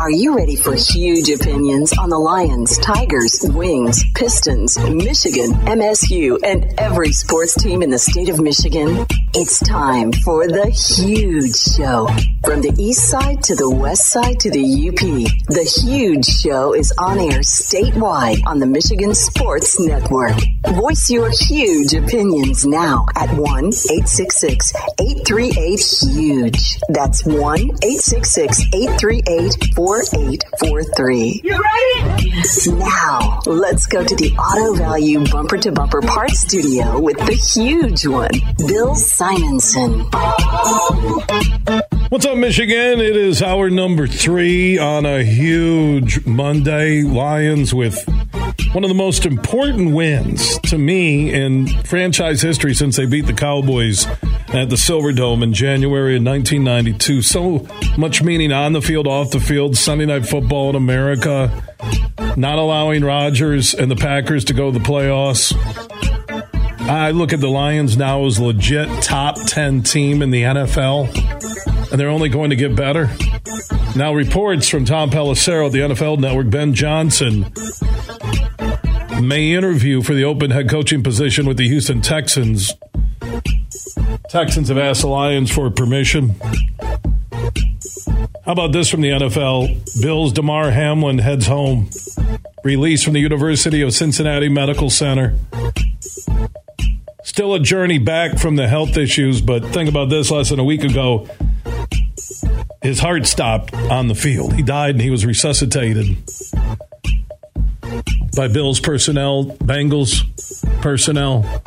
[0.00, 6.64] Are you ready for huge opinions on the Lions, Tigers, Wings, Pistons, Michigan, MSU, and
[6.78, 9.04] every sports team in the state of Michigan?
[9.32, 12.08] It's time for the huge show.
[12.42, 14.98] From the east side to the west side to the UP,
[15.46, 20.34] the huge show is on air statewide on the Michigan Sports Network.
[20.74, 26.78] Voice your huge opinions now at 1 866 838 HUGE.
[26.88, 31.40] That's 1 866 838 4843.
[31.44, 32.30] You ready?
[32.66, 38.06] Now, let's go to the Auto Value Bumper to Bumper Parts Studio with the huge
[38.06, 38.30] one,
[38.66, 40.00] Bill Simonson.
[42.08, 43.00] What's up, Michigan?
[43.00, 47.02] It is hour number three on a huge Monday.
[47.02, 48.02] Lions with
[48.72, 53.34] one of the most important wins to me in franchise history since they beat the
[53.34, 54.06] Cowboys
[54.54, 57.20] at the Silverdome in January of 1992.
[57.20, 57.68] So
[57.98, 61.62] much meaning on the field, off the field, Sunday Night Football in America,
[62.38, 65.52] not allowing Rodgers and the Packers to go to the playoffs.
[66.90, 72.00] I look at the Lions now as legit top 10 team in the NFL, and
[72.00, 73.08] they're only going to get better.
[73.94, 77.46] Now, reports from Tom Pelissero, at the NFL Network, Ben Johnson
[79.22, 82.74] may interview for the open head coaching position with the Houston Texans.
[84.28, 86.34] Texans have asked the Lions for permission.
[88.44, 90.02] How about this from the NFL?
[90.02, 91.88] Bills Damar Hamlin heads home.
[92.64, 95.38] Released from the University of Cincinnati Medical Center.
[97.40, 100.64] Still a journey back from the health issues, but think about this less than a
[100.64, 101.26] week ago.
[102.82, 104.52] His heart stopped on the field.
[104.52, 106.18] He died and he was resuscitated
[108.36, 110.22] by Bills personnel, Bengals
[110.82, 111.62] personnel,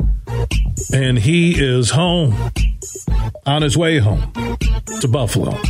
[0.92, 2.52] and he is home
[3.44, 4.30] on his way home
[5.00, 5.60] to Buffalo.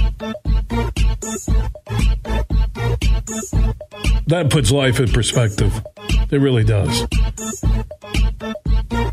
[4.27, 5.83] That puts life in perspective.
[6.31, 7.07] It really does.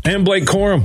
[0.04, 0.82] And Blake Corum.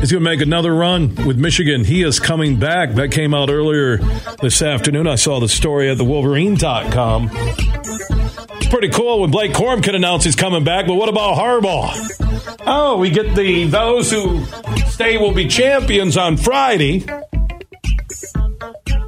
[0.00, 1.84] He's going to make another run with Michigan.
[1.84, 2.94] He is coming back.
[2.94, 3.98] That came out earlier
[4.40, 5.06] this afternoon.
[5.06, 7.30] I saw the story at the Wolverine.com.
[7.32, 12.56] It's pretty cool when Blake Corum can announce he's coming back, but what about Harbaugh?
[12.66, 14.44] Oh, we get the those who
[14.88, 17.04] stay will be champions on Friday.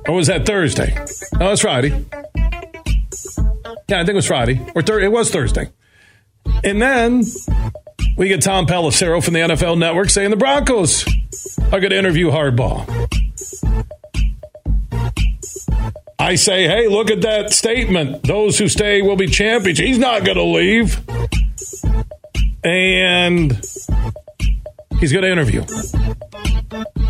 [0.06, 0.94] Or was that Thursday?
[1.38, 1.88] No, it's Friday.
[3.88, 4.60] Yeah, I think it was Friday.
[4.74, 5.70] Or thir- it was Thursday.
[6.64, 7.22] And then
[8.16, 11.06] we get Tom Pelissero from the NFL Network saying the Broncos
[11.72, 12.86] are going to interview Harbaugh.
[16.18, 18.22] I say, hey, look at that statement.
[18.22, 19.78] Those who stay will be champions.
[19.78, 21.00] He's not going to leave.
[22.62, 23.52] And
[25.00, 25.64] he's going to interview.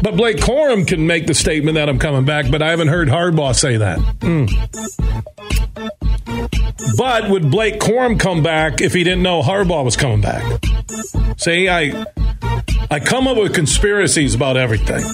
[0.02, 3.08] But Blake Corum can make the statement that I'm coming back, but I haven't heard
[3.08, 3.98] Harbaugh say that.
[4.20, 4.48] Mm.
[6.96, 10.42] But would Blake Corum come back if he didn't know Harbaugh was coming back?
[11.36, 12.06] See, I
[12.90, 15.04] I come up with conspiracies about everything.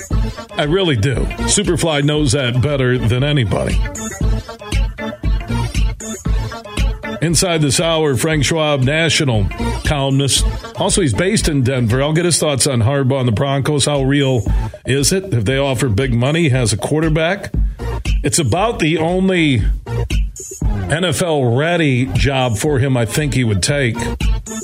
[0.52, 1.14] I really do.
[1.46, 3.78] Superfly knows that better than anybody.
[7.20, 9.48] Inside this hour, Frank Schwab, national
[9.84, 10.44] columnist.
[10.76, 12.00] Also, he's based in Denver.
[12.02, 13.86] I'll get his thoughts on Harbaugh and the Broncos.
[13.86, 14.42] How real
[14.86, 15.32] is it?
[15.34, 17.52] If they offer big money, has a quarterback.
[18.22, 19.60] It's about the only
[20.88, 23.96] NFL ready job for him I think he would take.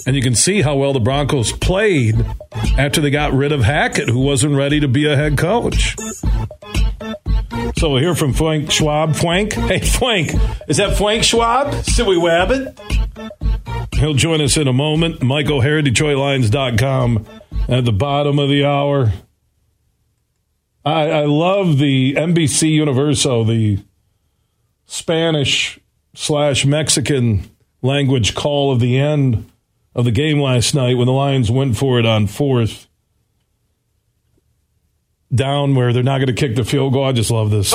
[0.07, 2.25] And you can see how well the Broncos played
[2.77, 5.97] after they got rid of Hackett, who wasn't ready to be a head coach.
[7.77, 9.17] So we'll hear from Frank Schwab.
[9.17, 9.55] Frank?
[9.55, 10.33] Hey, Frank.
[10.69, 11.75] Is that Frank Schwab?
[11.85, 12.79] Silly Wabbit?
[13.95, 15.23] He'll join us in a moment.
[15.23, 17.27] Mike O'Hara, DetroitLions.com
[17.69, 19.13] at the bottom of the hour.
[20.85, 23.83] I, I love the NBC Universo, the
[24.87, 25.79] Spanish
[26.15, 27.51] slash Mexican
[27.81, 29.51] language call of the end
[29.95, 32.89] of the game last night when the Lions went for it on fourth
[35.35, 37.05] down where they're not going to kick the field goal.
[37.05, 37.71] I just love this.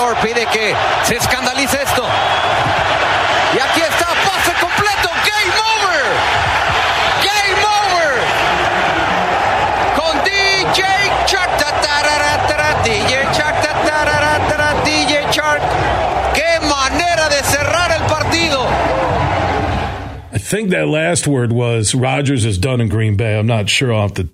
[20.50, 23.38] Think that last word was Rodgers is done in Green Bay.
[23.38, 23.94] I'm not sure.
[23.94, 24.30] I'll have to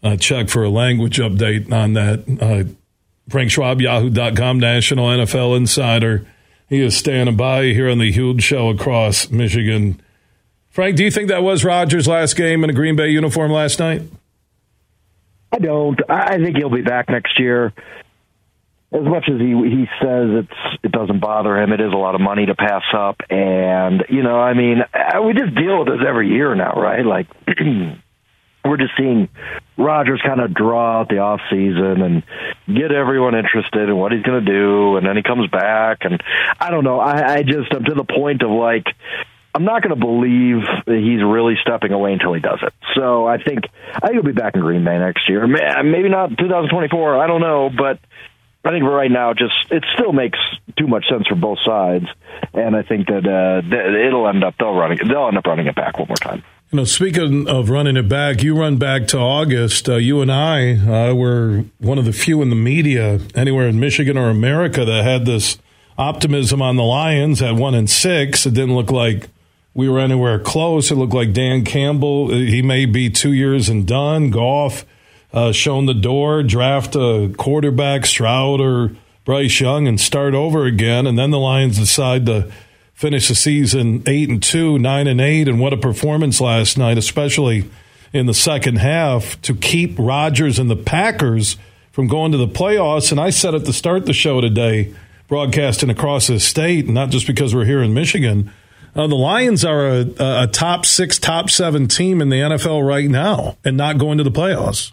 [0.00, 2.24] uh, check for a language update on that.
[2.40, 2.72] Uh,
[3.28, 6.24] Frank Schwab, Yahoo.com, National NFL Insider.
[6.68, 10.00] He is standing by here on the huge show across Michigan.
[10.68, 13.80] Frank, do you think that was Rodgers' last game in a Green Bay uniform last
[13.80, 14.02] night?
[15.50, 15.98] I don't.
[16.08, 17.72] I think he'll be back next year.
[18.92, 22.16] As much as he he says it's it doesn't bother him, it is a lot
[22.16, 24.78] of money to pass up, and you know, I mean,
[25.24, 27.06] we just deal with this every year now, right?
[27.06, 27.28] Like
[28.64, 29.28] we're just seeing
[29.78, 32.22] Rodgers kind of draw out the off season and
[32.66, 36.20] get everyone interested in what he's going to do, and then he comes back, and
[36.58, 36.98] I don't know.
[36.98, 38.86] I, I just I'm to the point of like
[39.54, 42.72] I'm not going to believe that he's really stepping away until he does it.
[42.94, 43.64] So I think
[43.94, 45.46] I think he'll be back in Green Bay next year.
[45.46, 47.18] Maybe not 2024.
[47.18, 47.98] I don't know, but
[48.64, 50.38] I think for right now, just it still makes
[50.78, 52.06] too much sense for both sides,
[52.52, 55.74] and I think that uh, it'll end up they'll running they'll end up running it
[55.74, 56.42] back one more time.
[56.70, 59.88] You know, speaking of running it back, you run back to August.
[59.88, 63.80] Uh, you and I uh, were one of the few in the media anywhere in
[63.80, 65.58] Michigan or America that had this
[65.98, 68.46] optimism on the Lions at one and six.
[68.46, 69.30] It didn't look like
[69.74, 70.90] we were anywhere close.
[70.90, 72.30] It looked like Dan Campbell.
[72.30, 74.30] He may be two years and done.
[74.30, 74.84] Goff
[75.32, 78.92] uh, shown the door, draft a quarterback, Stroud or
[79.24, 81.06] Bryce Young, and start over again.
[81.06, 82.50] And then the Lions decide to
[82.94, 86.98] finish the season eight and two, nine and eight, and what a performance last night,
[86.98, 87.70] especially
[88.12, 91.56] in the second half, to keep Rodgers and the Packers
[91.92, 93.10] from going to the playoffs.
[93.10, 94.94] And I said at the start of the show today,
[95.28, 98.52] broadcasting across the state, not just because we're here in Michigan.
[98.96, 103.08] Uh, the Lions are a, a top six, top seven team in the NFL right
[103.08, 104.92] now, and not going to the playoffs.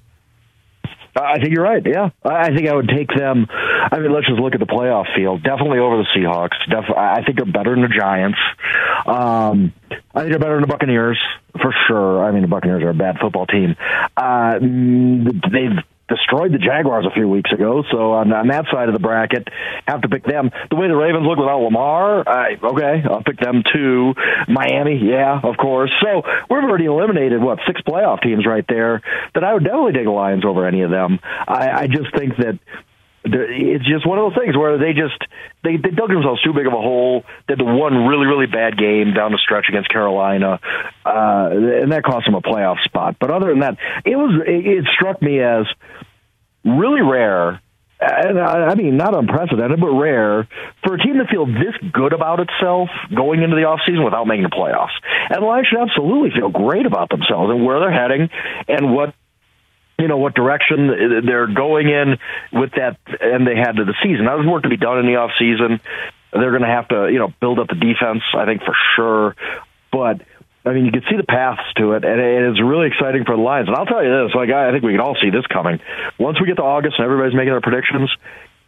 [1.17, 1.81] I think you're right.
[1.85, 3.47] Yeah, I think I would take them.
[3.49, 5.43] I mean, let's just look at the playoff field.
[5.43, 6.57] Definitely over the Seahawks.
[6.69, 8.37] Def- I think they're better than the Giants.
[9.05, 9.73] Um,
[10.13, 11.19] I think they're better than the Buccaneers
[11.61, 12.23] for sure.
[12.23, 13.75] I mean, the Buccaneers are a bad football team.
[14.15, 17.83] Uh, they've destroyed the Jaguars a few weeks ago.
[17.91, 19.47] So on, on that side of the bracket,
[19.87, 20.51] have to pick them.
[20.69, 24.13] The way the Ravens look without Lamar, I, okay, I'll pick them too.
[24.47, 25.91] Miami, yeah, of course.
[26.01, 29.01] So we've already eliminated what six playoff teams right there.
[29.33, 31.19] That I would definitely take the Lions over any of them.
[31.47, 32.59] I, I just think that
[33.23, 35.19] it's just one of those things where they just
[35.63, 37.23] they, they dug themselves too big of a hole.
[37.47, 40.59] They had the one really really bad game down the stretch against Carolina,
[41.05, 43.17] uh, and that cost them a playoff spot.
[43.19, 45.65] But other than that, it was it, struck me as
[46.63, 47.61] really rare.
[47.99, 50.47] And I mean, not unprecedented, but rare
[50.83, 54.43] for a team to feel this good about itself going into the offseason without making
[54.43, 54.93] the playoffs.
[55.31, 58.29] And the Lions should absolutely feel great about themselves and where they're heading
[58.67, 59.15] and what
[59.99, 62.17] you know what direction they're going in
[62.53, 64.25] with that and they had to the season.
[64.25, 65.79] Now, there's work to be done in the off season.
[66.31, 69.35] They're going to have to you know build up the defense, I think for sure.
[69.91, 70.21] But
[70.65, 73.41] I mean, you can see the paths to it, and it's really exciting for the
[73.41, 73.69] Lions.
[73.69, 75.79] And I'll tell you this, like I think we can all see this coming.
[76.19, 78.11] Once we get to August and everybody's making their predictions,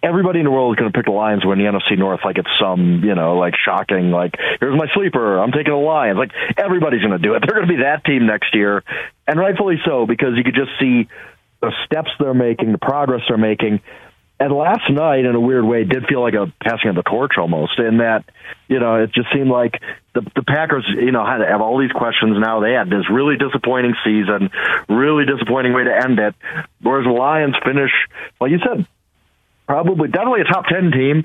[0.01, 2.37] everybody in the world is going to pick the Lions win the NFC North like
[2.37, 6.17] it's some, you know, like shocking, like, here's my sleeper, I'm taking the Lions.
[6.17, 7.43] Like, everybody's going to do it.
[7.45, 8.83] They're going to be that team next year,
[9.27, 11.07] and rightfully so, because you could just see
[11.61, 13.81] the steps they're making, the progress they're making.
[14.41, 17.33] And last night, in a weird way, did feel like a passing of the torch
[17.37, 17.77] almost.
[17.77, 18.23] In that,
[18.69, 19.81] you know, it just seemed like
[20.15, 22.61] the the Packers, you know, had have all these questions now.
[22.61, 24.49] They had this really disappointing season,
[24.87, 26.35] really disappointing way to end it.
[26.81, 27.91] Whereas the Lions finish,
[28.39, 28.87] like you said,
[29.69, 31.23] probably definitely a top ten team,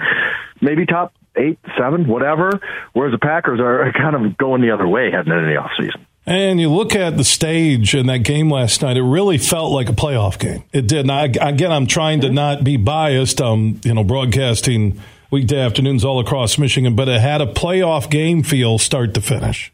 [0.60, 2.60] maybe top eight, seven, whatever.
[2.92, 6.04] Whereas the Packers are kind of going the other way heading into the offseason.
[6.26, 9.88] And you look at the stage in that game last night; it really felt like
[9.88, 10.62] a playoff game.
[10.72, 11.06] It did.
[11.06, 13.40] Now, again, I'm trying to not be biased.
[13.40, 15.00] Um, you know, broadcasting
[15.30, 19.72] weekday afternoons all across Michigan, but it had a playoff game feel start to finish.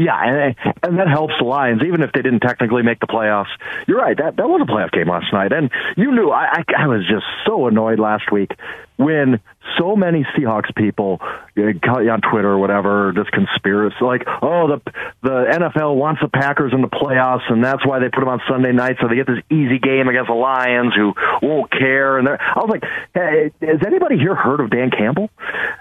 [0.00, 3.52] Yeah, and, and that helps the Lions, even if they didn't technically make the playoffs.
[3.86, 4.16] You're right.
[4.16, 7.06] That that was a playoff game last night, and you knew I I, I was
[7.06, 8.52] just so annoyed last week
[8.96, 9.40] when
[9.78, 14.92] so many Seahawks people uh, know, on Twitter or whatever, this conspiracy, like, oh, the
[15.22, 18.40] the NFL wants the Packers in the playoffs, and that's why they put them on
[18.48, 22.18] Sunday night, so they get this easy game against the Lions, who won't care.
[22.18, 22.84] And I was like,
[23.14, 25.30] hey, has anybody here heard of Dan Campbell?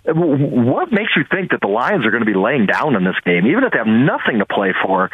[0.06, 3.20] What makes you think that the Lions are going to be laying down in this
[3.24, 5.10] game, even if they have nothing to play for?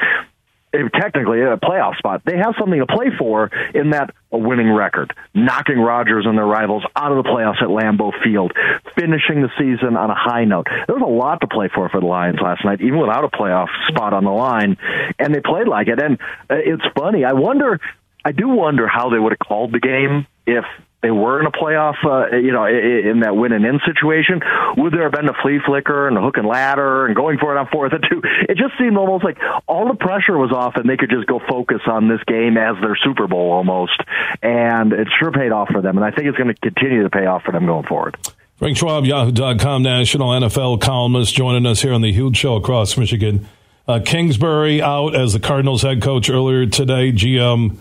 [0.94, 2.22] Technically a playoff spot.
[2.26, 6.46] They have something to play for in that a winning record, knocking Rodgers and their
[6.46, 8.52] rivals out of the playoffs at Lambeau Field,
[8.96, 10.68] finishing the season on a high note.
[10.88, 13.30] There was a lot to play for for the Lions last night, even without a
[13.30, 14.78] playoff spot on the line,
[15.20, 16.00] and they played like it.
[16.00, 16.20] And
[16.50, 17.24] uh, it's funny.
[17.24, 17.80] I wonder.
[18.28, 20.66] I do wonder how they would have called the game if
[21.06, 24.42] they were in a playoff, uh, you know, in that win and in situation,
[24.76, 27.56] would there have been a flea flicker and a hook and ladder and going for
[27.56, 28.24] it on fourth and two?
[28.50, 29.38] It just seemed almost like
[29.68, 32.76] all the pressure was off and they could just go focus on this game as
[32.82, 34.02] their Super Bowl almost.
[34.42, 35.96] And it sure paid off for them.
[35.96, 38.18] And I think it's going to continue to pay off for them going forward.
[38.56, 43.48] Frank Schwab, Yahoo.com national NFL columnist, joining us here on the huge show across Michigan.
[43.88, 47.12] Uh, Kingsbury out as the Cardinals head coach earlier today.
[47.12, 47.78] GM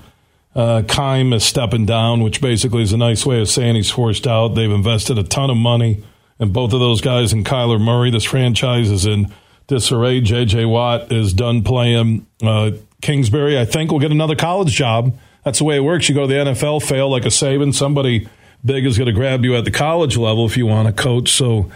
[0.55, 4.27] uh, Keim is stepping down, which basically is a nice way of saying he's forced
[4.27, 4.49] out.
[4.49, 6.03] They've invested a ton of money
[6.39, 8.11] in both of those guys and Kyler Murray.
[8.11, 9.33] This franchise is in
[9.67, 10.21] disarray.
[10.21, 10.65] J.J.
[10.67, 12.27] Watt is done playing.
[12.43, 12.73] Uh,
[13.03, 15.17] Kingsbury, I think, will get another college job.
[15.45, 16.09] That's the way it works.
[16.09, 18.29] You go to the NFL, fail like a Saban, somebody
[18.65, 21.31] big is going to grab you at the college level if you want to coach.
[21.31, 21.71] So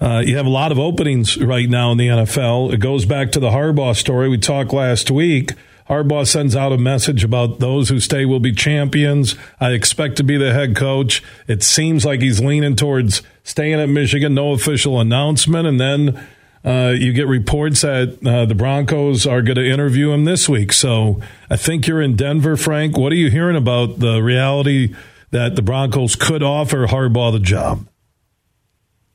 [0.00, 2.72] uh, you have a lot of openings right now in the NFL.
[2.72, 5.52] It goes back to the Harbaugh story we talked last week.
[5.88, 9.34] Harbaugh sends out a message about those who stay will be champions.
[9.60, 11.22] I expect to be the head coach.
[11.46, 14.34] It seems like he's leaning towards staying at Michigan.
[14.34, 16.26] No official announcement, and then
[16.64, 20.72] uh, you get reports that uh, the Broncos are going to interview him this week.
[20.72, 22.96] So I think you're in Denver, Frank.
[22.96, 24.94] What are you hearing about the reality
[25.30, 27.88] that the Broncos could offer Harbaugh the job?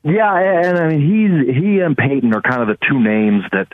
[0.03, 3.67] Yeah, and I mean he's he and Payton are kind of the two names that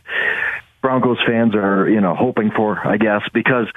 [0.84, 3.68] Broncos fans are, you know, hoping for, I guess, because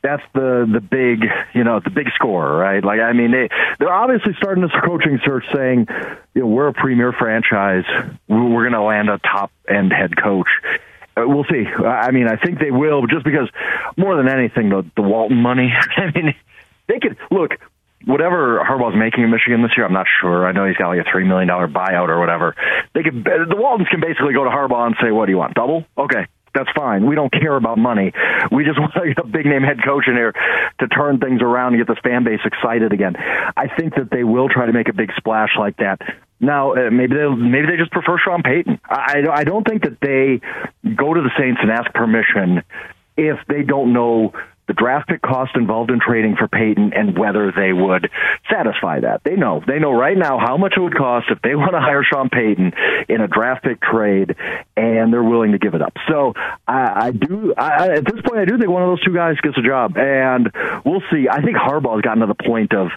[0.00, 1.24] that's the the big,
[1.54, 2.82] you know, the big score, right?
[2.82, 3.48] Like, I mean, they
[3.80, 5.88] they're obviously starting this coaching search, saying,
[6.34, 7.84] you know, we're a premier franchise,
[8.28, 10.46] we're going to land a top end head coach.
[11.16, 11.66] Uh, we'll see.
[11.66, 13.50] I mean, I think they will, just because
[13.96, 15.68] more than anything, the the Walton money.
[15.96, 16.32] I mean,
[16.86, 17.58] they could look
[18.06, 20.46] whatever Harbaugh's making in Michigan this year, I'm not sure.
[20.46, 22.54] I know he's got like a three million dollar buyout or whatever.
[22.94, 25.54] They could the Waltons can basically go to Harbaugh and say, "What do you want?
[25.54, 25.84] Double?
[25.98, 27.06] Okay, that's fine.
[27.06, 28.12] We don't care about money.
[28.50, 30.32] We just want a big name head coach in here
[30.80, 33.16] to turn things around and get this fan base excited again.
[33.16, 36.00] I think that they will try to make a big splash like that.
[36.40, 38.80] Now, uh, maybe they maybe they just prefer Sean Payton.
[38.84, 40.40] I, I don't think that they
[40.94, 42.62] go to the Saints and ask permission
[43.16, 44.32] if they don't know
[44.68, 48.10] the draft pick cost involved in trading for Payton and whether they would
[48.50, 49.22] satisfy that.
[49.24, 49.62] They know.
[49.66, 52.28] They know right now how much it would cost if they want to hire Sean
[52.28, 52.72] Payton
[53.08, 54.36] in a draft pick trade,
[54.76, 55.94] and they're willing to give it up.
[56.08, 56.34] So
[56.66, 57.54] I, I do.
[57.56, 59.96] I, at this point, I do think one of those two guys gets a job,
[59.96, 60.50] and
[60.84, 61.26] we'll see.
[61.28, 62.88] I think Harbaugh's gotten to the point of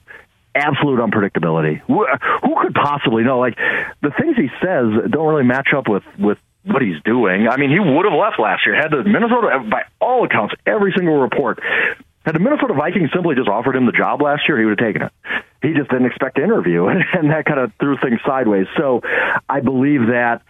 [0.56, 1.82] absolute unpredictability.
[1.88, 2.08] Who,
[2.44, 3.40] Who could possibly know?
[3.40, 3.58] Like
[4.02, 7.48] the things he says don't really match up with with what he's doing.
[7.48, 8.76] I mean, he would have left last year.
[8.76, 11.60] Had the Minnesota, by all accounts, every single report,
[12.26, 14.88] had the Minnesota Vikings simply just offered him the job last year, he would have
[14.88, 15.12] taken it.
[15.62, 18.68] He just didn't expect to interview, and that kind of threw things sideways.
[18.78, 19.02] So
[19.48, 20.42] I believe that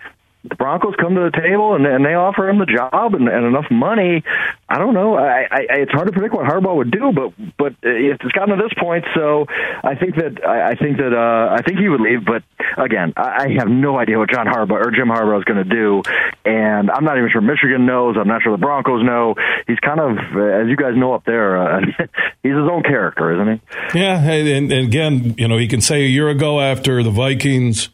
[0.50, 3.46] the Broncos come to the table and, and they offer him the job and, and
[3.46, 4.24] enough money.
[4.70, 5.16] I don't know.
[5.16, 8.62] I, I, it's hard to predict what Harbaugh would do, but but it's gotten to
[8.62, 9.46] this point, so
[9.84, 12.26] I think that I, I think that uh, I think he would leave.
[12.26, 12.44] But
[12.78, 15.70] again, I, I have no idea what John Harbaugh or Jim Harbaugh is going to
[15.70, 16.02] do,
[16.46, 18.16] and I'm not even sure Michigan knows.
[18.20, 19.36] I'm not sure the Broncos know.
[19.68, 21.82] He's kind of, as you guys know up there, uh,
[22.44, 23.62] he's his own character, isn't
[23.94, 24.00] he?
[24.00, 27.90] Yeah, and, and again, you know, he can say a year ago after the Vikings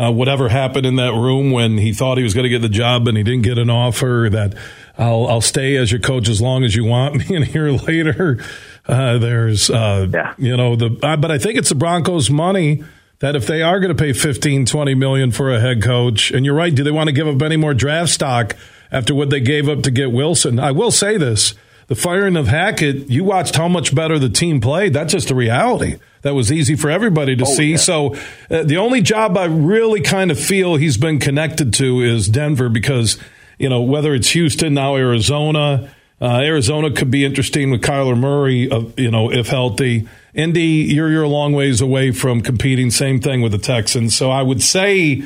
[0.00, 2.68] uh, whatever happened in that room when he thought he was going to get the
[2.68, 4.54] job and he didn't get an offer, that
[4.96, 7.36] I'll, I'll stay as your coach as long as you want me.
[7.36, 8.38] And here later,
[8.86, 10.06] Uh, there's, uh,
[10.38, 12.82] you know, the uh, but I think it's the Broncos' money
[13.20, 16.44] that if they are going to pay 15, 20 million for a head coach, and
[16.46, 18.56] you're right, do they want to give up any more draft stock
[18.90, 20.58] after what they gave up to get Wilson?
[20.58, 21.54] I will say this:
[21.86, 24.94] the firing of Hackett, you watched how much better the team played.
[24.94, 25.98] That's just a reality.
[26.22, 27.70] That was easy for everybody to Oh, see.
[27.72, 27.76] yeah.
[27.78, 28.14] So
[28.50, 32.68] uh, the only job I really kind of feel he's been connected to is Denver
[32.68, 33.16] because,
[33.58, 35.90] you know, whether it's Houston, now Arizona,
[36.20, 40.06] uh, Arizona could be interesting with Kyler Murray, uh, you know, if healthy.
[40.34, 42.90] Indy, you're, you're a long ways away from competing.
[42.90, 44.14] Same thing with the Texans.
[44.14, 45.22] So I would say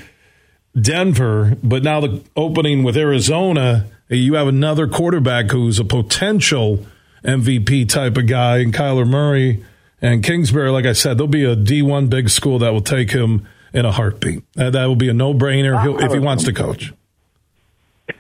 [0.81, 6.85] Denver, but now the opening with Arizona, you have another quarterback who's a potential
[7.25, 9.65] MVP type of guy, and Kyler Murray
[10.05, 10.71] and Kingsbury.
[10.71, 13.91] Like I said, there'll be a D1 big school that will take him in a
[13.91, 14.45] heartbeat.
[14.57, 16.93] Uh, that will be a no brainer if he wants to coach.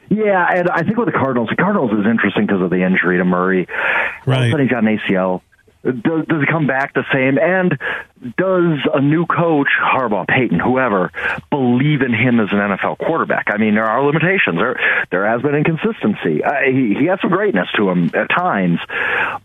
[0.09, 3.19] Yeah, and I think with the Cardinals, the Cardinals is interesting because of the injury
[3.19, 3.69] to Murray.
[4.27, 5.43] All of a sudden, he's got an ACL.
[5.85, 7.39] Does, does he come back the same?
[7.39, 7.78] And
[8.37, 11.13] does a new coach, Harbaugh, Payton, whoever,
[11.51, 13.47] believe in him as an NFL quarterback?
[13.49, 14.57] I mean, there are limitations.
[14.57, 14.81] There,
[15.11, 16.43] there has been inconsistency.
[16.43, 18.79] Uh, he, he has some greatness to him at times,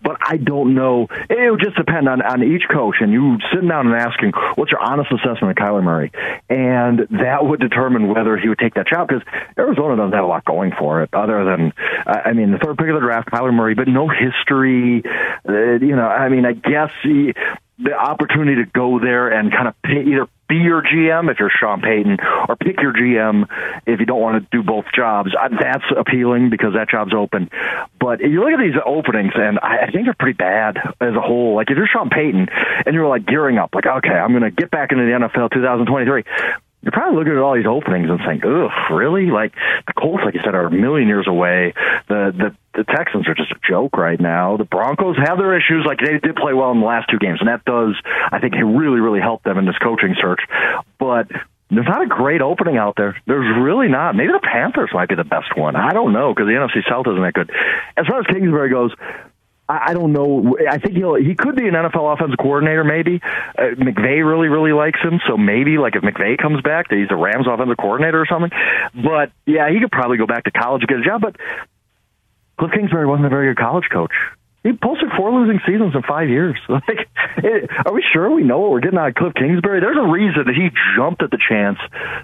[0.02, 1.08] but I don't know.
[1.30, 2.98] It would just depend on, on each coach.
[3.02, 6.12] And you sitting down and asking, what's your honest assessment of Kyler Murray?
[6.50, 9.24] And that would determine whether he would take that job because
[9.58, 11.74] Arizona doesn't have a lot going for it other than,
[12.06, 15.04] I mean, the third pick of the draft, Kyler Murray, but no history.
[15.48, 17.34] Uh, you know, I mean, I guess he,
[17.82, 21.82] the opportunity to go there and kind of either be your GM if you're Sean
[21.82, 23.46] Payton or pick your GM
[23.86, 25.32] if you don't want to do both jobs.
[25.34, 27.50] That's appealing because that job's open.
[28.00, 31.56] But you look at these openings, and I think they're pretty bad as a whole.
[31.56, 32.50] Like if you're Sean Payton
[32.86, 35.52] and you're like gearing up, like okay, I'm going to get back into the NFL
[35.54, 36.24] 2023.
[36.82, 39.54] You're probably looking at all these openings and saying, "Ugh, really?" Like
[39.86, 41.74] the Colts, like you said, are a million years away.
[42.08, 44.56] The the the Texans are just a joke right now.
[44.56, 45.86] The Broncos have their issues.
[45.86, 47.96] Like they did play well in the last two games, and that does,
[48.32, 50.40] I think, really really help them in this coaching search.
[50.98, 51.28] But
[51.70, 53.16] there's not a great opening out there.
[53.28, 54.16] There's really not.
[54.16, 55.76] Maybe the Panthers might be the best one.
[55.76, 57.52] I don't know because the NFC South isn't that good.
[57.96, 58.92] As far as Kingsbury goes,
[59.70, 60.58] I don't know.
[60.68, 62.84] I think he'll he could be an NFL offensive coordinator.
[62.84, 66.98] Maybe uh, McVay really really likes him, so maybe like if McVay comes back, that
[66.98, 68.50] he's the Rams offensive coordinator or something.
[68.96, 71.22] But yeah, he could probably go back to college and get a job.
[71.22, 71.36] But
[72.58, 74.14] Cliff Kingsbury wasn't a very good college coach.
[74.64, 76.58] He posted four losing seasons in five years.
[76.70, 77.10] Like,
[77.44, 79.80] it, are we sure we know what we're getting out of Cliff Kingsbury?
[79.80, 81.78] There's a reason that he jumped at the chance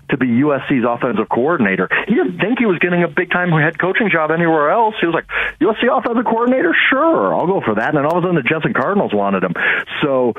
[0.09, 1.89] to be USC's offensive coordinator.
[2.07, 4.95] He didn't think he was getting a big time head coaching job anywhere else.
[4.99, 5.27] He was like,
[5.59, 6.73] USC offensive coordinator?
[6.89, 7.89] Sure, I'll go for that.
[7.89, 9.53] And then all of a sudden the Jets and Cardinals wanted him.
[10.01, 10.33] So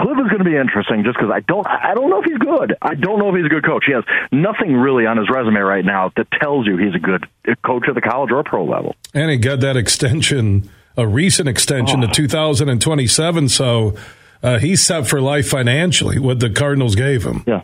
[0.00, 2.38] Cliff is going to be interesting just because I don't I don't know if he's
[2.38, 2.74] good.
[2.82, 3.84] I don't know if he's a good coach.
[3.86, 7.28] He has nothing really on his resume right now that tells you he's a good
[7.64, 8.96] coach at the college or pro level.
[9.14, 13.48] And he got that extension, a recent extension to 2027.
[13.48, 13.94] So
[14.42, 17.44] uh, he's set for life financially, what the Cardinals gave him.
[17.46, 17.62] Yeah.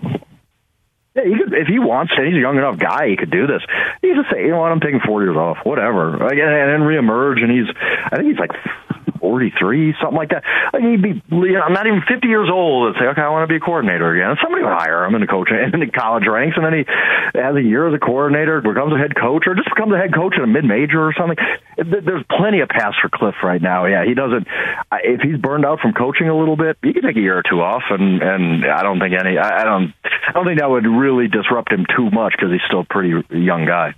[1.15, 3.09] Yeah, he could, if he wants to, he's a young enough guy.
[3.09, 3.63] He could do this.
[4.03, 7.43] He just say, you know what, I'm taking four years off, whatever, and then reemerge.
[7.43, 7.67] And he's,
[8.13, 8.53] I think he's like
[9.29, 10.41] 43, something like that.
[10.73, 12.89] Like he'd be, you know, I'm not even 50 years old.
[12.89, 14.33] And say, okay, I want to be a coordinator again.
[14.33, 16.85] And somebody would hire him in the coach in the college ranks, and then he
[17.37, 20.17] has a year as a coordinator, becomes a head coach, or just becomes a head
[20.17, 21.37] coach in a mid major or something.
[21.77, 23.85] There's plenty of paths for Cliff right now.
[23.85, 24.49] Yeah, he doesn't.
[25.05, 27.45] If he's burned out from coaching a little bit, he can take a year or
[27.45, 29.37] two off, and and I don't think any.
[29.37, 29.93] I don't.
[30.05, 33.13] I don't think that would really disrupt him too much because he's still a pretty
[33.31, 33.93] young guy.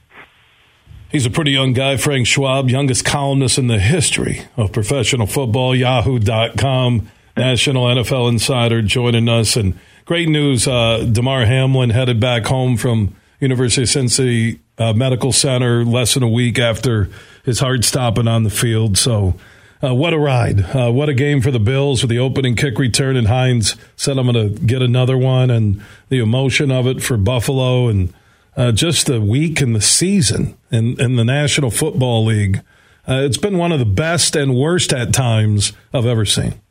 [1.11, 5.75] He's a pretty young guy, Frank Schwab, youngest columnist in the history of professional football,
[5.75, 9.57] yahoo.com, National NFL Insider joining us.
[9.57, 15.33] And great news, uh, Damar Hamlin headed back home from University of Cincinnati uh, Medical
[15.33, 17.09] Center less than a week after
[17.45, 18.97] his heart stopping on the field.
[18.97, 19.35] So
[19.83, 20.61] uh, what a ride.
[20.61, 23.17] Uh, what a game for the Bills with the opening kick return.
[23.17, 25.51] And Hines said, I'm going to get another one.
[25.51, 28.15] And the emotion of it for Buffalo and
[28.57, 32.63] uh, just the week and the season in, in the National Football League.
[33.09, 36.55] Uh, it's been one of the best and worst at times I've ever seen.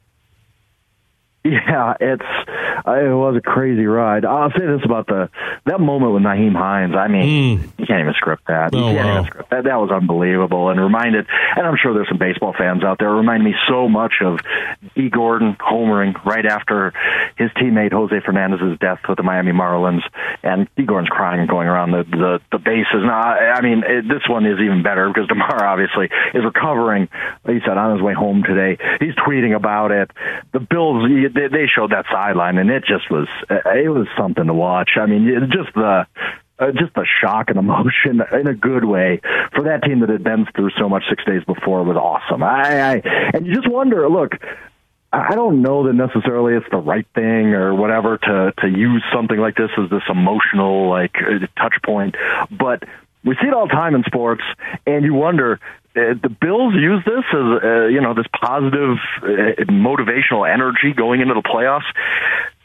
[1.46, 2.49] Yeah, it's
[2.90, 4.26] uh, it was a crazy ride.
[4.26, 5.30] I'll say this about the
[5.66, 6.96] that moment with Nyheim Hines.
[6.96, 8.74] I mean, you can't even script that.
[8.74, 9.14] You Oh, can't wow.
[9.20, 9.64] even script that.
[9.66, 11.28] That was unbelievable and reminded.
[11.56, 13.10] And I'm sure there's some baseball fans out there.
[13.10, 14.40] It reminded me so much of
[14.96, 15.10] E.
[15.10, 16.94] Gordon homering right after
[17.38, 20.02] his teammate Jose Fernandez's death with the Miami Marlins,
[20.44, 20.84] and E.
[20.84, 23.04] Gordon's crying and going around the the, the bases.
[23.04, 27.08] Now, I I mean, it, this one is even better because Damar obviously is recovering.
[27.46, 28.78] He said on his way home today.
[29.00, 30.12] He's tweeting about it.
[30.54, 34.54] The Bills they, they showed that sideline, and it just was it was something to
[34.54, 34.92] watch.
[34.98, 36.06] I mean, it, just the
[36.60, 39.22] uh, just the shock and emotion in a good way
[39.56, 42.44] for that team that had been through so much six days before was awesome.
[42.44, 43.02] I, I
[43.34, 44.34] and you just wonder, look.
[45.12, 49.40] I don't know that necessarily it's the right thing or whatever to to use something
[49.40, 52.14] like this as this emotional like uh, touch point,
[52.52, 52.84] but
[53.24, 54.44] we see it all the time in sports,
[54.86, 55.60] and you wonder
[55.96, 61.22] uh, the Bills use this as uh, you know this positive uh, motivational energy going
[61.22, 61.90] into the playoffs.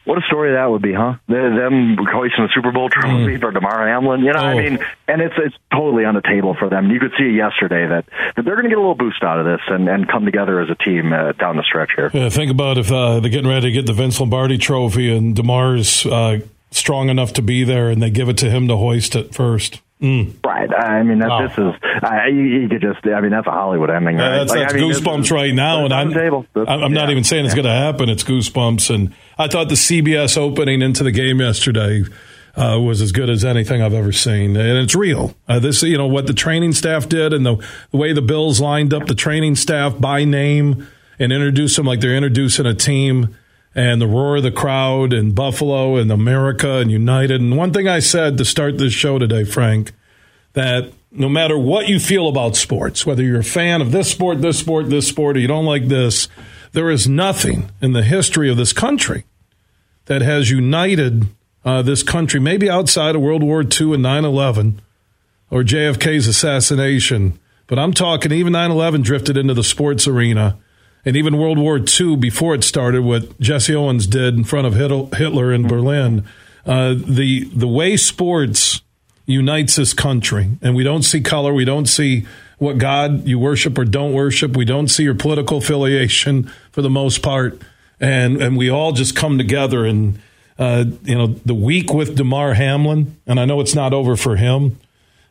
[0.04, 1.14] What a story that would be, huh?
[1.28, 3.40] Them hoisting the Super Bowl trophy mm.
[3.40, 4.20] for Damar Hamlin.
[4.20, 4.44] You know, oh.
[4.44, 4.78] I mean,
[5.08, 6.90] and it's it's totally on the table for them.
[6.90, 8.04] You could see yesterday that,
[8.36, 10.60] that they're going to get a little boost out of this and, and come together
[10.60, 12.10] as a team uh, down the stretch here.
[12.12, 15.34] Yeah, think about if uh, they're getting ready to get the Vince Lombardi trophy and
[15.34, 16.40] Damar's uh,
[16.70, 19.80] strong enough to be there, and they give it to him to hoist it first.
[20.04, 20.36] Mm.
[20.44, 20.68] Right.
[20.70, 21.48] I mean, that, wow.
[21.48, 24.16] this is, uh, you, you, could just, I mean, that's a Hollywood ending.
[24.16, 24.32] Right?
[24.32, 25.86] Yeah, that's, like, that's I mean, goosebumps right now.
[25.86, 26.12] And I'm,
[26.68, 28.10] I'm not even saying it's going to happen.
[28.10, 28.94] It's goosebumps.
[28.94, 32.04] And I thought the CBS opening into the game yesterday
[32.54, 34.58] uh, was as good as anything I've ever seen.
[34.58, 35.34] And it's real.
[35.48, 37.56] Uh, this, you know, what the training staff did and the,
[37.90, 40.86] the way the Bills lined up the training staff by name
[41.18, 43.34] and introduced them like they're introducing a team
[43.74, 47.40] and the roar of the crowd and Buffalo and America and United.
[47.40, 49.92] And one thing I said to start this show today, Frank,
[50.52, 54.42] that no matter what you feel about sports, whether you're a fan of this sport,
[54.42, 56.28] this sport, this sport, or you don't like this,
[56.72, 59.24] there is nothing in the history of this country
[60.06, 61.26] that has united
[61.64, 64.80] uh, this country, maybe outside of World War II and 9 11
[65.50, 67.38] or JFK's assassination.
[67.66, 70.58] But I'm talking even 9 11 drifted into the sports arena
[71.04, 74.74] and even World War II before it started, what Jesse Owens did in front of
[74.74, 76.24] Hitler in Berlin,
[76.66, 78.80] uh, the the way sports
[79.26, 82.26] unites this country, and we don't see color, we don't see
[82.58, 86.90] what God you worship or don't worship, we don't see your political affiliation for the
[86.90, 87.60] most part,
[88.00, 90.18] and and we all just come together and.
[90.56, 94.36] Uh, you know the week with Damar Hamlin, and I know it's not over for
[94.36, 94.78] him,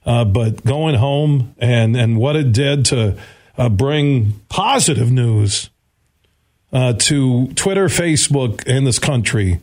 [0.06, 3.18] uh, but going home and and what it did to
[3.58, 5.70] uh, bring positive news
[6.72, 9.62] uh, to Twitter, Facebook, and this country.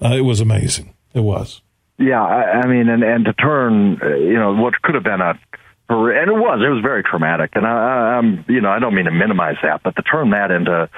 [0.00, 0.94] Uh, it was amazing.
[1.14, 1.60] It was.
[1.98, 5.20] Yeah, I, I mean, and and to turn, uh, you know, what could have been
[5.20, 5.38] a
[5.88, 9.04] and it was it was very traumatic and I, i'm you know i don't mean
[9.04, 10.88] to minimize that but to turn that into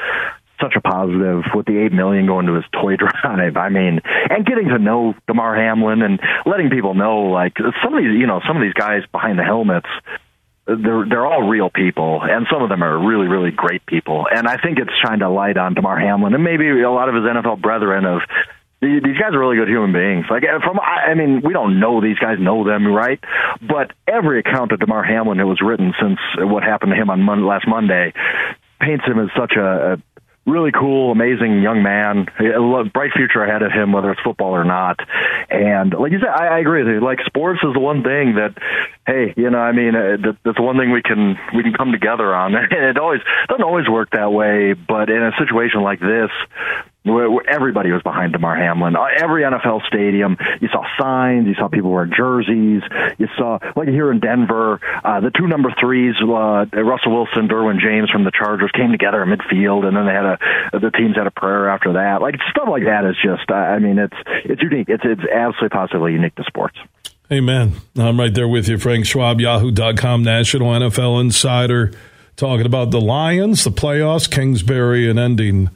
[0.61, 3.57] such a positive with the eight million going to his toy drive.
[3.57, 4.01] I mean,
[4.31, 8.27] and getting to know Damar Hamlin and letting people know like some of these, you
[8.27, 9.89] know, some of these guys behind the helmets
[10.67, 14.27] they're they're all real people, and some of them are really really great people.
[14.31, 17.15] And I think it's trying to light on Damar Hamlin and maybe a lot of
[17.15, 18.21] his NFL brethren of
[18.81, 20.27] these guys are really good human beings.
[20.29, 23.21] Like uh, from, I mean, we don't know these guys, know them, right?
[23.61, 27.23] But every account of Damar Hamlin that was written since what happened to him on
[27.23, 28.13] Mon- last Monday
[28.81, 30.14] paints him as such a, a
[30.47, 32.27] really cool, amazing young man,
[32.93, 35.01] bright future ahead of him, whether it's football or not.
[35.51, 37.01] And like you said, I, I agree with you.
[37.01, 38.55] Like sports is the one thing that,
[39.07, 41.93] hey, you know, I mean, uh, that's the one thing we can we can come
[41.93, 42.55] together on.
[42.75, 46.31] And it always doesn't always work that way, but in a situation like this,
[47.07, 48.97] everybody was behind Damar Hamlin.
[48.97, 52.83] Uh, every NFL stadium, you saw signs, you saw people wearing jerseys,
[53.19, 57.79] you saw like here in Denver, uh, the two number threes, uh, Russell Wilson, Derwin
[57.79, 61.17] James from the Chargers came together in midfield, and then they had a the teams
[61.17, 62.23] had a prayer after that.
[62.23, 64.89] Like stuff like that is just, uh, I mean, it's it's unique.
[64.89, 66.79] It's it's absolutely positively unique to sports.
[67.33, 67.75] Amen.
[67.97, 71.93] I'm right there with you, Frank Schwab, Yahoo.com, National NFL Insider,
[72.37, 75.71] talking about the Lions, the playoffs, Kingsbury, and ending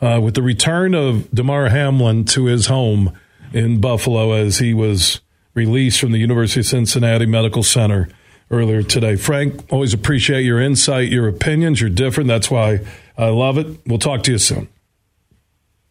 [0.00, 3.18] uh, with the return of Damar Hamlin to his home
[3.52, 5.20] in Buffalo as he was
[5.54, 8.08] released from the University of Cincinnati Medical Center
[8.50, 9.16] earlier today.
[9.16, 11.80] Frank, always appreciate your insight, your opinions.
[11.80, 12.28] You're different.
[12.28, 12.80] That's why
[13.16, 13.66] I love it.
[13.86, 14.68] We'll talk to you soon.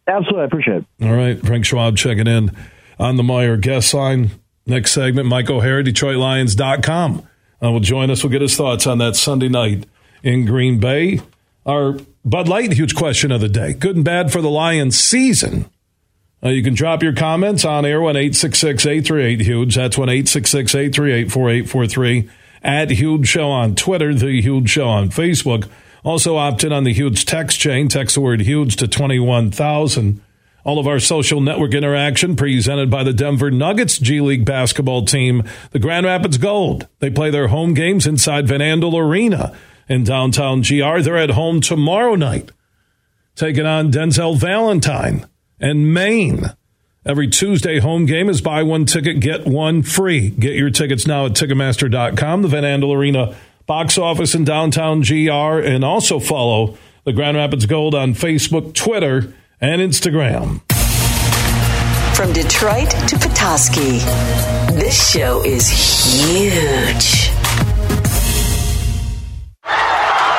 [0.06, 0.42] Absolutely.
[0.42, 0.84] I appreciate it.
[1.02, 1.38] All right.
[1.40, 2.50] Frank Schwab checking in
[2.98, 4.30] on the Meijer guest line.
[4.66, 7.26] Next segment, Mike O'Hara, DetroitLions.com.
[7.62, 8.22] Uh, will join us.
[8.22, 9.86] We'll get his thoughts on that Sunday night
[10.22, 11.20] in Green Bay.
[11.66, 11.96] Our
[12.28, 13.72] Bud Light, huge question of the day.
[13.72, 15.64] Good and bad for the Lions season.
[16.44, 19.74] Uh, you can drop your comments on air 1 838 Huge.
[19.74, 22.28] That's 1 838 4843.
[22.62, 25.70] At Huge Show on Twitter, The Huge Show on Facebook.
[26.04, 27.88] Also opt in on the Huge text chain.
[27.88, 30.20] Text the word Huge to 21,000.
[30.64, 35.44] All of our social network interaction presented by the Denver Nuggets G League basketball team,
[35.70, 36.88] the Grand Rapids Gold.
[36.98, 39.56] They play their home games inside Van Andel Arena
[39.88, 41.00] in downtown GR.
[41.00, 42.50] They're at home tomorrow night,
[43.34, 45.26] taking on Denzel Valentine
[45.60, 46.52] and Maine.
[47.06, 50.30] Every Tuesday home game is buy one ticket, get one free.
[50.30, 53.34] Get your tickets now at Ticketmaster.com, the Van Andel Arena
[53.66, 59.32] box office in downtown GR, and also follow the Grand Rapids Gold on Facebook, Twitter,
[59.60, 60.60] and Instagram.
[62.14, 64.00] From Detroit to Petoskey,
[64.74, 67.27] this show is huge.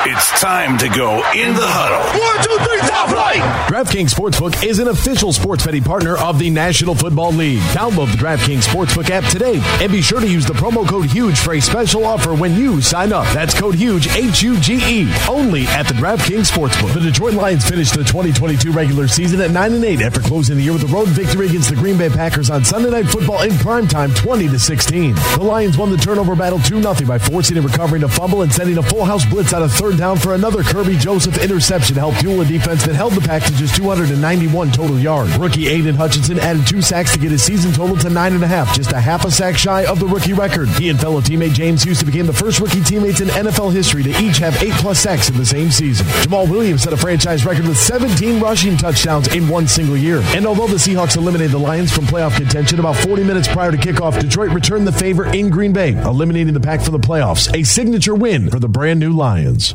[0.02, 2.00] It's time to go in the huddle.
[2.18, 3.36] One, two, three, top flight.
[3.68, 7.60] DraftKings Sportsbook is an official sports betting partner of the National Football League.
[7.76, 11.38] Download the DraftKings Sportsbook app today and be sure to use the promo code HUGE
[11.38, 13.26] for a special offer when you sign up.
[13.34, 16.94] That's code HUGE, H U G E, only at the DraftKings Sportsbook.
[16.94, 20.62] The Detroit Lions finished the 2022 regular season at 9 and 8 after closing the
[20.62, 23.50] year with a road victory against the Green Bay Packers on Sunday Night Football in
[23.50, 25.14] primetime 20 to 16.
[25.14, 28.50] The Lions won the turnover battle 2 0 by forcing and recovering a fumble and
[28.50, 32.18] sending a full house blitz out of third down for another Kerby Joseph interception helped
[32.18, 35.36] fuel a defense that held the pack to just 291 total yards.
[35.38, 38.46] Rookie Aidan Hutchinson added two sacks to get his season total to nine and a
[38.46, 40.68] half, just a half a sack shy of the rookie record.
[40.70, 44.10] He and fellow teammate James Houston became the first rookie teammates in NFL history to
[44.22, 46.06] each have eight plus sacks in the same season.
[46.06, 50.20] Jamaal Williams set a franchise record with 17 rushing touchdowns in one single year.
[50.34, 53.78] And although the Seahawks eliminated the Lions from playoff contention about 40 minutes prior to
[53.78, 57.52] kickoff, Detroit returned the favor in Green Bay, eliminating the pack for the playoffs.
[57.54, 59.74] A signature win for the brand new Lions.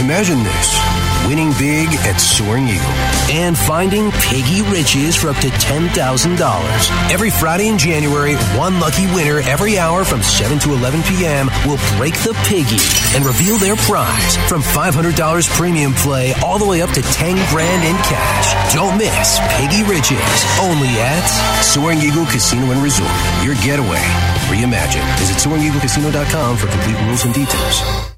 [0.00, 0.78] Imagine this
[1.26, 2.86] winning big at Soaring Eagle
[3.34, 5.90] and finding piggy riches for up to $10,000.
[7.10, 11.50] Every Friday in January, one lucky winner every hour from 7 to 11 p.m.
[11.66, 12.78] will break the piggy
[13.18, 15.18] and reveal their prize from $500
[15.50, 18.54] premium play all the way up to 10 grand in cash.
[18.72, 21.26] Don't miss Piggy Riches only at
[21.60, 23.10] Soaring Eagle Casino and Resort.
[23.42, 24.02] Your getaway
[24.46, 25.06] reimagined.
[25.18, 28.17] Visit SoaringEagleCasino.com for complete rules and details.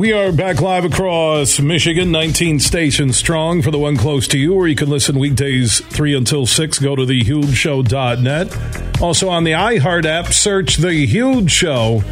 [0.00, 4.54] We are back live across Michigan, 19 stations strong for the one close to you,
[4.54, 6.78] or you can listen weekdays 3 until 6.
[6.78, 9.02] Go to thehugeshow.net.
[9.02, 12.02] Also on the iHeart app, search The Huge Show,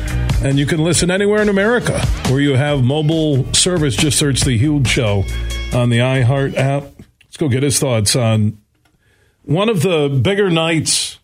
[0.42, 1.98] and you can listen anywhere in America
[2.28, 3.96] where you have mobile service.
[3.96, 5.24] Just search The Huge Show
[5.72, 6.92] on the iHeart app.
[7.24, 8.60] Let's go get his thoughts on
[9.44, 11.20] one of the bigger nights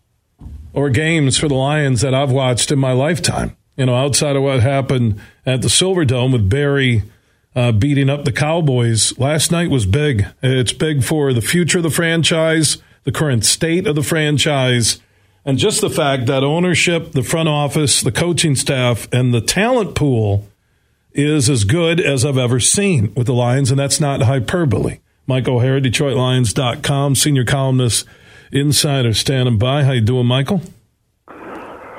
[0.72, 4.42] or games for the Lions that I've watched in my lifetime you know, outside of
[4.42, 7.02] what happened at the Silverdome with Barry
[7.54, 10.26] uh, beating up the Cowboys, last night was big.
[10.42, 15.00] It's big for the future of the franchise, the current state of the franchise,
[15.44, 19.94] and just the fact that ownership, the front office, the coaching staff, and the talent
[19.94, 20.48] pool
[21.12, 24.98] is as good as I've ever seen with the Lions, and that's not hyperbole.
[25.26, 28.06] Mike O'Hara, DetroitLions.com, senior columnist,
[28.50, 29.84] insider, standing by.
[29.84, 30.60] How you doing, Michael?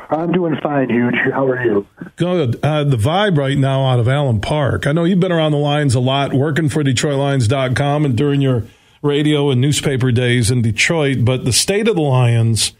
[0.09, 1.15] I'm doing fine, Huge.
[1.33, 1.87] How are you?
[2.15, 2.63] Good.
[2.63, 4.85] Uh, the vibe right now out of Allen Park.
[4.87, 8.63] I know you've been around the lines a lot, working for DetroitLions.com and during your
[9.01, 12.73] radio and newspaper days in Detroit, but the state of the Lions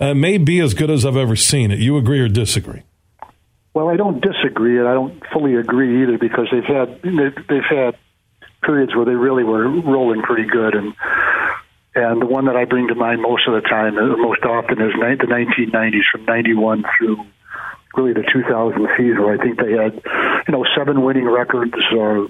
[0.00, 1.78] uh, may be as good as I've ever seen it.
[1.78, 2.82] You agree or disagree?
[3.74, 7.96] Well, I don't disagree, and I don't fully agree either because they've had they've had
[8.64, 10.94] periods where they really were rolling pretty good, and
[11.98, 14.80] and the one that I bring to mind most of the time, or most often,
[14.80, 17.26] is the 1990s from 91 through
[17.96, 19.24] really the 2000 season.
[19.24, 20.00] I think they had,
[20.46, 21.74] you know, seven winning records.
[21.90, 22.28] Uh,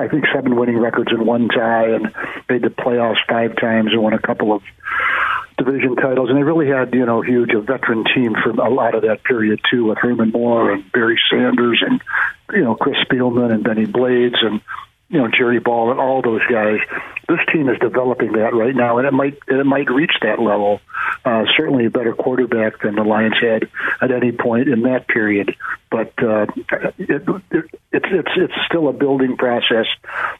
[0.00, 2.14] I think seven winning records and one tie, and
[2.48, 4.62] made the playoffs five times and won a couple of
[5.58, 6.30] division titles.
[6.30, 9.24] And they really had, you know, huge a veteran team for a lot of that
[9.24, 12.00] period too, with Herman Moore and Barry Sanders and
[12.52, 14.60] you know Chris Spielman and Benny Blades and
[15.08, 16.78] you know Jerry Ball and all those guys.
[17.28, 20.80] This team is developing that right now, and it might it might reach that level.
[21.24, 23.68] Uh, certainly a better quarterback than the Lions had
[24.00, 25.54] at any point in that period,
[25.90, 26.46] but uh,
[26.98, 29.86] it, it, it's it's it's still a building process.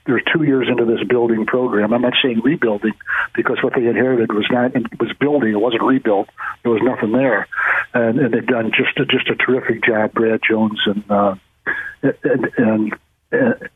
[0.04, 1.92] They're two years into this building program.
[1.92, 2.94] I'm not saying rebuilding
[3.34, 5.50] because what they inherited was not was building.
[5.50, 6.28] It wasn't rebuilt.
[6.62, 7.46] There was nothing there,
[7.94, 10.12] and, and they've done just a, just a terrific job.
[10.12, 11.34] Brad Jones and uh,
[12.02, 12.96] and, and,
[13.32, 13.68] and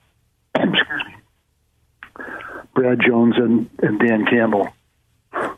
[0.68, 2.24] excuse me,
[2.74, 4.68] Brad Jones and, and Dan Campbell.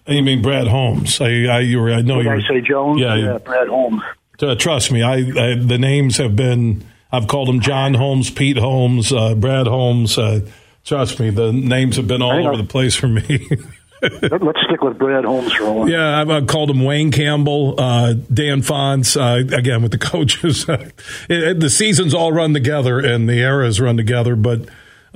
[0.06, 1.20] You mean Brad Holmes?
[1.20, 2.30] I I, you were, I know you.
[2.30, 3.00] I say Jones?
[3.00, 4.02] Yeah, yeah Brad Holmes.
[4.40, 6.84] Uh, trust me, I, I the names have been.
[7.12, 10.18] I've called them John Holmes, Pete Holmes, uh, Brad Holmes.
[10.18, 10.40] Uh,
[10.84, 12.58] trust me, the names have been all Hang over on.
[12.58, 13.22] the place for me.
[14.02, 15.88] Let- Let's stick with Brad Holmes for a while.
[15.88, 20.66] Yeah, I've uh, called him Wayne Campbell, uh, Dan Fonts, uh, again with the coaches.
[20.68, 20.92] it,
[21.28, 24.34] it- the seasons all run together and the eras run together.
[24.34, 24.62] But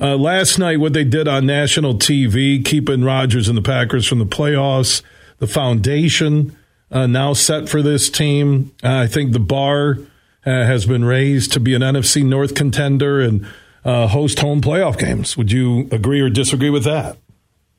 [0.01, 4.19] uh, last night, what they did on national TV, keeping Rodgers and the Packers from
[4.19, 5.03] the playoffs,
[5.39, 6.57] the foundation
[6.91, 8.73] uh, now set for this team.
[8.83, 9.99] Uh, I think the bar
[10.45, 13.47] uh, has been raised to be an NFC North contender and
[13.85, 15.37] uh, host home playoff games.
[15.37, 17.17] Would you agree or disagree with that?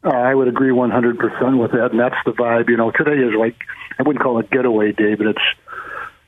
[0.03, 2.69] Uh, I would agree 100% with that, and that's the vibe.
[2.69, 3.55] You know, today is like,
[3.99, 5.41] I wouldn't call it getaway day, but it's,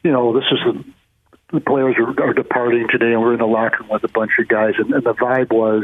[0.03, 0.84] you know, this is the,
[1.52, 4.32] the players are, are departing today, and we're in the locker room with a bunch
[4.40, 5.84] of guys, and, and the vibe was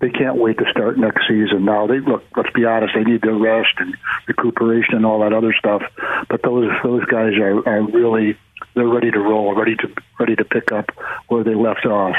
[0.00, 1.64] they can't wait to start next season.
[1.64, 3.96] Now, they look, let's be honest, they need their rest and
[4.26, 5.82] recuperation and all that other stuff,
[6.28, 8.38] but those those guys are, are really
[8.74, 10.90] they're ready to roll, ready to ready to pick up
[11.28, 12.16] where they left off.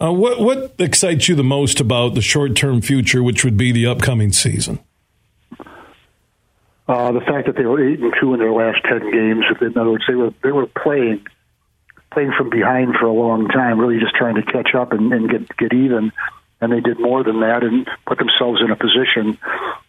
[0.00, 3.70] Uh, what what excites you the most about the short term future, which would be
[3.70, 4.80] the upcoming season?
[6.88, 9.44] Uh, the fact that they were eight and two in their last ten games.
[9.60, 11.24] In other words, they were they were playing
[12.12, 15.30] playing from behind for a long time, really just trying to catch up and, and
[15.30, 16.12] get get even.
[16.60, 19.36] And they did more than that and put themselves in a position,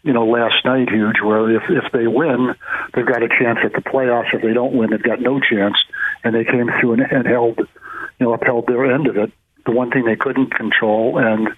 [0.01, 2.55] you know, last night huge where if if they win,
[2.93, 4.33] they've got a chance at the playoffs.
[4.33, 5.75] If they don't win, they've got no chance.
[6.23, 9.31] And they came through and, and held, you know, upheld their end of it.
[9.65, 11.49] The one thing they couldn't control and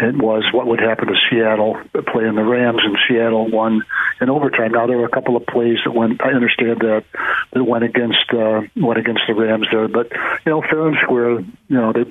[0.00, 1.80] it was what would happen to Seattle
[2.12, 3.84] playing the Rams, and Seattle won
[4.20, 4.72] in overtime.
[4.72, 6.20] Now there were a couple of plays that went.
[6.20, 7.04] I understand that
[7.52, 10.10] that went against uh, went against the Rams there, but
[10.44, 11.40] you know, fair and square.
[11.40, 12.04] You know, they,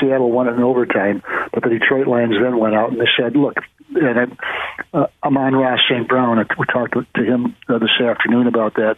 [0.00, 3.36] Seattle won it in overtime, but the Detroit Lions then went out and they said,
[3.36, 3.58] "Look."
[3.92, 4.36] And
[4.92, 6.06] I, uh, Amon-Ra St.
[6.06, 8.96] Brown, we talked to, to him uh, this afternoon about that,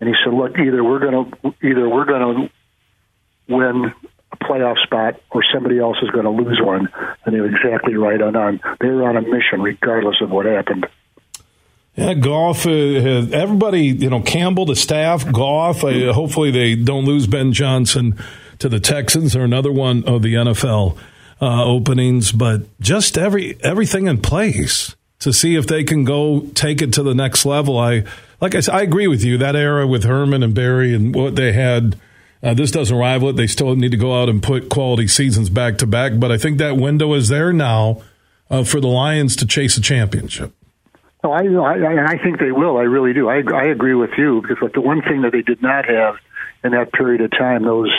[0.00, 3.92] and he said, "Look, either we're going to either we're going to win
[4.32, 6.88] a playoff spot or somebody else is going to lose one.
[7.24, 8.36] And they were exactly right on.
[8.36, 8.60] on.
[8.80, 10.86] They were on a mission regardless of what happened.
[11.96, 12.66] Yeah, Goff.
[12.66, 15.84] Uh, everybody, you know, Campbell, the staff, Goff.
[15.84, 18.16] Uh, hopefully, they don't lose Ben Johnson
[18.58, 20.96] to the Texans or another one of the NFL
[21.40, 22.32] uh, openings.
[22.32, 27.02] But just every everything in place to see if they can go take it to
[27.02, 27.76] the next level.
[27.76, 28.04] I
[28.40, 29.36] like I said, I agree with you.
[29.38, 31.96] That era with Herman and Barry and what they had.
[32.42, 33.36] Uh, this doesn't rival it.
[33.36, 36.12] They still need to go out and put quality seasons back to back.
[36.16, 38.02] But I think that window is there now
[38.50, 40.52] uh, for the Lions to chase a championship.
[41.22, 42.78] Oh, I, I, I think they will.
[42.78, 43.28] I really do.
[43.28, 46.14] I, I agree with you because like the one thing that they did not have
[46.64, 47.92] in that period of time, those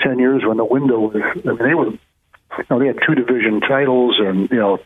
[0.00, 3.14] ten years when the window was, I mean, they were, you know, they had two
[3.14, 4.78] division titles and you know,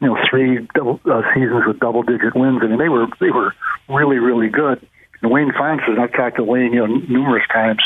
[0.00, 2.60] you know, three double, uh, seasons with double digit wins.
[2.62, 3.52] I mean, they were they were
[3.88, 4.86] really really good.
[5.20, 7.80] And Wayne Fontes, and I've talked to Wayne, you know, numerous times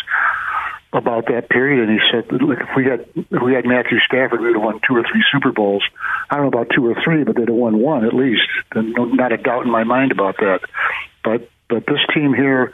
[0.93, 4.41] about that period, and he said, "Look, if we had if we had Matthew Stafford,
[4.41, 5.85] we'd have won two or three Super Bowls.
[6.31, 8.49] I don't know about two or three, but they'd have won one at least.
[8.73, 10.61] And no, not a doubt in my mind about that.
[11.23, 12.73] But but this team here,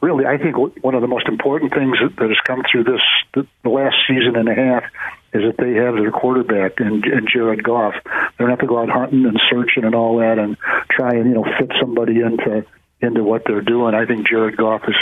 [0.00, 3.02] really, I think one of the most important things that, that has come through this
[3.34, 4.84] the, the last season and a half
[5.32, 7.94] is that they have their quarterback and, and Jared Goff.
[8.04, 10.56] They don't have to go out hunting and searching and all that and
[10.88, 12.64] try and you know fit somebody into
[13.02, 13.94] into what they're doing.
[13.94, 14.96] I think Jared Goff is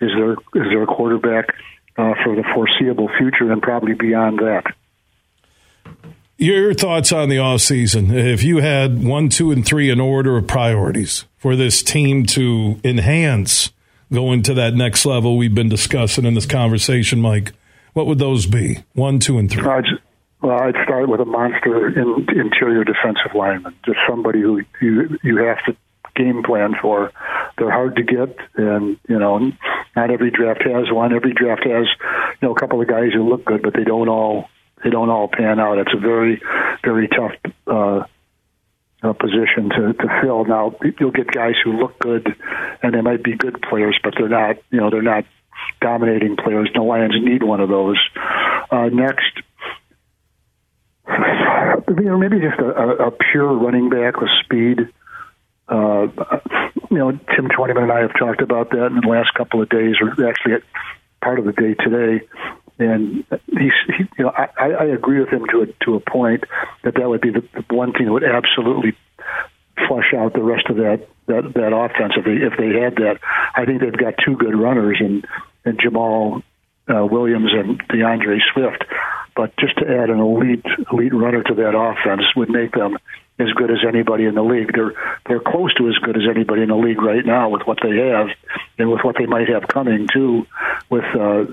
[0.00, 1.54] is their is their quarterback
[2.00, 4.64] uh, for the foreseeable future and probably beyond that.
[6.38, 8.10] Your thoughts on the offseason.
[8.12, 12.80] If you had one, two, and three in order of priorities for this team to
[12.82, 13.70] enhance
[14.10, 17.52] going to that next level we've been discussing in this conversation, Mike,
[17.92, 18.78] what would those be?
[18.94, 19.62] One, two, and three.
[19.62, 19.84] I'd,
[20.40, 25.36] well, I'd start with a monster in, interior defensive lineman, just somebody who you you
[25.44, 25.76] have to
[26.20, 27.12] game plan for.
[27.56, 29.52] They're hard to get, and you know,
[29.96, 31.14] not every draft has one.
[31.14, 31.86] Every draft has,
[32.40, 34.48] you know, a couple of guys who look good, but they don't all
[34.82, 35.78] they don't all pan out.
[35.78, 36.40] It's a very
[36.84, 37.32] very tough.
[37.66, 38.04] Uh,
[39.02, 40.44] uh, position to, to fill.
[40.44, 42.36] Now you'll get guys who look good,
[42.82, 44.56] and they might be good players, but they're not.
[44.70, 45.24] You know, they're not
[45.80, 46.70] dominating players.
[46.74, 47.98] The Lions need one of those.
[48.70, 49.40] Uh, next,
[51.08, 54.88] you know, maybe just a, a pure running back with speed.
[55.70, 56.08] Uh,
[56.90, 59.68] you know, Tim Twentyman and I have talked about that in the last couple of
[59.68, 60.56] days, or actually
[61.22, 62.26] part of the day today.
[62.78, 66.44] And he's, he, you know, I, I agree with him to a, to a point
[66.82, 68.96] that that would be the, the one thing that would absolutely
[69.86, 73.18] flush out the rest of that that that offense if they if they had that.
[73.54, 75.26] I think they've got two good runners and
[75.64, 76.42] and Jamaal
[76.88, 78.84] uh, Williams and D'Andre Swift.
[79.36, 82.98] But just to add an elite elite runner to that offense would make them
[83.40, 84.72] as good as anybody in the league.
[84.72, 84.92] They're
[85.26, 87.96] they're close to as good as anybody in the league right now with what they
[87.96, 88.28] have
[88.78, 90.46] and with what they might have coming too,
[90.90, 91.46] with uh,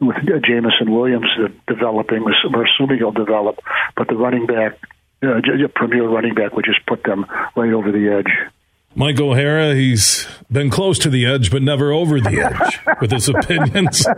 [0.00, 1.28] with Jameson Williams
[1.66, 2.24] developing.
[2.24, 3.60] We're assuming he'll develop,
[3.96, 4.78] but the running back,
[5.22, 5.40] uh,
[5.74, 8.50] premier running back, would just put them right over the edge.
[8.96, 13.28] Mike O'Hara, he's been close to the edge, but never over the edge with his
[13.28, 14.06] opinions.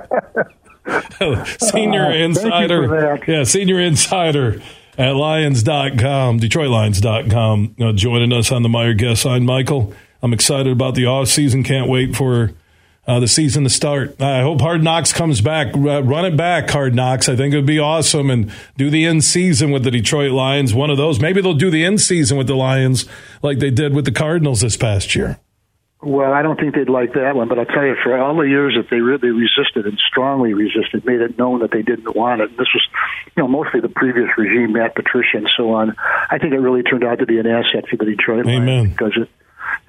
[1.58, 3.20] senior uh, insider.
[3.26, 4.62] Yeah, senior insider
[4.98, 9.44] at Lions.com, DetroitLions.com, uh, joining us on the Meijer guest line.
[9.44, 9.92] Michael,
[10.22, 11.62] I'm excited about the off season.
[11.62, 12.52] Can't wait for
[13.06, 14.20] uh, the season to start.
[14.20, 15.74] I hope Hard Knocks comes back.
[15.74, 17.28] Uh, run it back, Hard Knocks.
[17.28, 18.30] I think it would be awesome.
[18.30, 20.74] And do the in season with the Detroit Lions.
[20.74, 21.20] One of those.
[21.20, 23.06] Maybe they'll do the in season with the Lions
[23.42, 25.38] like they did with the Cardinals this past year.
[26.02, 28.42] Well, I don't think they'd like that one, but I'll tell you, for all the
[28.42, 32.42] years that they really resisted and strongly resisted, made it known that they didn't want
[32.42, 32.50] it.
[32.50, 32.86] And this was,
[33.34, 35.96] you know, mostly the previous regime, Matt Patricia and so on.
[36.30, 38.66] I think it really turned out to be an asset for the Detroit Amen.
[38.66, 39.28] Lions because it,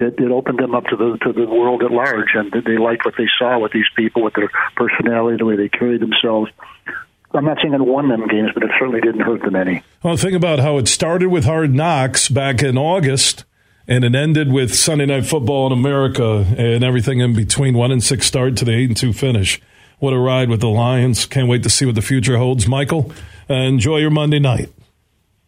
[0.00, 3.04] it it opened them up to the to the world at large, and they liked
[3.04, 6.50] what they saw with these people, with their personality, the way they carried themselves.
[7.32, 9.82] I'm not saying it won them games, but it certainly didn't hurt them any.
[10.02, 13.44] Well, think about how it started with Hard Knocks back in August
[13.88, 17.74] and it ended with Sunday Night Football in America and everything in between.
[17.74, 19.60] One and six start to the eight and two finish.
[19.98, 21.26] What a ride with the Lions!
[21.26, 22.68] Can't wait to see what the future holds.
[22.68, 23.10] Michael,
[23.50, 24.70] uh, enjoy your Monday night.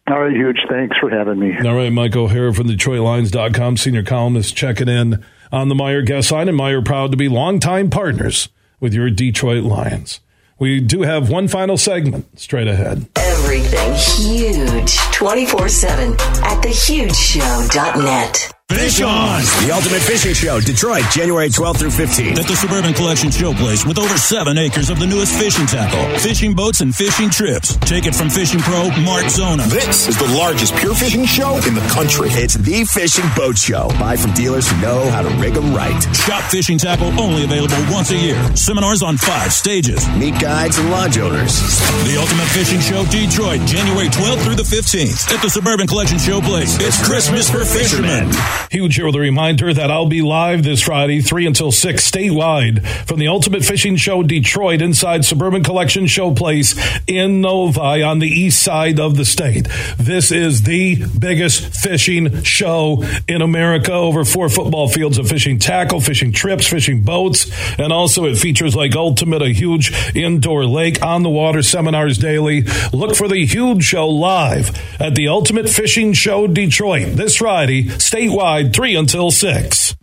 [0.09, 0.59] All right, huge.
[0.69, 1.57] Thanks for having me.
[1.59, 5.23] All right, Michael O'Hara from DetroitLions.com, senior columnist, checking in
[5.53, 6.49] on the Meijer guest line.
[6.49, 8.49] And Meijer proud to be longtime partners
[8.81, 10.21] with your Detroit Lions.
[10.61, 13.09] We do have one final segment straight ahead.
[13.17, 18.60] Everything huge 24 7 at thehugeshow.net.
[18.71, 19.43] Fish on!
[19.67, 22.39] The Ultimate Fishing Show, Detroit, January 12th through 15th.
[22.39, 26.55] At the Suburban Collection Showplace with over seven acres of the newest fishing tackle, fishing
[26.55, 27.77] boats, and fishing trips.
[27.83, 29.65] Take it from fishing pro Mark Zona.
[29.65, 32.29] This is the largest pure fishing show in the country.
[32.31, 33.89] It's the Fishing Boat Show.
[33.99, 35.99] Buy from dealers who know how to rig them right.
[36.15, 38.39] Shop fishing tackle only available once a year.
[38.57, 40.07] Seminars on five stages.
[40.15, 41.59] Meet guides and lodge owners.
[42.07, 45.35] The Ultimate Fishing Show, Detroit, January 12th through the 15th.
[45.35, 46.79] At the Suburban Collection Showplace.
[46.81, 48.31] It's Christmas for fishermen.
[48.71, 52.87] Huge here with a reminder that I'll be live this Friday, 3 until 6, statewide,
[53.07, 58.63] from the Ultimate Fishing Show Detroit inside Suburban Collection Showplace in Novi on the east
[58.63, 59.67] side of the state.
[59.99, 63.93] This is the biggest fishing show in America.
[63.93, 68.77] Over four football fields of fishing tackle, fishing trips, fishing boats, and also it features
[68.77, 72.63] like Ultimate, a huge indoor lake on the water seminars daily.
[72.93, 74.71] Look for the huge show live
[75.01, 79.95] at the Ultimate Fishing Show Detroit this Friday, statewide, 3 until 6.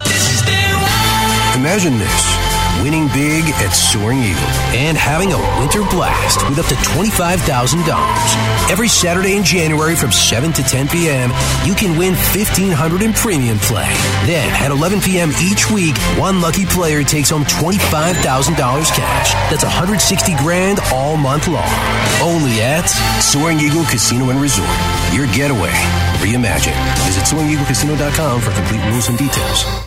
[1.55, 2.46] Imagine this
[2.83, 8.71] winning big at Soaring Eagle and having a winter blast with up to $25,000.
[8.71, 11.31] Every Saturday in January from 7 to 10 p.m.,
[11.65, 13.87] you can win 1500 in premium play.
[14.25, 15.31] Then at 11 p.m.
[15.41, 18.17] each week, one lucky player takes home $25,000
[18.57, 19.33] cash.
[19.49, 21.69] That's 160 grand all month long.
[22.21, 22.87] Only at
[23.21, 24.69] Soaring Eagle Casino and Resort.
[25.13, 25.73] Your getaway
[26.19, 26.77] reimagined.
[27.05, 29.86] Visit SoaringEagleCasino.com for complete rules and details.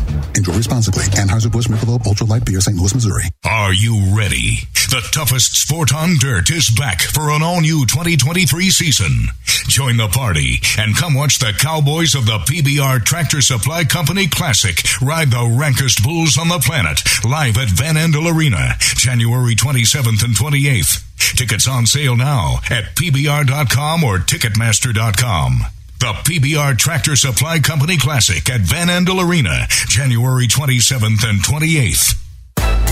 [0.41, 1.03] Enjoy responsibly.
[1.03, 2.75] Anheuser-Busch Michelob Ultra Light Beer, St.
[2.75, 3.25] Louis, Missouri.
[3.45, 4.65] Are you ready?
[4.89, 9.27] The toughest sport on dirt is back for an all-new 2023 season.
[9.67, 14.81] Join the party and come watch the Cowboys of the PBR Tractor Supply Company Classic
[14.99, 20.33] ride the rankest bulls on the planet live at Van Andel Arena, January 27th and
[20.33, 21.37] 28th.
[21.37, 25.65] Tickets on sale now at PBR.com or Ticketmaster.com.
[26.01, 32.15] The PBR Tractor Supply Company Classic at Van Andel Arena, January 27th and 28th.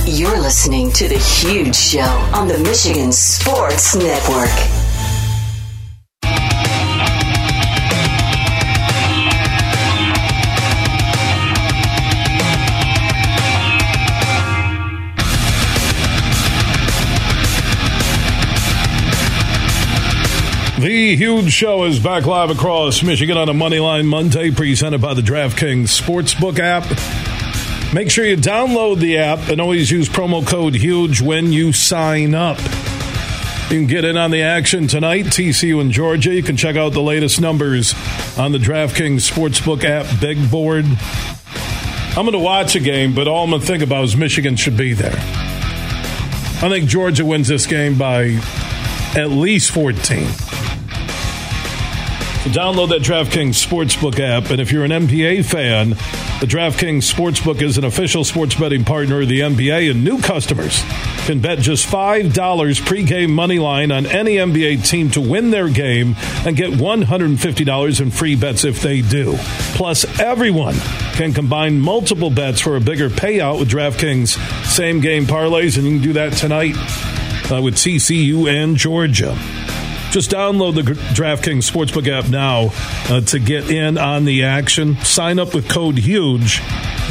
[0.05, 4.51] You're listening to The Huge Show on the Michigan Sports Network.
[20.79, 25.21] The huge show is back live across Michigan on a Moneyline Monday, presented by the
[25.21, 26.85] DraftKings Sportsbook app.
[27.93, 32.33] Make sure you download the app and always use promo code HUGE when you sign
[32.33, 32.59] up.
[33.69, 36.33] You can get in on the action tonight, TCU and Georgia.
[36.33, 37.93] You can check out the latest numbers
[38.37, 40.85] on the DraftKings Sportsbook app big board.
[40.85, 44.55] I'm going to watch a game, but all I'm going to think about is Michigan
[44.55, 45.11] should be there.
[45.11, 48.39] I think Georgia wins this game by
[49.15, 50.27] at least 14.
[52.43, 54.49] So download that DraftKings Sportsbook app.
[54.49, 55.89] And if you're an NBA fan,
[56.39, 60.81] the DraftKings Sportsbook is an official sports betting partner of the NBA, and new customers
[61.25, 66.15] can bet just $5 pregame money line on any NBA team to win their game
[66.45, 69.35] and get $150 in free bets if they do.
[69.75, 70.75] Plus, everyone
[71.15, 75.95] can combine multiple bets for a bigger payout with DraftKings same game parlays, and you
[75.95, 76.77] can do that tonight
[77.51, 79.37] uh, with TCU and Georgia.
[80.11, 82.69] Just download the DraftKings Sportsbook app now
[83.13, 84.95] uh, to get in on the action.
[84.97, 86.61] Sign up with code HUGE.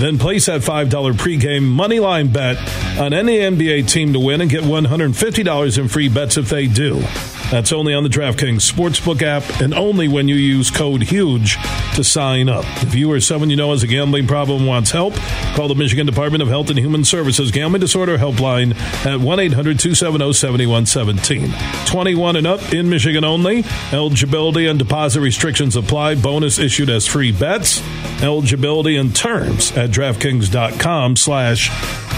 [0.00, 2.56] Then place that $5 pregame moneyline bet
[2.98, 7.02] on any NBA team to win and get $150 in free bets if they do.
[7.50, 11.56] That's only on the DraftKings Sportsbook app and only when you use code HUGE
[11.94, 12.66] to sign up.
[12.82, 15.14] If you or someone you know has a gambling problem wants help,
[15.54, 18.76] call the Michigan Department of Health and Human Services Gambling Disorder Helpline
[19.06, 21.86] at 1 800 270 7117.
[21.86, 23.64] 21 and up in Michigan only.
[23.92, 26.16] Eligibility and deposit restrictions apply.
[26.16, 27.82] Bonus issued as free bets.
[28.22, 31.68] Eligibility and terms at DraftKings.com slash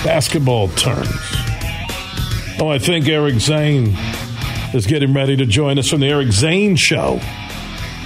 [0.04, 1.08] basketball terms.
[2.60, 3.94] Oh, I think Eric Zane
[4.74, 7.14] is getting ready to join us from the Eric Zane Show,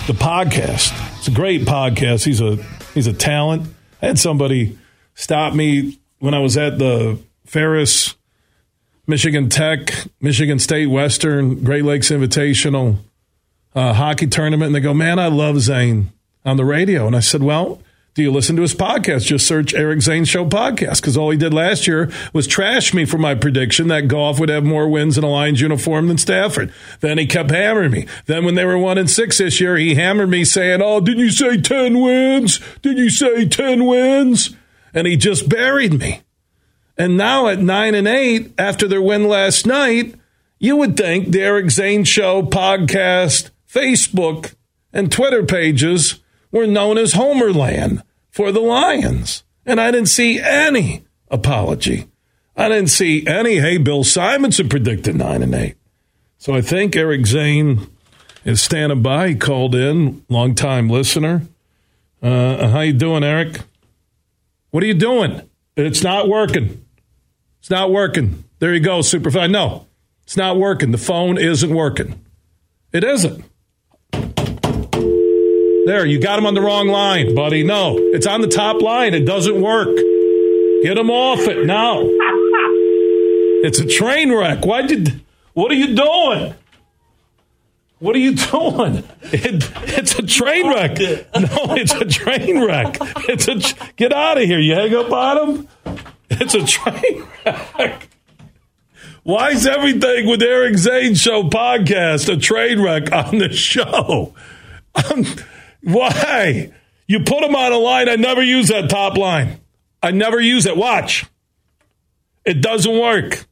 [0.07, 0.93] the podcast.
[1.19, 2.25] It's a great podcast.
[2.25, 2.57] He's a
[2.95, 3.69] he's a talent.
[4.01, 4.79] I had somebody
[5.15, 8.15] stop me when I was at the Ferris,
[9.07, 12.99] Michigan Tech, Michigan State Western, Great Lakes Invitational
[13.75, 16.13] uh, hockey tournament, and they go, "Man, I love Zane
[16.45, 17.81] on the radio." And I said, "Well."
[18.15, 19.27] Do you listen to his podcast?
[19.27, 23.05] Just search Eric Zane Show podcast because all he did last year was trash me
[23.05, 26.73] for my prediction that Goff would have more wins in a Lions uniform than Stafford.
[27.01, 28.07] Then he kept hammering me.
[28.27, 31.25] Then when they were one and six this year, he hammered me saying, "Oh, didn't
[31.25, 32.61] you say ten wins?
[32.83, 34.55] Did you say ten wins?"
[34.95, 36.21] And he just buried me.
[36.97, 40.15] And now at nine and eight, after their win last night,
[40.59, 44.55] you would think the Eric Zane Show podcast, Facebook,
[44.93, 46.21] and Twitter pages
[46.53, 49.43] were known as Homerland for the Lions.
[49.67, 52.07] And I didn't see any apology.
[52.57, 55.75] I didn't see any, hey, Bill Simonson predicted 9 and 8.
[56.39, 57.89] So I think Eric Zane
[58.45, 59.31] is standing by.
[59.31, 61.43] He called in, longtime listener.
[62.23, 63.61] Uh, how you doing, Eric?
[64.71, 65.43] What are you doing?
[65.77, 66.84] It's not working.
[67.65, 68.45] It's not working.
[68.59, 69.51] There you go, Superfly.
[69.51, 69.87] No,
[70.25, 70.91] it's not working.
[70.91, 72.23] The phone isn't working.
[72.93, 73.43] It isn't.
[75.87, 77.65] There, you got him on the wrong line, buddy.
[77.65, 79.15] No, it's on the top line.
[79.15, 79.97] It doesn't work.
[80.83, 82.03] Get him off it now.
[83.65, 84.67] It's a train wreck.
[84.67, 85.25] Why did?
[85.55, 86.55] What are you doing?
[87.99, 89.05] What are you doing?
[89.33, 90.99] It, it's a train wreck.
[91.01, 92.99] No, it's a train wreck.
[93.27, 93.55] It's a
[93.97, 94.59] get out of here.
[94.59, 95.69] You hang up on him.
[96.41, 98.09] It's a train wreck.
[99.23, 104.35] Why is everything with Eric Zane Show podcast a train wreck on the show?
[104.95, 105.25] I'm,
[105.83, 106.73] why?
[107.07, 108.09] You put him on a line.
[108.09, 109.61] I never use that top line.
[110.03, 110.77] I never use it.
[110.77, 111.25] Watch.
[112.45, 113.47] It doesn't work.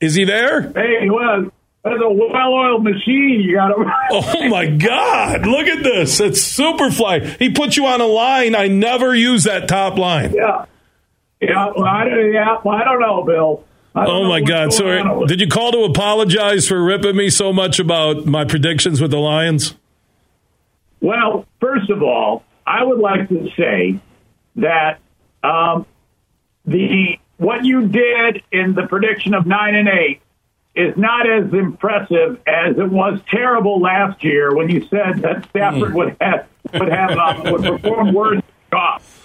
[0.00, 0.62] Is he there?
[0.72, 1.50] Hey, well,
[1.82, 3.40] that's a well-oiled machine.
[3.44, 3.92] You got to.
[4.10, 5.46] Oh my God!
[5.46, 6.20] Look at this.
[6.20, 7.38] It's Superfly.
[7.38, 8.54] He put you on a line.
[8.54, 10.32] I never use that top line.
[10.32, 10.66] Yeah.
[11.40, 11.72] Yeah.
[11.76, 12.32] Well, I don't.
[12.32, 12.56] Yeah.
[12.64, 13.64] Well, I don't know, Bill.
[13.94, 14.74] Oh my God!
[14.74, 19.10] So, did you call to apologize for ripping me so much about my predictions with
[19.10, 19.74] the Lions?
[21.00, 23.98] Well, first of all, I would like to say
[24.56, 24.98] that
[25.42, 25.86] um,
[26.66, 30.20] the what you did in the prediction of nine and eight
[30.74, 35.94] is not as impressive as it was terrible last year when you said that Stafford
[35.94, 38.42] would have would have um, would perform worse.
[38.72, 39.15] Off.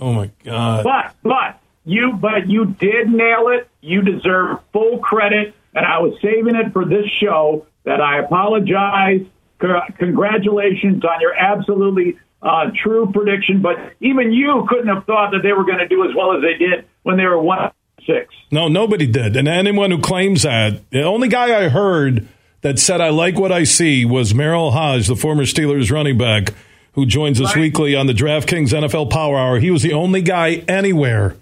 [0.00, 0.84] Oh my God!
[0.84, 3.68] But but you but you did nail it.
[3.80, 7.66] You deserve full credit, and I was saving it for this show.
[7.84, 9.26] That I apologize.
[9.60, 13.62] Congratulations on your absolutely uh, true prediction.
[13.62, 16.42] But even you couldn't have thought that they were going to do as well as
[16.42, 17.70] they did when they were one
[18.06, 18.34] six.
[18.50, 19.36] No, nobody did.
[19.36, 22.28] And anyone who claims that, the only guy I heard
[22.62, 26.54] that said I like what I see was Merril Hoge, the former Steelers running back,
[26.96, 29.60] who joins us weekly on the DraftKings NFL Power Hour.
[29.60, 31.36] He was the only guy anywhere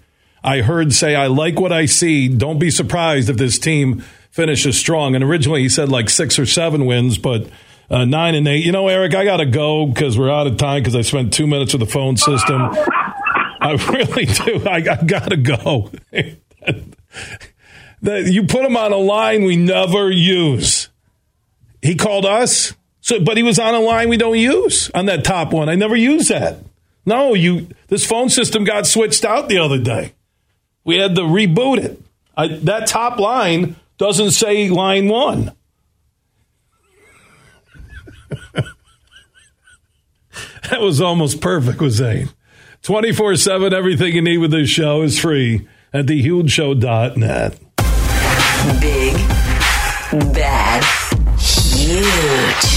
[0.45, 2.27] I heard say I like what I see.
[2.27, 5.15] Don't be surprised if this team finishes strong.
[5.15, 7.49] And originally he said like six or seven wins, but
[7.89, 8.63] uh, nine and eight.
[8.63, 11.33] You know, Eric, I got to go because we're out of time because I spent
[11.33, 12.61] two minutes with the phone system.
[12.61, 14.25] I really
[14.61, 14.67] do.
[14.67, 15.89] I, I got to go.
[18.03, 20.89] you put him on a line we never use.
[21.81, 22.75] He called us,
[23.05, 25.69] so but he was on a line we don't use on that top one.
[25.69, 26.57] I never use that.
[27.05, 27.67] No, you.
[27.87, 30.13] This phone system got switched out the other day.
[30.83, 32.01] We had to reboot it.
[32.35, 35.51] I, that top line doesn't say line one.
[40.71, 42.29] that was almost perfect with Zane.
[42.81, 47.59] 24 7, everything you need with this show is free at thehugeshow.net.
[48.81, 49.13] Big,
[50.33, 50.83] bad,
[51.37, 52.74] huge.